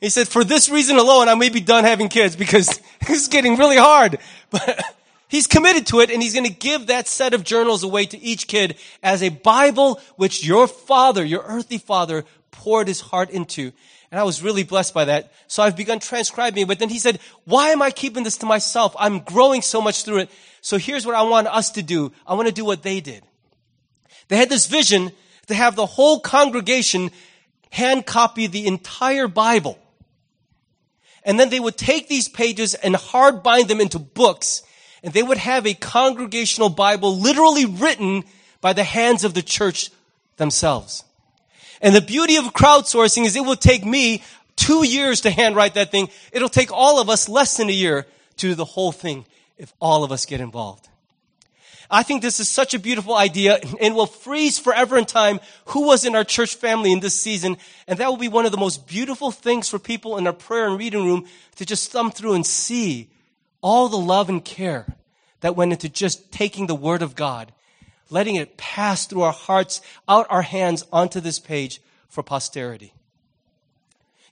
He 0.00 0.08
said, 0.08 0.26
for 0.26 0.42
this 0.42 0.68
reason 0.68 0.96
alone, 0.96 1.28
I 1.28 1.36
may 1.36 1.50
be 1.50 1.60
done 1.60 1.84
having 1.84 2.08
kids 2.08 2.34
because 2.34 2.80
it's 3.02 3.28
getting 3.28 3.56
really 3.56 3.76
hard. 3.76 4.18
But 4.50 4.82
he's 5.30 5.46
committed 5.46 5.86
to 5.86 6.00
it 6.00 6.10
and 6.10 6.22
he's 6.22 6.34
going 6.34 6.46
to 6.46 6.52
give 6.52 6.88
that 6.88 7.08
set 7.08 7.32
of 7.32 7.44
journals 7.44 7.82
away 7.82 8.04
to 8.06 8.18
each 8.18 8.46
kid 8.46 8.76
as 9.02 9.22
a 9.22 9.30
Bible 9.30 10.00
which 10.16 10.44
your 10.44 10.66
father, 10.66 11.24
your 11.24 11.42
earthly 11.46 11.78
father, 11.78 12.24
poured 12.50 12.88
his 12.88 13.00
heart 13.00 13.30
into. 13.30 13.72
And 14.10 14.18
I 14.18 14.24
was 14.24 14.42
really 14.42 14.64
blessed 14.64 14.92
by 14.92 15.04
that. 15.04 15.32
So 15.46 15.62
I've 15.62 15.76
begun 15.76 16.00
transcribing. 16.00 16.66
But 16.66 16.80
then 16.80 16.88
he 16.88 16.98
said, 16.98 17.20
why 17.44 17.68
am 17.68 17.80
I 17.80 17.90
keeping 17.90 18.24
this 18.24 18.38
to 18.38 18.46
myself? 18.46 18.94
I'm 18.98 19.20
growing 19.20 19.62
so 19.62 19.80
much 19.80 20.04
through 20.04 20.18
it. 20.18 20.30
So 20.60 20.78
here's 20.78 21.06
what 21.06 21.14
I 21.14 21.22
want 21.22 21.46
us 21.46 21.70
to 21.72 21.82
do. 21.82 22.12
I 22.26 22.34
want 22.34 22.48
to 22.48 22.54
do 22.54 22.64
what 22.64 22.82
they 22.82 23.00
did. 23.00 23.22
They 24.28 24.36
had 24.36 24.48
this 24.48 24.66
vision 24.66 25.12
to 25.46 25.54
have 25.54 25.76
the 25.76 25.86
whole 25.86 26.20
congregation 26.20 27.10
hand 27.70 28.04
copy 28.04 28.46
the 28.46 28.66
entire 28.66 29.28
Bible. 29.28 29.78
And 31.24 31.38
then 31.38 31.50
they 31.50 31.60
would 31.60 31.76
take 31.76 32.08
these 32.08 32.28
pages 32.28 32.74
and 32.74 32.96
hard 32.96 33.42
bind 33.42 33.68
them 33.68 33.80
into 33.80 33.98
books. 33.98 34.62
And 35.02 35.12
they 35.12 35.22
would 35.22 35.38
have 35.38 35.66
a 35.66 35.74
congregational 35.74 36.68
Bible 36.68 37.16
literally 37.16 37.66
written 37.66 38.24
by 38.60 38.72
the 38.72 38.84
hands 38.84 39.24
of 39.24 39.34
the 39.34 39.42
church 39.42 39.90
themselves. 40.36 41.04
And 41.80 41.94
the 41.94 42.02
beauty 42.02 42.36
of 42.36 42.44
crowdsourcing 42.52 43.24
is 43.24 43.36
it 43.36 43.44
will 43.44 43.56
take 43.56 43.84
me 43.84 44.22
two 44.56 44.84
years 44.84 45.22
to 45.22 45.30
handwrite 45.30 45.74
that 45.74 45.90
thing. 45.90 46.10
It'll 46.32 46.48
take 46.48 46.70
all 46.70 47.00
of 47.00 47.08
us 47.08 47.28
less 47.28 47.56
than 47.56 47.68
a 47.68 47.72
year 47.72 48.06
to 48.36 48.48
do 48.48 48.54
the 48.54 48.64
whole 48.64 48.92
thing 48.92 49.24
if 49.56 49.72
all 49.80 50.04
of 50.04 50.12
us 50.12 50.26
get 50.26 50.40
involved. 50.40 50.88
I 51.90 52.04
think 52.04 52.22
this 52.22 52.38
is 52.38 52.48
such 52.48 52.72
a 52.72 52.78
beautiful 52.78 53.16
idea 53.16 53.58
and 53.80 53.96
will 53.96 54.06
freeze 54.06 54.58
forever 54.58 54.96
in 54.96 55.06
time 55.06 55.40
who 55.66 55.86
was 55.86 56.04
in 56.04 56.14
our 56.14 56.22
church 56.22 56.54
family 56.54 56.92
in 56.92 57.00
this 57.00 57.18
season. 57.18 57.56
And 57.88 57.98
that 57.98 58.08
will 58.08 58.16
be 58.16 58.28
one 58.28 58.46
of 58.46 58.52
the 58.52 58.58
most 58.58 58.86
beautiful 58.86 59.32
things 59.32 59.68
for 59.68 59.78
people 59.78 60.16
in 60.16 60.26
our 60.26 60.32
prayer 60.32 60.68
and 60.68 60.78
reading 60.78 61.04
room 61.04 61.26
to 61.56 61.66
just 61.66 61.90
thumb 61.90 62.12
through 62.12 62.34
and 62.34 62.46
see 62.46 63.08
all 63.62 63.88
the 63.88 63.98
love 63.98 64.28
and 64.28 64.44
care 64.44 64.86
that 65.40 65.56
went 65.56 65.72
into 65.72 65.88
just 65.88 66.32
taking 66.32 66.66
the 66.66 66.74
word 66.74 67.02
of 67.02 67.14
God, 67.14 67.52
letting 68.10 68.36
it 68.36 68.56
pass 68.56 69.06
through 69.06 69.22
our 69.22 69.32
hearts, 69.32 69.80
out 70.08 70.26
our 70.30 70.42
hands 70.42 70.84
onto 70.92 71.20
this 71.20 71.38
page 71.38 71.80
for 72.08 72.22
posterity. 72.22 72.92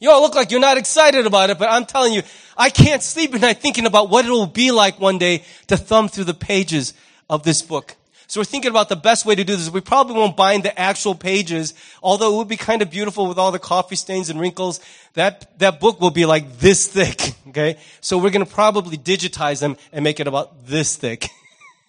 You 0.00 0.10
all 0.10 0.20
look 0.20 0.34
like 0.34 0.50
you're 0.50 0.60
not 0.60 0.78
excited 0.78 1.26
about 1.26 1.50
it, 1.50 1.58
but 1.58 1.70
I'm 1.70 1.84
telling 1.84 2.12
you, 2.12 2.22
I 2.56 2.70
can't 2.70 3.02
sleep 3.02 3.34
at 3.34 3.40
night 3.40 3.58
thinking 3.58 3.86
about 3.86 4.10
what 4.10 4.24
it 4.24 4.30
will 4.30 4.46
be 4.46 4.70
like 4.70 5.00
one 5.00 5.18
day 5.18 5.42
to 5.66 5.76
thumb 5.76 6.08
through 6.08 6.24
the 6.24 6.34
pages 6.34 6.94
of 7.28 7.42
this 7.42 7.62
book. 7.62 7.96
So 8.28 8.42
we're 8.42 8.44
thinking 8.44 8.70
about 8.70 8.90
the 8.90 8.96
best 8.96 9.24
way 9.24 9.34
to 9.34 9.42
do 9.42 9.56
this. 9.56 9.70
We 9.70 9.80
probably 9.80 10.14
won't 10.14 10.36
bind 10.36 10.62
the 10.62 10.78
actual 10.78 11.14
pages, 11.14 11.72
although 12.02 12.34
it 12.34 12.36
would 12.36 12.48
be 12.48 12.58
kind 12.58 12.82
of 12.82 12.90
beautiful 12.90 13.26
with 13.26 13.38
all 13.38 13.50
the 13.50 13.58
coffee 13.58 13.96
stains 13.96 14.28
and 14.28 14.38
wrinkles. 14.38 14.80
That, 15.14 15.58
that 15.60 15.80
book 15.80 15.98
will 15.98 16.10
be 16.10 16.26
like 16.26 16.58
this 16.58 16.86
thick, 16.86 17.34
okay? 17.48 17.78
So 18.02 18.18
we're 18.18 18.28
gonna 18.28 18.44
probably 18.44 18.98
digitize 18.98 19.60
them 19.60 19.78
and 19.92 20.04
make 20.04 20.20
it 20.20 20.26
about 20.26 20.66
this 20.66 20.94
thick. 20.94 21.30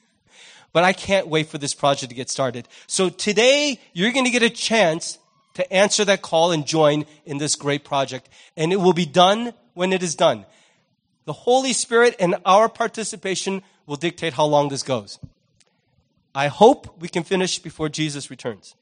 but 0.74 0.86
I 0.86 0.94
can't 0.94 1.28
wait 1.28 1.48
for 1.48 1.58
this 1.58 1.74
project 1.74 2.10
to 2.10 2.16
get 2.16 2.30
started. 2.30 2.70
So 2.88 3.10
today, 3.10 3.78
you're 3.92 4.14
gonna 4.14 4.30
get 4.30 4.42
a 4.42 4.50
chance 4.50 5.20
to 5.56 5.74
answer 5.74 6.06
that 6.06 6.22
call 6.22 6.54
and 6.54 6.66
join 6.66 7.06
in 7.26 7.38
this 7.38 7.56
great 7.56 7.84
project. 7.84 8.30
And 8.56 8.72
it 8.72 8.78
will 8.78 8.94
be 8.94 9.06
done 9.06 9.54
when 9.74 9.92
it 9.92 10.02
is 10.02 10.16
done. 10.16 10.46
The 11.26 11.34
Holy 11.34 11.74
Spirit 11.74 12.16
and 12.18 12.38
our 12.46 12.70
participation 12.70 13.62
will 13.86 13.98
dictate 13.98 14.36
how 14.36 14.46
long 14.46 14.70
this 14.70 14.84
goes. 14.84 15.20
I 16.34 16.48
hope 16.48 17.02
we 17.02 17.08
can 17.08 17.24
finish 17.24 17.60
before 17.60 17.90
Jesus 17.90 18.30
returns. 18.30 18.76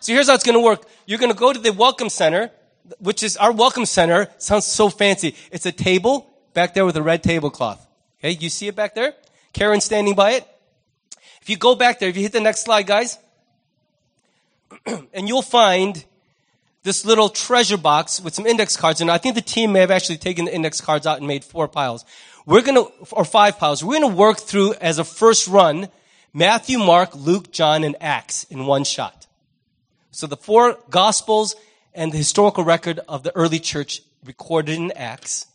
So 0.00 0.12
here's 0.12 0.28
how 0.28 0.34
it's 0.34 0.44
going 0.44 0.54
to 0.54 0.64
work. 0.64 0.86
You're 1.06 1.18
going 1.18 1.32
to 1.32 1.38
go 1.38 1.52
to 1.52 1.58
the 1.58 1.72
welcome 1.72 2.08
center, 2.08 2.50
which 2.98 3.22
is 3.22 3.36
our 3.36 3.52
welcome 3.52 3.84
center. 3.84 4.28
Sounds 4.38 4.64
so 4.64 4.88
fancy. 4.88 5.34
It's 5.50 5.66
a 5.66 5.72
table 5.72 6.30
back 6.54 6.74
there 6.74 6.86
with 6.86 6.96
a 6.96 7.02
red 7.02 7.22
tablecloth. 7.22 7.84
Okay, 8.20 8.30
you 8.30 8.48
see 8.48 8.68
it 8.68 8.76
back 8.76 8.94
there? 8.94 9.14
Karen 9.52 9.80
standing 9.80 10.14
by 10.14 10.32
it. 10.32 10.46
If 11.42 11.50
you 11.50 11.56
go 11.56 11.74
back 11.74 11.98
there, 11.98 12.08
if 12.08 12.16
you 12.16 12.22
hit 12.22 12.32
the 12.32 12.40
next 12.40 12.60
slide, 12.60 12.86
guys, 12.86 13.18
and 14.86 15.28
you'll 15.28 15.42
find 15.42 16.04
this 16.82 17.04
little 17.04 17.28
treasure 17.28 17.76
box 17.76 18.20
with 18.20 18.34
some 18.34 18.46
index 18.46 18.76
cards. 18.76 19.00
And 19.00 19.10
I 19.10 19.18
think 19.18 19.34
the 19.34 19.42
team 19.42 19.72
may 19.72 19.80
have 19.80 19.90
actually 19.90 20.18
taken 20.18 20.44
the 20.44 20.54
index 20.54 20.80
cards 20.80 21.06
out 21.06 21.18
and 21.18 21.26
made 21.26 21.44
four 21.44 21.68
piles. 21.68 22.04
We're 22.48 22.62
going 22.62 22.76
to, 22.76 22.90
or 23.12 23.26
five 23.26 23.58
piles. 23.58 23.84
We're 23.84 24.00
going 24.00 24.10
to 24.10 24.16
work 24.16 24.38
through 24.38 24.72
as 24.80 24.98
a 24.98 25.04
first 25.04 25.48
run 25.48 25.88
Matthew, 26.32 26.78
Mark, 26.78 27.14
Luke, 27.14 27.52
John, 27.52 27.84
and 27.84 27.94
Acts 28.00 28.44
in 28.44 28.64
one 28.64 28.84
shot. 28.84 29.26
So 30.12 30.26
the 30.26 30.36
four 30.38 30.78
gospels 30.88 31.56
and 31.92 32.10
the 32.10 32.16
historical 32.16 32.64
record 32.64 33.00
of 33.06 33.22
the 33.22 33.36
early 33.36 33.58
church 33.58 34.00
recorded 34.24 34.76
in 34.76 34.92
Acts. 34.92 35.46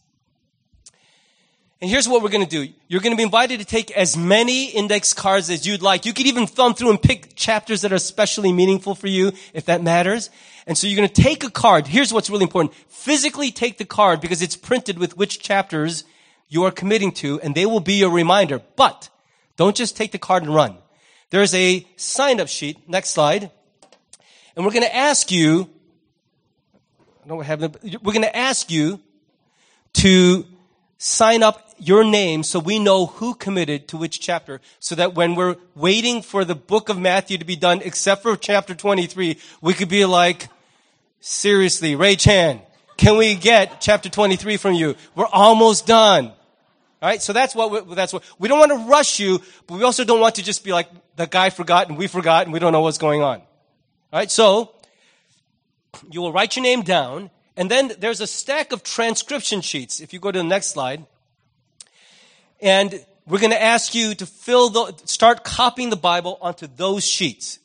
And 1.81 1.89
here's 1.89 2.07
what 2.07 2.21
we're 2.21 2.29
going 2.29 2.45
to 2.45 2.65
do. 2.65 2.71
You're 2.87 3.01
going 3.01 3.13
to 3.13 3.17
be 3.17 3.23
invited 3.23 3.59
to 3.59 3.65
take 3.65 3.89
as 3.89 4.15
many 4.15 4.65
index 4.65 5.13
cards 5.13 5.49
as 5.49 5.65
you'd 5.65 5.81
like. 5.81 6.05
You 6.05 6.13
could 6.13 6.27
even 6.27 6.45
thumb 6.45 6.75
through 6.75 6.91
and 6.91 7.01
pick 7.01 7.35
chapters 7.35 7.81
that 7.81 7.91
are 7.91 7.95
especially 7.95 8.53
meaningful 8.53 8.93
for 8.93 9.07
you, 9.07 9.31
if 9.55 9.65
that 9.65 9.81
matters. 9.81 10.29
And 10.67 10.77
so 10.77 10.85
you're 10.85 10.97
going 10.97 11.09
to 11.09 11.21
take 11.21 11.43
a 11.43 11.49
card. 11.49 11.87
Here's 11.87 12.13
what's 12.13 12.29
really 12.29 12.43
important. 12.43 12.75
Physically 12.87 13.49
take 13.49 13.79
the 13.79 13.85
card 13.85 14.21
because 14.21 14.43
it's 14.43 14.55
printed 14.55 14.99
with 14.99 15.17
which 15.17 15.39
chapters 15.39 16.03
you 16.53 16.63
are 16.65 16.71
committing 16.71 17.11
to, 17.11 17.41
and 17.41 17.55
they 17.55 17.65
will 17.65 17.79
be 17.79 17.95
your 17.95 18.11
reminder. 18.11 18.61
But 18.75 19.09
don't 19.57 19.75
just 19.75 19.97
take 19.97 20.11
the 20.11 20.19
card 20.19 20.43
and 20.43 20.53
run. 20.53 20.77
There's 21.31 21.53
a 21.55 21.85
sign 21.95 22.39
up 22.39 22.47
sheet, 22.47 22.87
next 22.87 23.09
slide, 23.09 23.49
And 24.55 24.63
we're 24.63 24.71
going 24.71 24.83
to 24.83 24.95
ask 24.95 25.31
you, 25.31 25.67
I 27.25 27.27
don't 27.27 27.43
have 27.43 27.61
we're 28.03 28.13
going 28.13 28.21
to 28.21 28.35
ask 28.35 28.69
you 28.69 28.99
to 29.93 30.45
sign 30.99 31.41
up 31.41 31.73
your 31.79 32.03
name 32.03 32.43
so 32.43 32.59
we 32.59 32.77
know 32.77 33.07
who 33.07 33.33
committed 33.33 33.87
to 33.87 33.97
which 33.97 34.19
chapter 34.19 34.61
so 34.79 34.93
that 34.93 35.15
when 35.15 35.33
we're 35.33 35.55
waiting 35.75 36.21
for 36.21 36.45
the 36.45 36.55
book 36.55 36.89
of 36.89 36.99
Matthew 36.99 37.39
to 37.39 37.45
be 37.45 37.55
done, 37.55 37.81
except 37.83 38.21
for 38.21 38.37
chapter 38.37 38.75
23, 38.75 39.39
we 39.61 39.73
could 39.73 39.89
be 39.89 40.05
like, 40.05 40.49
seriously, 41.19 41.95
Ray 41.95 42.15
Chan, 42.15 42.61
can 42.95 43.17
we 43.17 43.33
get 43.33 43.81
chapter 43.81 44.07
23 44.07 44.57
from 44.57 44.73
you? 44.73 44.95
We're 45.15 45.25
almost 45.25 45.87
done. 45.87 46.31
All 47.03 47.09
right, 47.09 47.21
so 47.21 47.33
that's 47.33 47.53
what 47.53 47.69
we, 47.69 47.95
that's 47.95 48.13
what 48.13 48.23
we 48.39 48.47
don't 48.47 48.59
want 48.59 48.71
to 48.71 48.89
rush 48.89 49.19
you, 49.19 49.41
but 49.67 49.75
we 49.75 49.83
also 49.83 50.05
don't 50.05 50.21
want 50.21 50.35
to 50.35 50.41
just 50.41 50.63
be 50.63 50.71
like 50.71 50.87
the 51.17 51.27
guy 51.27 51.49
forgot 51.49 51.89
and 51.89 51.97
we 51.97 52.07
forgot 52.07 52.45
and 52.45 52.53
we 52.53 52.59
don't 52.59 52.71
know 52.71 52.79
what's 52.79 52.97
going 52.97 53.21
on. 53.21 53.39
All 53.39 54.19
right, 54.19 54.31
so 54.31 54.73
you 56.09 56.21
will 56.21 56.31
write 56.31 56.55
your 56.55 56.63
name 56.63 56.81
down, 56.81 57.29
and 57.57 57.69
then 57.69 57.91
there's 57.99 58.21
a 58.21 58.25
stack 58.25 58.71
of 58.71 58.83
transcription 58.83 59.59
sheets. 59.59 59.99
If 59.99 60.13
you 60.13 60.19
go 60.21 60.31
to 60.31 60.39
the 60.39 60.45
next 60.45 60.67
slide, 60.67 61.05
and 62.61 63.05
we're 63.27 63.39
going 63.39 63.51
to 63.51 63.61
ask 63.61 63.93
you 63.93 64.15
to 64.15 64.25
fill 64.25 64.69
the 64.69 64.95
start 65.03 65.43
copying 65.43 65.89
the 65.89 65.97
Bible 65.97 66.37
onto 66.39 66.67
those 66.67 67.05
sheets. 67.05 67.59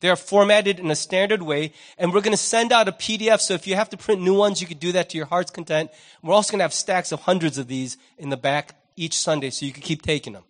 They 0.00 0.10
are 0.10 0.16
formatted 0.16 0.78
in 0.78 0.90
a 0.90 0.96
standard 0.96 1.40
way, 1.40 1.72
and 1.96 2.12
we're 2.12 2.20
going 2.20 2.32
to 2.32 2.36
send 2.36 2.72
out 2.72 2.88
a 2.88 2.92
PDF. 2.92 3.40
So 3.40 3.54
if 3.54 3.66
you 3.66 3.74
have 3.74 3.88
to 3.88 3.96
print 3.96 4.20
new 4.20 4.34
ones, 4.34 4.60
you 4.60 4.66
could 4.66 4.80
do 4.80 4.92
that 4.92 5.08
to 5.10 5.16
your 5.16 5.26
heart's 5.26 5.50
content. 5.50 5.90
We're 6.22 6.34
also 6.34 6.50
going 6.50 6.58
to 6.58 6.64
have 6.64 6.74
stacks 6.74 7.10
of 7.10 7.20
hundreds 7.20 7.56
of 7.56 7.68
these 7.68 7.96
in 8.18 8.28
the 8.28 8.36
back 8.36 8.74
each 8.96 9.18
Sunday, 9.18 9.50
so 9.50 9.66
you 9.66 9.72
can 9.72 9.82
keep 9.82 10.02
taking 10.02 10.32
them. 10.32 10.44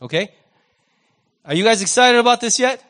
Okay? 0.00 0.32
Are 1.44 1.54
you 1.54 1.64
guys 1.64 1.82
excited 1.82 2.18
about 2.18 2.40
this 2.40 2.58
yet? 2.58 2.84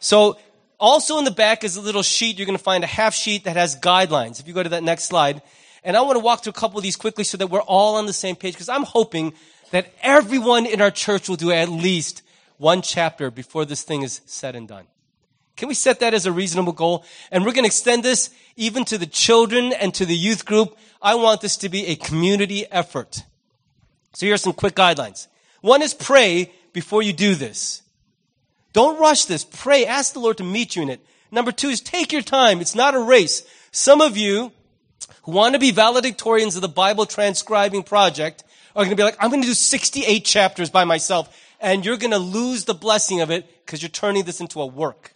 So 0.00 0.38
also 0.80 1.18
in 1.18 1.24
the 1.24 1.30
back 1.30 1.62
is 1.64 1.76
a 1.76 1.80
little 1.80 2.02
sheet. 2.02 2.38
You're 2.38 2.46
going 2.46 2.58
to 2.58 2.62
find 2.62 2.84
a 2.84 2.88
half 2.88 3.14
sheet 3.14 3.44
that 3.44 3.56
has 3.56 3.78
guidelines. 3.78 4.40
If 4.40 4.48
you 4.48 4.54
go 4.54 4.62
to 4.62 4.70
that 4.70 4.82
next 4.82 5.04
slide. 5.04 5.42
And 5.84 5.96
I 5.96 6.00
want 6.02 6.16
to 6.16 6.20
walk 6.20 6.42
through 6.42 6.50
a 6.50 6.54
couple 6.54 6.78
of 6.78 6.82
these 6.82 6.96
quickly 6.96 7.24
so 7.24 7.36
that 7.38 7.48
we're 7.48 7.60
all 7.60 7.96
on 7.96 8.06
the 8.06 8.12
same 8.12 8.36
page 8.36 8.54
because 8.54 8.68
I'm 8.68 8.84
hoping 8.84 9.34
that 9.72 9.92
everyone 10.02 10.66
in 10.66 10.80
our 10.80 10.90
church 10.90 11.28
will 11.28 11.36
do 11.36 11.50
at 11.50 11.68
least 11.68 12.22
one 12.58 12.82
chapter 12.82 13.30
before 13.30 13.64
this 13.64 13.82
thing 13.82 14.02
is 14.02 14.20
said 14.26 14.54
and 14.54 14.68
done. 14.68 14.86
Can 15.56 15.68
we 15.68 15.74
set 15.74 16.00
that 16.00 16.14
as 16.14 16.24
a 16.24 16.32
reasonable 16.32 16.72
goal? 16.72 17.04
And 17.30 17.44
we're 17.44 17.52
going 17.52 17.64
to 17.64 17.68
extend 17.68 18.02
this 18.02 18.30
even 18.56 18.84
to 18.86 18.98
the 18.98 19.06
children 19.06 19.72
and 19.72 19.92
to 19.94 20.06
the 20.06 20.16
youth 20.16 20.44
group. 20.44 20.76
I 21.00 21.14
want 21.16 21.40
this 21.40 21.56
to 21.58 21.68
be 21.68 21.86
a 21.86 21.96
community 21.96 22.64
effort. 22.70 23.24
So 24.12 24.26
here 24.26 24.34
are 24.34 24.38
some 24.38 24.52
quick 24.52 24.74
guidelines. 24.74 25.26
One 25.60 25.82
is 25.82 25.94
pray 25.94 26.52
before 26.72 27.02
you 27.02 27.12
do 27.12 27.34
this. 27.34 27.82
Don't 28.72 28.98
rush 29.00 29.26
this. 29.26 29.44
Pray. 29.44 29.86
Ask 29.86 30.12
the 30.12 30.20
Lord 30.20 30.38
to 30.38 30.44
meet 30.44 30.76
you 30.76 30.82
in 30.82 30.90
it. 30.90 31.00
Number 31.30 31.52
two 31.52 31.68
is 31.68 31.80
take 31.80 32.12
your 32.12 32.22
time. 32.22 32.60
It's 32.60 32.74
not 32.74 32.94
a 32.94 33.00
race. 33.00 33.42
Some 33.70 34.00
of 34.00 34.16
you 34.16 34.52
who 35.22 35.32
want 35.32 35.54
to 35.54 35.58
be 35.58 35.72
valedictorians 35.72 36.56
of 36.56 36.62
the 36.62 36.68
Bible 36.68 37.06
transcribing 37.06 37.82
project 37.82 38.44
are 38.74 38.84
going 38.84 38.90
to 38.90 38.96
be 38.96 39.02
like, 39.02 39.16
I'm 39.20 39.30
going 39.30 39.42
to 39.42 39.48
do 39.48 39.54
68 39.54 40.24
chapters 40.24 40.70
by 40.70 40.84
myself. 40.84 41.38
And 41.60 41.84
you're 41.84 41.96
going 41.96 42.10
to 42.10 42.18
lose 42.18 42.64
the 42.64 42.74
blessing 42.74 43.20
of 43.20 43.30
it 43.30 43.46
because 43.64 43.82
you're 43.82 43.88
turning 43.88 44.24
this 44.24 44.40
into 44.40 44.60
a 44.60 44.66
work. 44.66 45.12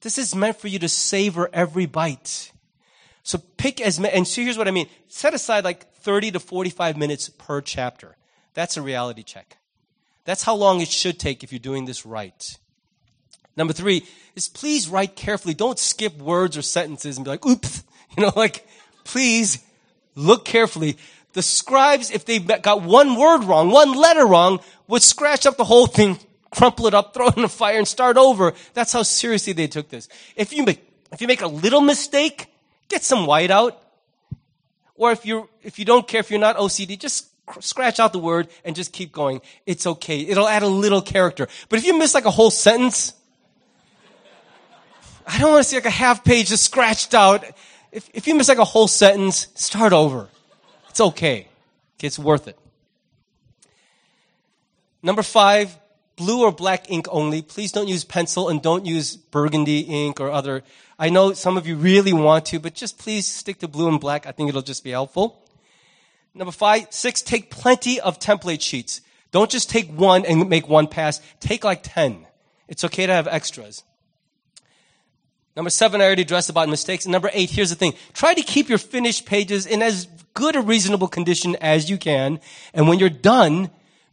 This 0.00 0.18
is 0.18 0.34
meant 0.34 0.56
for 0.56 0.68
you 0.68 0.78
to 0.80 0.88
savor 0.88 1.48
every 1.52 1.86
bite. 1.86 2.52
So 3.22 3.38
pick 3.56 3.80
as 3.80 4.00
many, 4.00 4.14
and 4.14 4.26
so 4.26 4.42
here's 4.42 4.58
what 4.58 4.66
I 4.66 4.72
mean. 4.72 4.88
Set 5.08 5.34
aside 5.34 5.62
like 5.62 5.86
30 6.02 6.32
to 6.32 6.40
45 6.40 6.96
minutes 6.96 7.28
per 7.28 7.60
chapter. 7.60 8.16
That's 8.54 8.76
a 8.76 8.82
reality 8.82 9.22
check. 9.22 9.56
That's 10.24 10.42
how 10.42 10.54
long 10.54 10.80
it 10.80 10.88
should 10.88 11.18
take 11.18 11.42
if 11.42 11.52
you're 11.52 11.58
doing 11.58 11.84
this 11.84 12.06
right. 12.06 12.58
Number 13.56 13.72
three 13.72 14.06
is 14.34 14.48
please 14.48 14.88
write 14.88 15.16
carefully. 15.16 15.54
Don't 15.54 15.78
skip 15.78 16.18
words 16.18 16.56
or 16.56 16.62
sentences 16.62 17.16
and 17.16 17.24
be 17.24 17.30
like, 17.30 17.46
oops. 17.46 17.84
You 18.14 18.24
know, 18.24 18.32
like, 18.36 18.66
please 19.04 19.64
look 20.14 20.44
carefully. 20.44 20.98
The 21.32 21.40
scribes, 21.40 22.10
if 22.10 22.26
they 22.26 22.40
got 22.40 22.82
one 22.82 23.16
word 23.16 23.44
wrong, 23.44 23.70
one 23.70 23.94
letter 23.94 24.26
wrong, 24.26 24.60
would 24.86 25.00
scratch 25.00 25.46
up 25.46 25.56
the 25.56 25.64
whole 25.64 25.86
thing 25.86 26.18
crumple 26.52 26.86
it 26.86 26.94
up, 26.94 27.14
throw 27.14 27.28
it 27.28 27.36
in 27.36 27.42
the 27.42 27.48
fire, 27.48 27.78
and 27.78 27.88
start 27.88 28.16
over. 28.16 28.52
That's 28.74 28.92
how 28.92 29.02
seriously 29.02 29.54
they 29.54 29.66
took 29.66 29.88
this. 29.88 30.08
If 30.36 30.52
you 30.52 30.64
make, 30.64 30.86
if 31.10 31.20
you 31.20 31.26
make 31.26 31.40
a 31.40 31.46
little 31.46 31.80
mistake, 31.80 32.46
get 32.88 33.02
some 33.02 33.26
white 33.26 33.50
out. 33.50 33.81
Or 35.02 35.10
if 35.10 35.26
you 35.26 35.48
if 35.64 35.80
you 35.80 35.84
don't 35.84 36.06
care, 36.06 36.20
if 36.20 36.30
you're 36.30 36.38
not 36.38 36.56
OCD, 36.56 36.96
just 36.96 37.26
scratch 37.58 37.98
out 37.98 38.12
the 38.12 38.20
word 38.20 38.46
and 38.64 38.76
just 38.76 38.92
keep 38.92 39.10
going. 39.10 39.40
It's 39.66 39.84
okay. 39.84 40.20
It'll 40.20 40.46
add 40.46 40.62
a 40.62 40.68
little 40.68 41.02
character. 41.02 41.48
But 41.68 41.80
if 41.80 41.84
you 41.84 41.98
miss 41.98 42.14
like 42.14 42.24
a 42.24 42.30
whole 42.30 42.52
sentence, 42.52 43.12
I 45.26 45.40
don't 45.40 45.50
want 45.50 45.64
to 45.64 45.68
see 45.68 45.74
like 45.74 45.86
a 45.86 45.90
half 45.90 46.22
page 46.22 46.50
just 46.50 46.64
scratched 46.64 47.14
out. 47.14 47.44
If, 47.90 48.08
if 48.14 48.28
you 48.28 48.36
miss 48.36 48.46
like 48.46 48.58
a 48.58 48.64
whole 48.64 48.86
sentence, 48.86 49.48
start 49.56 49.92
over. 49.92 50.28
It's 50.90 51.00
okay. 51.00 51.48
It's 52.00 52.16
worth 52.16 52.46
it. 52.46 52.56
Number 55.02 55.24
five, 55.24 55.76
blue 56.16 56.42
or 56.42 56.52
black 56.52 56.90
ink 56.90 57.06
only. 57.10 57.42
Please 57.42 57.72
don't 57.72 57.88
use 57.88 58.04
pencil 58.04 58.48
and 58.48 58.62
don't 58.62 58.86
use 58.86 59.16
burgundy 59.16 59.80
ink 59.80 60.20
or 60.20 60.30
other. 60.30 60.62
I 60.98 61.08
know 61.08 61.32
some 61.32 61.56
of 61.56 61.66
you 61.66 61.76
really 61.76 62.12
want 62.12 62.46
to, 62.46 62.60
but 62.60 62.74
just 62.74 62.98
please 62.98 63.26
stick 63.26 63.58
to 63.60 63.68
blue 63.68 63.88
and 63.88 64.00
black. 64.00 64.26
I 64.26 64.32
think 64.32 64.48
it'll 64.48 64.62
just 64.62 64.84
be 64.84 64.90
helpful. 64.90 65.42
Number 66.34 66.52
five, 66.52 66.86
six, 66.90 67.22
take 67.22 67.50
plenty 67.50 68.00
of 68.00 68.18
template 68.18 68.62
sheets. 68.62 69.00
Don't 69.30 69.50
just 69.50 69.70
take 69.70 69.90
one 69.90 70.24
and 70.24 70.48
make 70.48 70.68
one 70.68 70.86
pass. 70.86 71.20
Take 71.40 71.64
like 71.64 71.80
10. 71.82 72.26
It's 72.68 72.84
okay 72.84 73.06
to 73.06 73.12
have 73.12 73.26
extras. 73.26 73.82
Number 75.54 75.70
seven, 75.70 76.00
I 76.00 76.04
already 76.04 76.22
addressed 76.22 76.48
about 76.48 76.68
mistakes. 76.68 77.04
And 77.04 77.12
number 77.12 77.30
eight, 77.32 77.50
here's 77.50 77.70
the 77.70 77.76
thing. 77.76 77.92
Try 78.14 78.32
to 78.32 78.42
keep 78.42 78.68
your 78.68 78.78
finished 78.78 79.26
pages 79.26 79.66
in 79.66 79.82
as 79.82 80.06
good 80.32 80.56
a 80.56 80.62
reasonable 80.62 81.08
condition 81.08 81.56
as 81.60 81.90
you 81.90 81.98
can. 81.98 82.40
And 82.72 82.88
when 82.88 82.98
you're 82.98 83.10
done, 83.10 83.70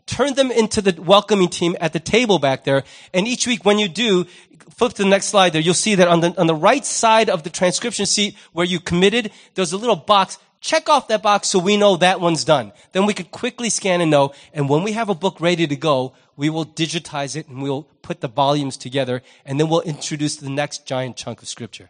turn 0.10 0.34
them 0.34 0.52
into 0.52 0.82
the 0.82 1.00
welcoming 1.02 1.48
team 1.48 1.76
at 1.80 1.94
the 1.94 2.00
table 2.00 2.40
back 2.40 2.64
there. 2.64 2.84
And 3.14 3.28
each 3.28 3.46
week 3.46 3.64
when 3.64 3.78
you 3.78 3.88
do, 3.88 4.26
flip 4.72 4.94
to 4.94 5.04
the 5.04 5.10
next 5.10 5.28
slide 5.28 5.54
there, 5.54 5.62
you'll 5.62 5.74
see 5.74 5.96
that 5.96 6.08
on 6.08 6.22
the, 6.22 6.40
on 6.40 6.48
the 6.48 6.56
right 6.56 6.86
side 6.86 7.30
of 7.30 7.44
the 7.44 7.50
transcription 7.50 8.06
seat 8.06 8.36
where 8.52 8.66
you 8.66 8.80
committed, 8.80 9.32
there's 9.54 9.72
a 9.72 9.78
little 9.78 9.96
box. 9.96 10.38
Check 10.62 10.90
off 10.90 11.08
that 11.08 11.22
box 11.22 11.48
so 11.48 11.60
we 11.60 11.78
know 11.78 11.96
that 11.98 12.20
one's 12.20 12.44
done. 12.44 12.74
Then 12.92 13.06
we 13.06 13.14
could 13.14 13.32
quickly 13.32 13.70
scan 13.70 14.02
and 14.02 14.12
know. 14.12 14.34
And 14.54 14.68
when 14.68 14.84
we 14.84 14.94
have 14.94 15.10
a 15.10 15.16
book 15.16 15.40
ready 15.40 15.68
to 15.68 15.76
go, 15.76 16.14
we 16.36 16.50
will 16.50 16.66
digitize 16.66 17.36
it 17.36 17.48
and 17.48 17.62
we'll 17.62 17.84
put 18.02 18.22
the 18.22 18.28
volumes 18.28 18.78
together 18.78 19.22
and 19.46 19.60
then 19.60 19.70
we'll 19.70 19.82
introduce 19.82 20.36
the 20.36 20.50
next 20.50 20.86
giant 20.86 21.16
chunk 21.16 21.42
of 21.42 21.48
scripture. 21.48 21.90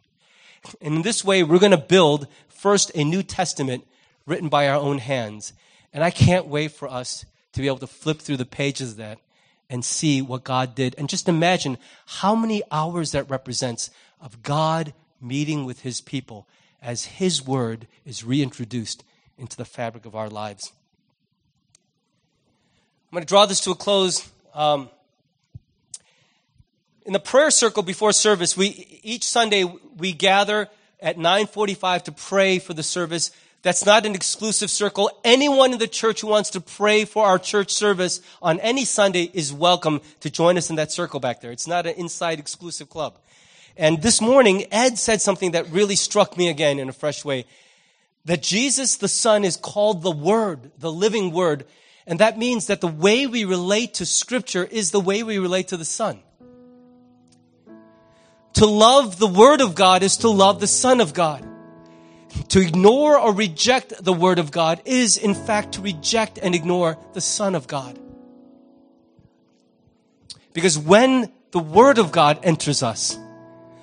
And 0.81 0.95
in 0.95 1.01
this 1.03 1.23
way, 1.23 1.41
we're 1.41 1.59
going 1.59 1.71
to 1.71 1.77
build 1.77 2.27
first 2.49 2.91
a 2.93 3.03
New 3.03 3.23
Testament 3.23 3.87
written 4.25 4.49
by 4.49 4.67
our 4.67 4.75
own 4.75 4.97
hands. 4.97 5.53
And 5.93 6.03
I 6.03 6.11
can't 6.11 6.47
wait 6.47 6.73
for 6.73 6.87
us 6.87 7.25
to 7.53 7.61
be 7.61 7.67
able 7.67 7.77
to 7.77 7.87
flip 7.87 8.19
through 8.19 8.37
the 8.37 8.45
pages 8.45 8.91
of 8.91 8.97
that 8.97 9.19
and 9.69 9.85
see 9.85 10.21
what 10.21 10.43
God 10.43 10.75
did. 10.75 10.95
And 10.97 11.07
just 11.07 11.29
imagine 11.29 11.77
how 12.05 12.35
many 12.35 12.63
hours 12.71 13.11
that 13.11 13.29
represents 13.29 13.91
of 14.19 14.41
God 14.43 14.93
meeting 15.21 15.65
with 15.65 15.81
his 15.81 16.01
people 16.01 16.47
as 16.81 17.05
his 17.05 17.45
word 17.45 17.87
is 18.05 18.23
reintroduced 18.23 19.03
into 19.37 19.57
the 19.57 19.65
fabric 19.65 20.05
of 20.05 20.15
our 20.15 20.29
lives. 20.29 20.71
I'm 23.11 23.15
going 23.15 23.23
to 23.23 23.27
draw 23.27 23.45
this 23.45 23.61
to 23.61 23.71
a 23.71 23.75
close. 23.75 24.29
Um, 24.53 24.89
in 27.05 27.13
the 27.13 27.19
prayer 27.19 27.49
circle 27.49 27.83
before 27.83 28.11
service, 28.11 28.55
we 28.55 28.99
each 29.03 29.25
Sunday 29.25 29.63
we 29.63 30.13
gather 30.13 30.69
at 30.99 31.17
9:45 31.17 32.03
to 32.03 32.11
pray 32.11 32.59
for 32.59 32.73
the 32.73 32.83
service 32.83 33.31
that's 33.61 33.85
not 33.85 34.05
an 34.05 34.15
exclusive 34.15 34.69
circle. 34.69 35.11
Anyone 35.23 35.73
in 35.73 35.79
the 35.79 35.87
church 35.87 36.21
who 36.21 36.27
wants 36.27 36.51
to 36.51 36.61
pray 36.61 37.03
for 37.03 37.25
our 37.25 37.37
church 37.37 37.73
service 37.73 38.21
on 38.41 38.59
any 38.61 38.85
Sunday 38.85 39.29
is 39.33 39.51
welcome 39.51 39.99
to 40.21 40.29
join 40.29 40.57
us 40.57 40.69
in 40.69 40.77
that 40.77 40.93
circle 40.93 41.19
back 41.19 41.41
there. 41.41 41.51
It's 41.51 41.67
not 41.67 41.85
an 41.85 41.95
inside 41.95 42.39
exclusive 42.39 42.89
club. 42.89 43.17
And 43.75 44.01
this 44.01 44.21
morning, 44.21 44.65
Ed 44.71 44.97
said 44.97 45.21
something 45.21 45.51
that 45.51 45.69
really 45.71 45.97
struck 45.97 46.37
me 46.37 46.49
again 46.49 46.79
in 46.79 46.87
a 46.87 46.93
fresh 46.93 47.25
way. 47.25 47.45
That 48.25 48.41
Jesus 48.41 48.95
the 48.95 49.07
Son 49.09 49.43
is 49.43 49.57
called 49.57 50.03
the 50.03 50.11
Word, 50.11 50.71
the 50.77 50.91
living 50.91 51.31
Word. 51.31 51.65
And 52.07 52.19
that 52.19 52.37
means 52.37 52.67
that 52.67 52.79
the 52.79 52.87
way 52.87 53.27
we 53.27 53.43
relate 53.43 53.95
to 53.95 54.05
Scripture 54.05 54.63
is 54.63 54.91
the 54.91 54.99
way 55.01 55.23
we 55.23 55.37
relate 55.37 55.69
to 55.69 55.77
the 55.77 55.85
Son. 55.85 56.19
To 58.53 58.65
love 58.65 59.19
the 59.19 59.27
Word 59.27 59.59
of 59.59 59.75
God 59.75 60.01
is 60.01 60.17
to 60.17 60.29
love 60.29 60.59
the 60.61 60.67
Son 60.67 61.01
of 61.01 61.13
God. 61.13 61.48
To 62.49 62.59
ignore 62.59 63.19
or 63.19 63.33
reject 63.33 64.03
the 64.03 64.13
Word 64.13 64.39
of 64.39 64.51
God 64.51 64.81
is, 64.85 65.17
in 65.17 65.33
fact, 65.33 65.73
to 65.73 65.81
reject 65.81 66.39
and 66.41 66.55
ignore 66.55 66.97
the 67.13 67.21
Son 67.21 67.55
of 67.55 67.67
God. 67.67 67.99
Because 70.53 70.77
when 70.77 71.31
the 71.51 71.59
Word 71.59 71.97
of 71.97 72.11
God 72.11 72.39
enters 72.43 72.83
us, 72.83 73.17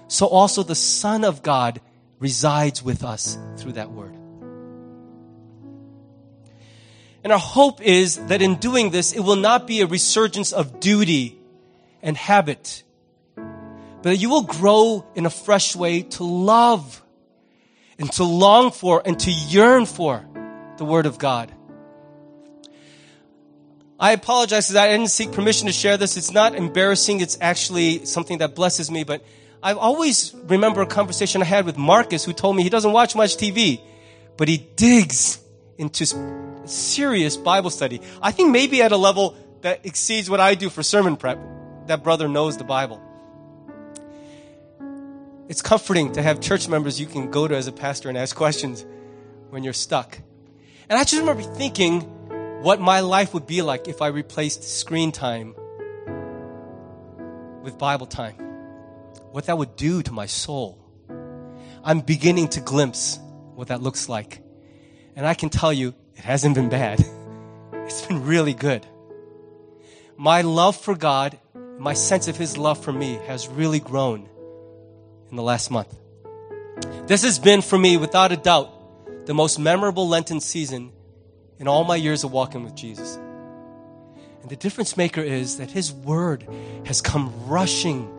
so 0.09 0.27
also 0.27 0.63
the 0.63 0.75
Son 0.75 1.25
of 1.25 1.43
God 1.43 1.81
resides 2.19 2.83
with 2.83 3.05
us 3.05 3.39
through 3.57 3.73
that 3.73 3.91
Word. 3.91 4.15
And 7.25 7.33
our 7.33 7.39
hope 7.39 7.81
is 7.81 8.19
that 8.27 8.41
in 8.41 8.57
doing 8.57 8.91
this, 8.91 9.13
it 9.13 9.21
will 9.21 9.37
not 9.37 9.67
be 9.67 9.81
a 9.81 9.87
resurgence 9.87 10.53
of 10.53 10.79
duty 10.79 11.39
and 12.01 12.17
habit 12.17 12.85
but 14.07 14.11
that 14.11 14.17
you 14.19 14.31
will 14.31 14.43
grow 14.43 15.05
in 15.17 15.27
a 15.27 15.31
fresh 15.31 15.75
way 15.75 16.03
to 16.03 16.23
love 16.23 17.03
and 17.99 18.13
to 18.13 18.25
long 18.25 18.71
for 18.71 19.03
and 19.05 19.19
to 19.21 19.31
yearn 19.31 19.87
for 19.87 20.25
the 20.77 20.85
Word 20.85 21.07
of 21.07 21.19
God. 21.19 21.53
I 23.99 24.13
apologize 24.13 24.69
that 24.69 24.83
I 24.83 24.93
didn't 24.93 25.09
seek 25.09 25.33
permission 25.33 25.69
to 25.69 25.73
share 25.73 25.97
this. 25.97 26.19
It's 26.19 26.31
not 26.31 26.55
embarrassing. 26.55 27.21
It's 27.21 27.39
actually 27.41 28.05
something 28.05 28.39
that 28.39 28.55
blesses 28.55 28.91
me. 28.91 29.05
But 29.05 29.25
I 29.63 29.73
always 29.73 30.35
remember 30.35 30.83
a 30.83 30.87
conversation 30.87 31.41
I 31.41 31.47
had 31.47 31.65
with 31.65 31.79
Marcus 31.79 32.23
who 32.23 32.35
told 32.35 32.57
me 32.57 32.63
he 32.63 32.69
doesn't 32.69 32.93
watch 32.93 33.17
much 33.17 33.37
TV, 33.39 33.81
but 34.37 34.49
he 34.49 34.59
digs 34.59 35.41
into 35.79 36.05
serious 36.67 37.39
Bible 37.39 37.71
study. 37.71 38.03
I 38.21 38.33
think 38.33 38.51
maybe 38.51 38.83
at 38.83 38.93
a 38.93 38.99
level 38.99 39.35
that 39.63 39.87
exceeds 39.87 40.29
what 40.29 40.41
I 40.41 40.55
do 40.55 40.69
for 40.69 40.83
sermon 40.83 41.17
prep. 41.17 41.39
That 41.87 42.03
brother 42.03 42.29
knows 42.29 42.59
the 42.59 42.65
Bible. 42.65 43.01
It's 45.49 45.63
comforting 45.63 46.13
to 46.13 46.23
have 46.23 46.41
church 46.41 46.69
members 46.69 46.99
you 46.99 47.07
can 47.07 47.31
go 47.31 47.47
to 47.47 47.55
as 47.55 47.69
a 47.69 47.73
pastor 47.73 48.09
and 48.09 48.19
ask 48.19 48.35
questions 48.35 48.85
when 49.51 49.63
you're 49.63 49.73
stuck. 49.73 50.19
And 50.89 50.99
I 50.99 51.05
just 51.05 51.21
remember 51.21 51.43
thinking 51.43 52.01
what 52.63 52.81
my 52.81 52.99
life 53.01 53.33
would 53.33 53.47
be 53.47 53.63
like 53.63 53.87
if 53.87 54.03
I 54.03 54.09
replaced 54.09 54.65
screen 54.65 55.13
time 55.13 55.55
with 57.63 57.79
Bible 57.79 58.07
time. 58.07 58.35
What 59.31 59.47
that 59.47 59.57
would 59.57 59.77
do 59.77 60.03
to 60.03 60.13
my 60.13 60.27
soul. 60.27 60.85
I'm 61.85 62.01
beginning 62.01 62.49
to 62.49 62.61
glimpse 62.61 63.21
what 63.55 63.69
that 63.69 63.81
looks 63.81 64.09
like. 64.09 64.43
And 65.15 65.25
I 65.25 65.35
can 65.35 65.49
tell 65.49 65.73
you, 65.73 65.95
it 66.17 66.25
hasn't 66.25 66.55
been 66.55 66.69
bad. 66.69 67.05
It's 67.87 68.05
been 68.05 68.25
really 68.25 68.53
good. 68.53 68.85
My 70.17 70.41
love 70.41 70.77
for 70.77 70.97
God, 70.97 71.39
my 71.79 71.93
sense 71.95 72.27
of 72.27 72.37
His 72.37 72.59
love 72.59 72.83
for 72.83 72.93
me 72.93 73.21
has 73.29 73.47
really 73.47 73.79
grown 73.79 74.29
in 75.37 75.39
the 75.39 75.43
last 75.43 75.71
month. 75.71 75.95
This 77.07 77.23
has 77.23 77.39
been 77.39 77.61
for 77.61 77.77
me, 77.77 77.99
without 77.99 78.33
a 78.33 78.39
doubt, 78.39 79.27
the 79.27 79.35
most 79.35 79.59
memorable 79.59 80.09
Lenten 80.09 80.41
season 80.41 80.93
in 81.59 81.69
all 81.69 81.85
my 81.85 81.97
years 81.97 82.25
of 82.25 82.33
walking 82.33 82.65
with 82.65 82.75
Jesus. 82.75 83.17
And 84.41 84.49
the 84.49 84.57
difference 84.57 84.97
maker 84.97 85.21
is 85.21 85.59
that 85.59 85.71
His 85.71 85.93
Word 85.93 86.49
has 86.87 87.03
come 87.03 87.35
rushing 87.47 88.11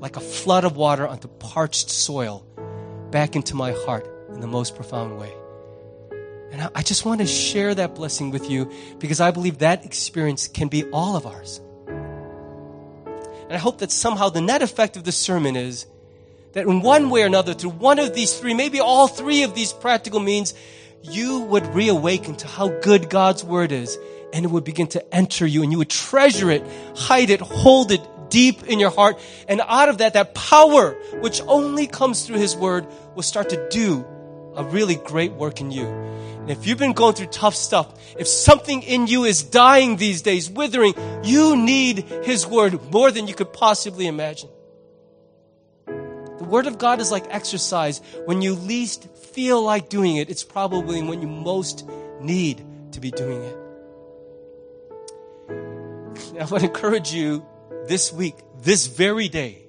like 0.00 0.16
a 0.16 0.20
flood 0.20 0.64
of 0.64 0.74
water 0.74 1.06
onto 1.06 1.28
parched 1.28 1.90
soil 1.90 2.42
back 3.10 3.36
into 3.36 3.54
my 3.54 3.72
heart 3.84 4.08
in 4.30 4.40
the 4.40 4.46
most 4.46 4.74
profound 4.74 5.18
way. 5.18 5.30
And 6.52 6.70
I 6.74 6.82
just 6.82 7.04
want 7.04 7.20
to 7.20 7.26
share 7.26 7.74
that 7.74 7.94
blessing 7.94 8.30
with 8.30 8.48
you 8.48 8.72
because 8.98 9.20
I 9.20 9.30
believe 9.30 9.58
that 9.58 9.84
experience 9.84 10.48
can 10.48 10.68
be 10.68 10.84
all 10.84 11.16
of 11.16 11.26
ours. 11.26 11.60
And 11.86 13.52
I 13.52 13.58
hope 13.58 13.80
that 13.80 13.90
somehow 13.90 14.30
the 14.30 14.40
net 14.40 14.62
effect 14.62 14.96
of 14.96 15.04
the 15.04 15.12
sermon 15.12 15.54
is 15.54 15.84
that 16.52 16.66
in 16.66 16.82
one 16.82 17.10
way 17.10 17.22
or 17.22 17.26
another, 17.26 17.54
through 17.54 17.70
one 17.70 17.98
of 17.98 18.14
these 18.14 18.38
three, 18.38 18.54
maybe 18.54 18.80
all 18.80 19.08
three 19.08 19.42
of 19.42 19.54
these 19.54 19.72
practical 19.72 20.20
means, 20.20 20.54
you 21.02 21.40
would 21.40 21.66
reawaken 21.74 22.36
to 22.36 22.46
how 22.46 22.68
good 22.80 23.10
God's 23.10 23.42
word 23.42 23.72
is 23.72 23.98
and 24.32 24.44
it 24.44 24.50
would 24.50 24.64
begin 24.64 24.86
to 24.88 25.14
enter 25.14 25.46
you 25.46 25.62
and 25.62 25.72
you 25.72 25.78
would 25.78 25.90
treasure 25.90 26.50
it, 26.50 26.64
hide 26.96 27.30
it, 27.30 27.40
hold 27.40 27.90
it 27.92 28.00
deep 28.30 28.64
in 28.64 28.80
your 28.80 28.90
heart. 28.90 29.20
And 29.48 29.60
out 29.66 29.88
of 29.88 29.98
that, 29.98 30.14
that 30.14 30.34
power, 30.34 30.92
which 31.20 31.40
only 31.42 31.86
comes 31.86 32.26
through 32.26 32.38
his 32.38 32.56
word, 32.56 32.86
will 33.14 33.22
start 33.22 33.50
to 33.50 33.68
do 33.68 34.04
a 34.56 34.64
really 34.64 34.96
great 34.96 35.32
work 35.32 35.60
in 35.60 35.70
you. 35.70 35.86
And 35.86 36.50
if 36.50 36.66
you've 36.66 36.78
been 36.78 36.92
going 36.92 37.14
through 37.14 37.26
tough 37.26 37.54
stuff, 37.54 37.94
if 38.18 38.26
something 38.26 38.82
in 38.82 39.06
you 39.06 39.24
is 39.24 39.42
dying 39.42 39.96
these 39.96 40.22
days, 40.22 40.50
withering, 40.50 40.94
you 41.22 41.56
need 41.56 41.98
his 42.24 42.46
word 42.46 42.90
more 42.90 43.10
than 43.10 43.28
you 43.28 43.34
could 43.34 43.52
possibly 43.52 44.06
imagine. 44.06 44.48
Word 46.52 46.66
of 46.66 46.76
God 46.76 47.00
is 47.00 47.10
like 47.10 47.24
exercise. 47.30 48.02
When 48.26 48.42
you 48.42 48.52
least 48.54 49.08
feel 49.16 49.62
like 49.62 49.88
doing 49.88 50.16
it, 50.16 50.28
it's 50.28 50.44
probably 50.44 51.02
when 51.02 51.22
you 51.22 51.26
most 51.26 51.88
need 52.20 52.62
to 52.92 53.00
be 53.00 53.10
doing 53.10 53.42
it. 53.42 53.56
I 56.42 56.44
to 56.44 56.64
encourage 56.66 57.10
you 57.10 57.46
this 57.86 58.12
week, 58.12 58.36
this 58.60 58.86
very 58.86 59.30
day, 59.30 59.64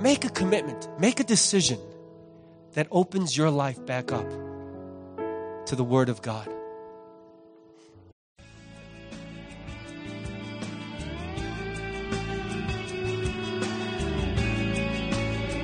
make 0.00 0.24
a 0.24 0.30
commitment, 0.30 0.88
make 0.98 1.20
a 1.20 1.24
decision 1.24 1.78
that 2.72 2.88
opens 2.90 3.36
your 3.36 3.50
life 3.50 3.84
back 3.84 4.10
up 4.10 4.30
to 5.66 5.76
the 5.76 5.84
Word 5.84 6.08
of 6.08 6.22
God. 6.22 6.48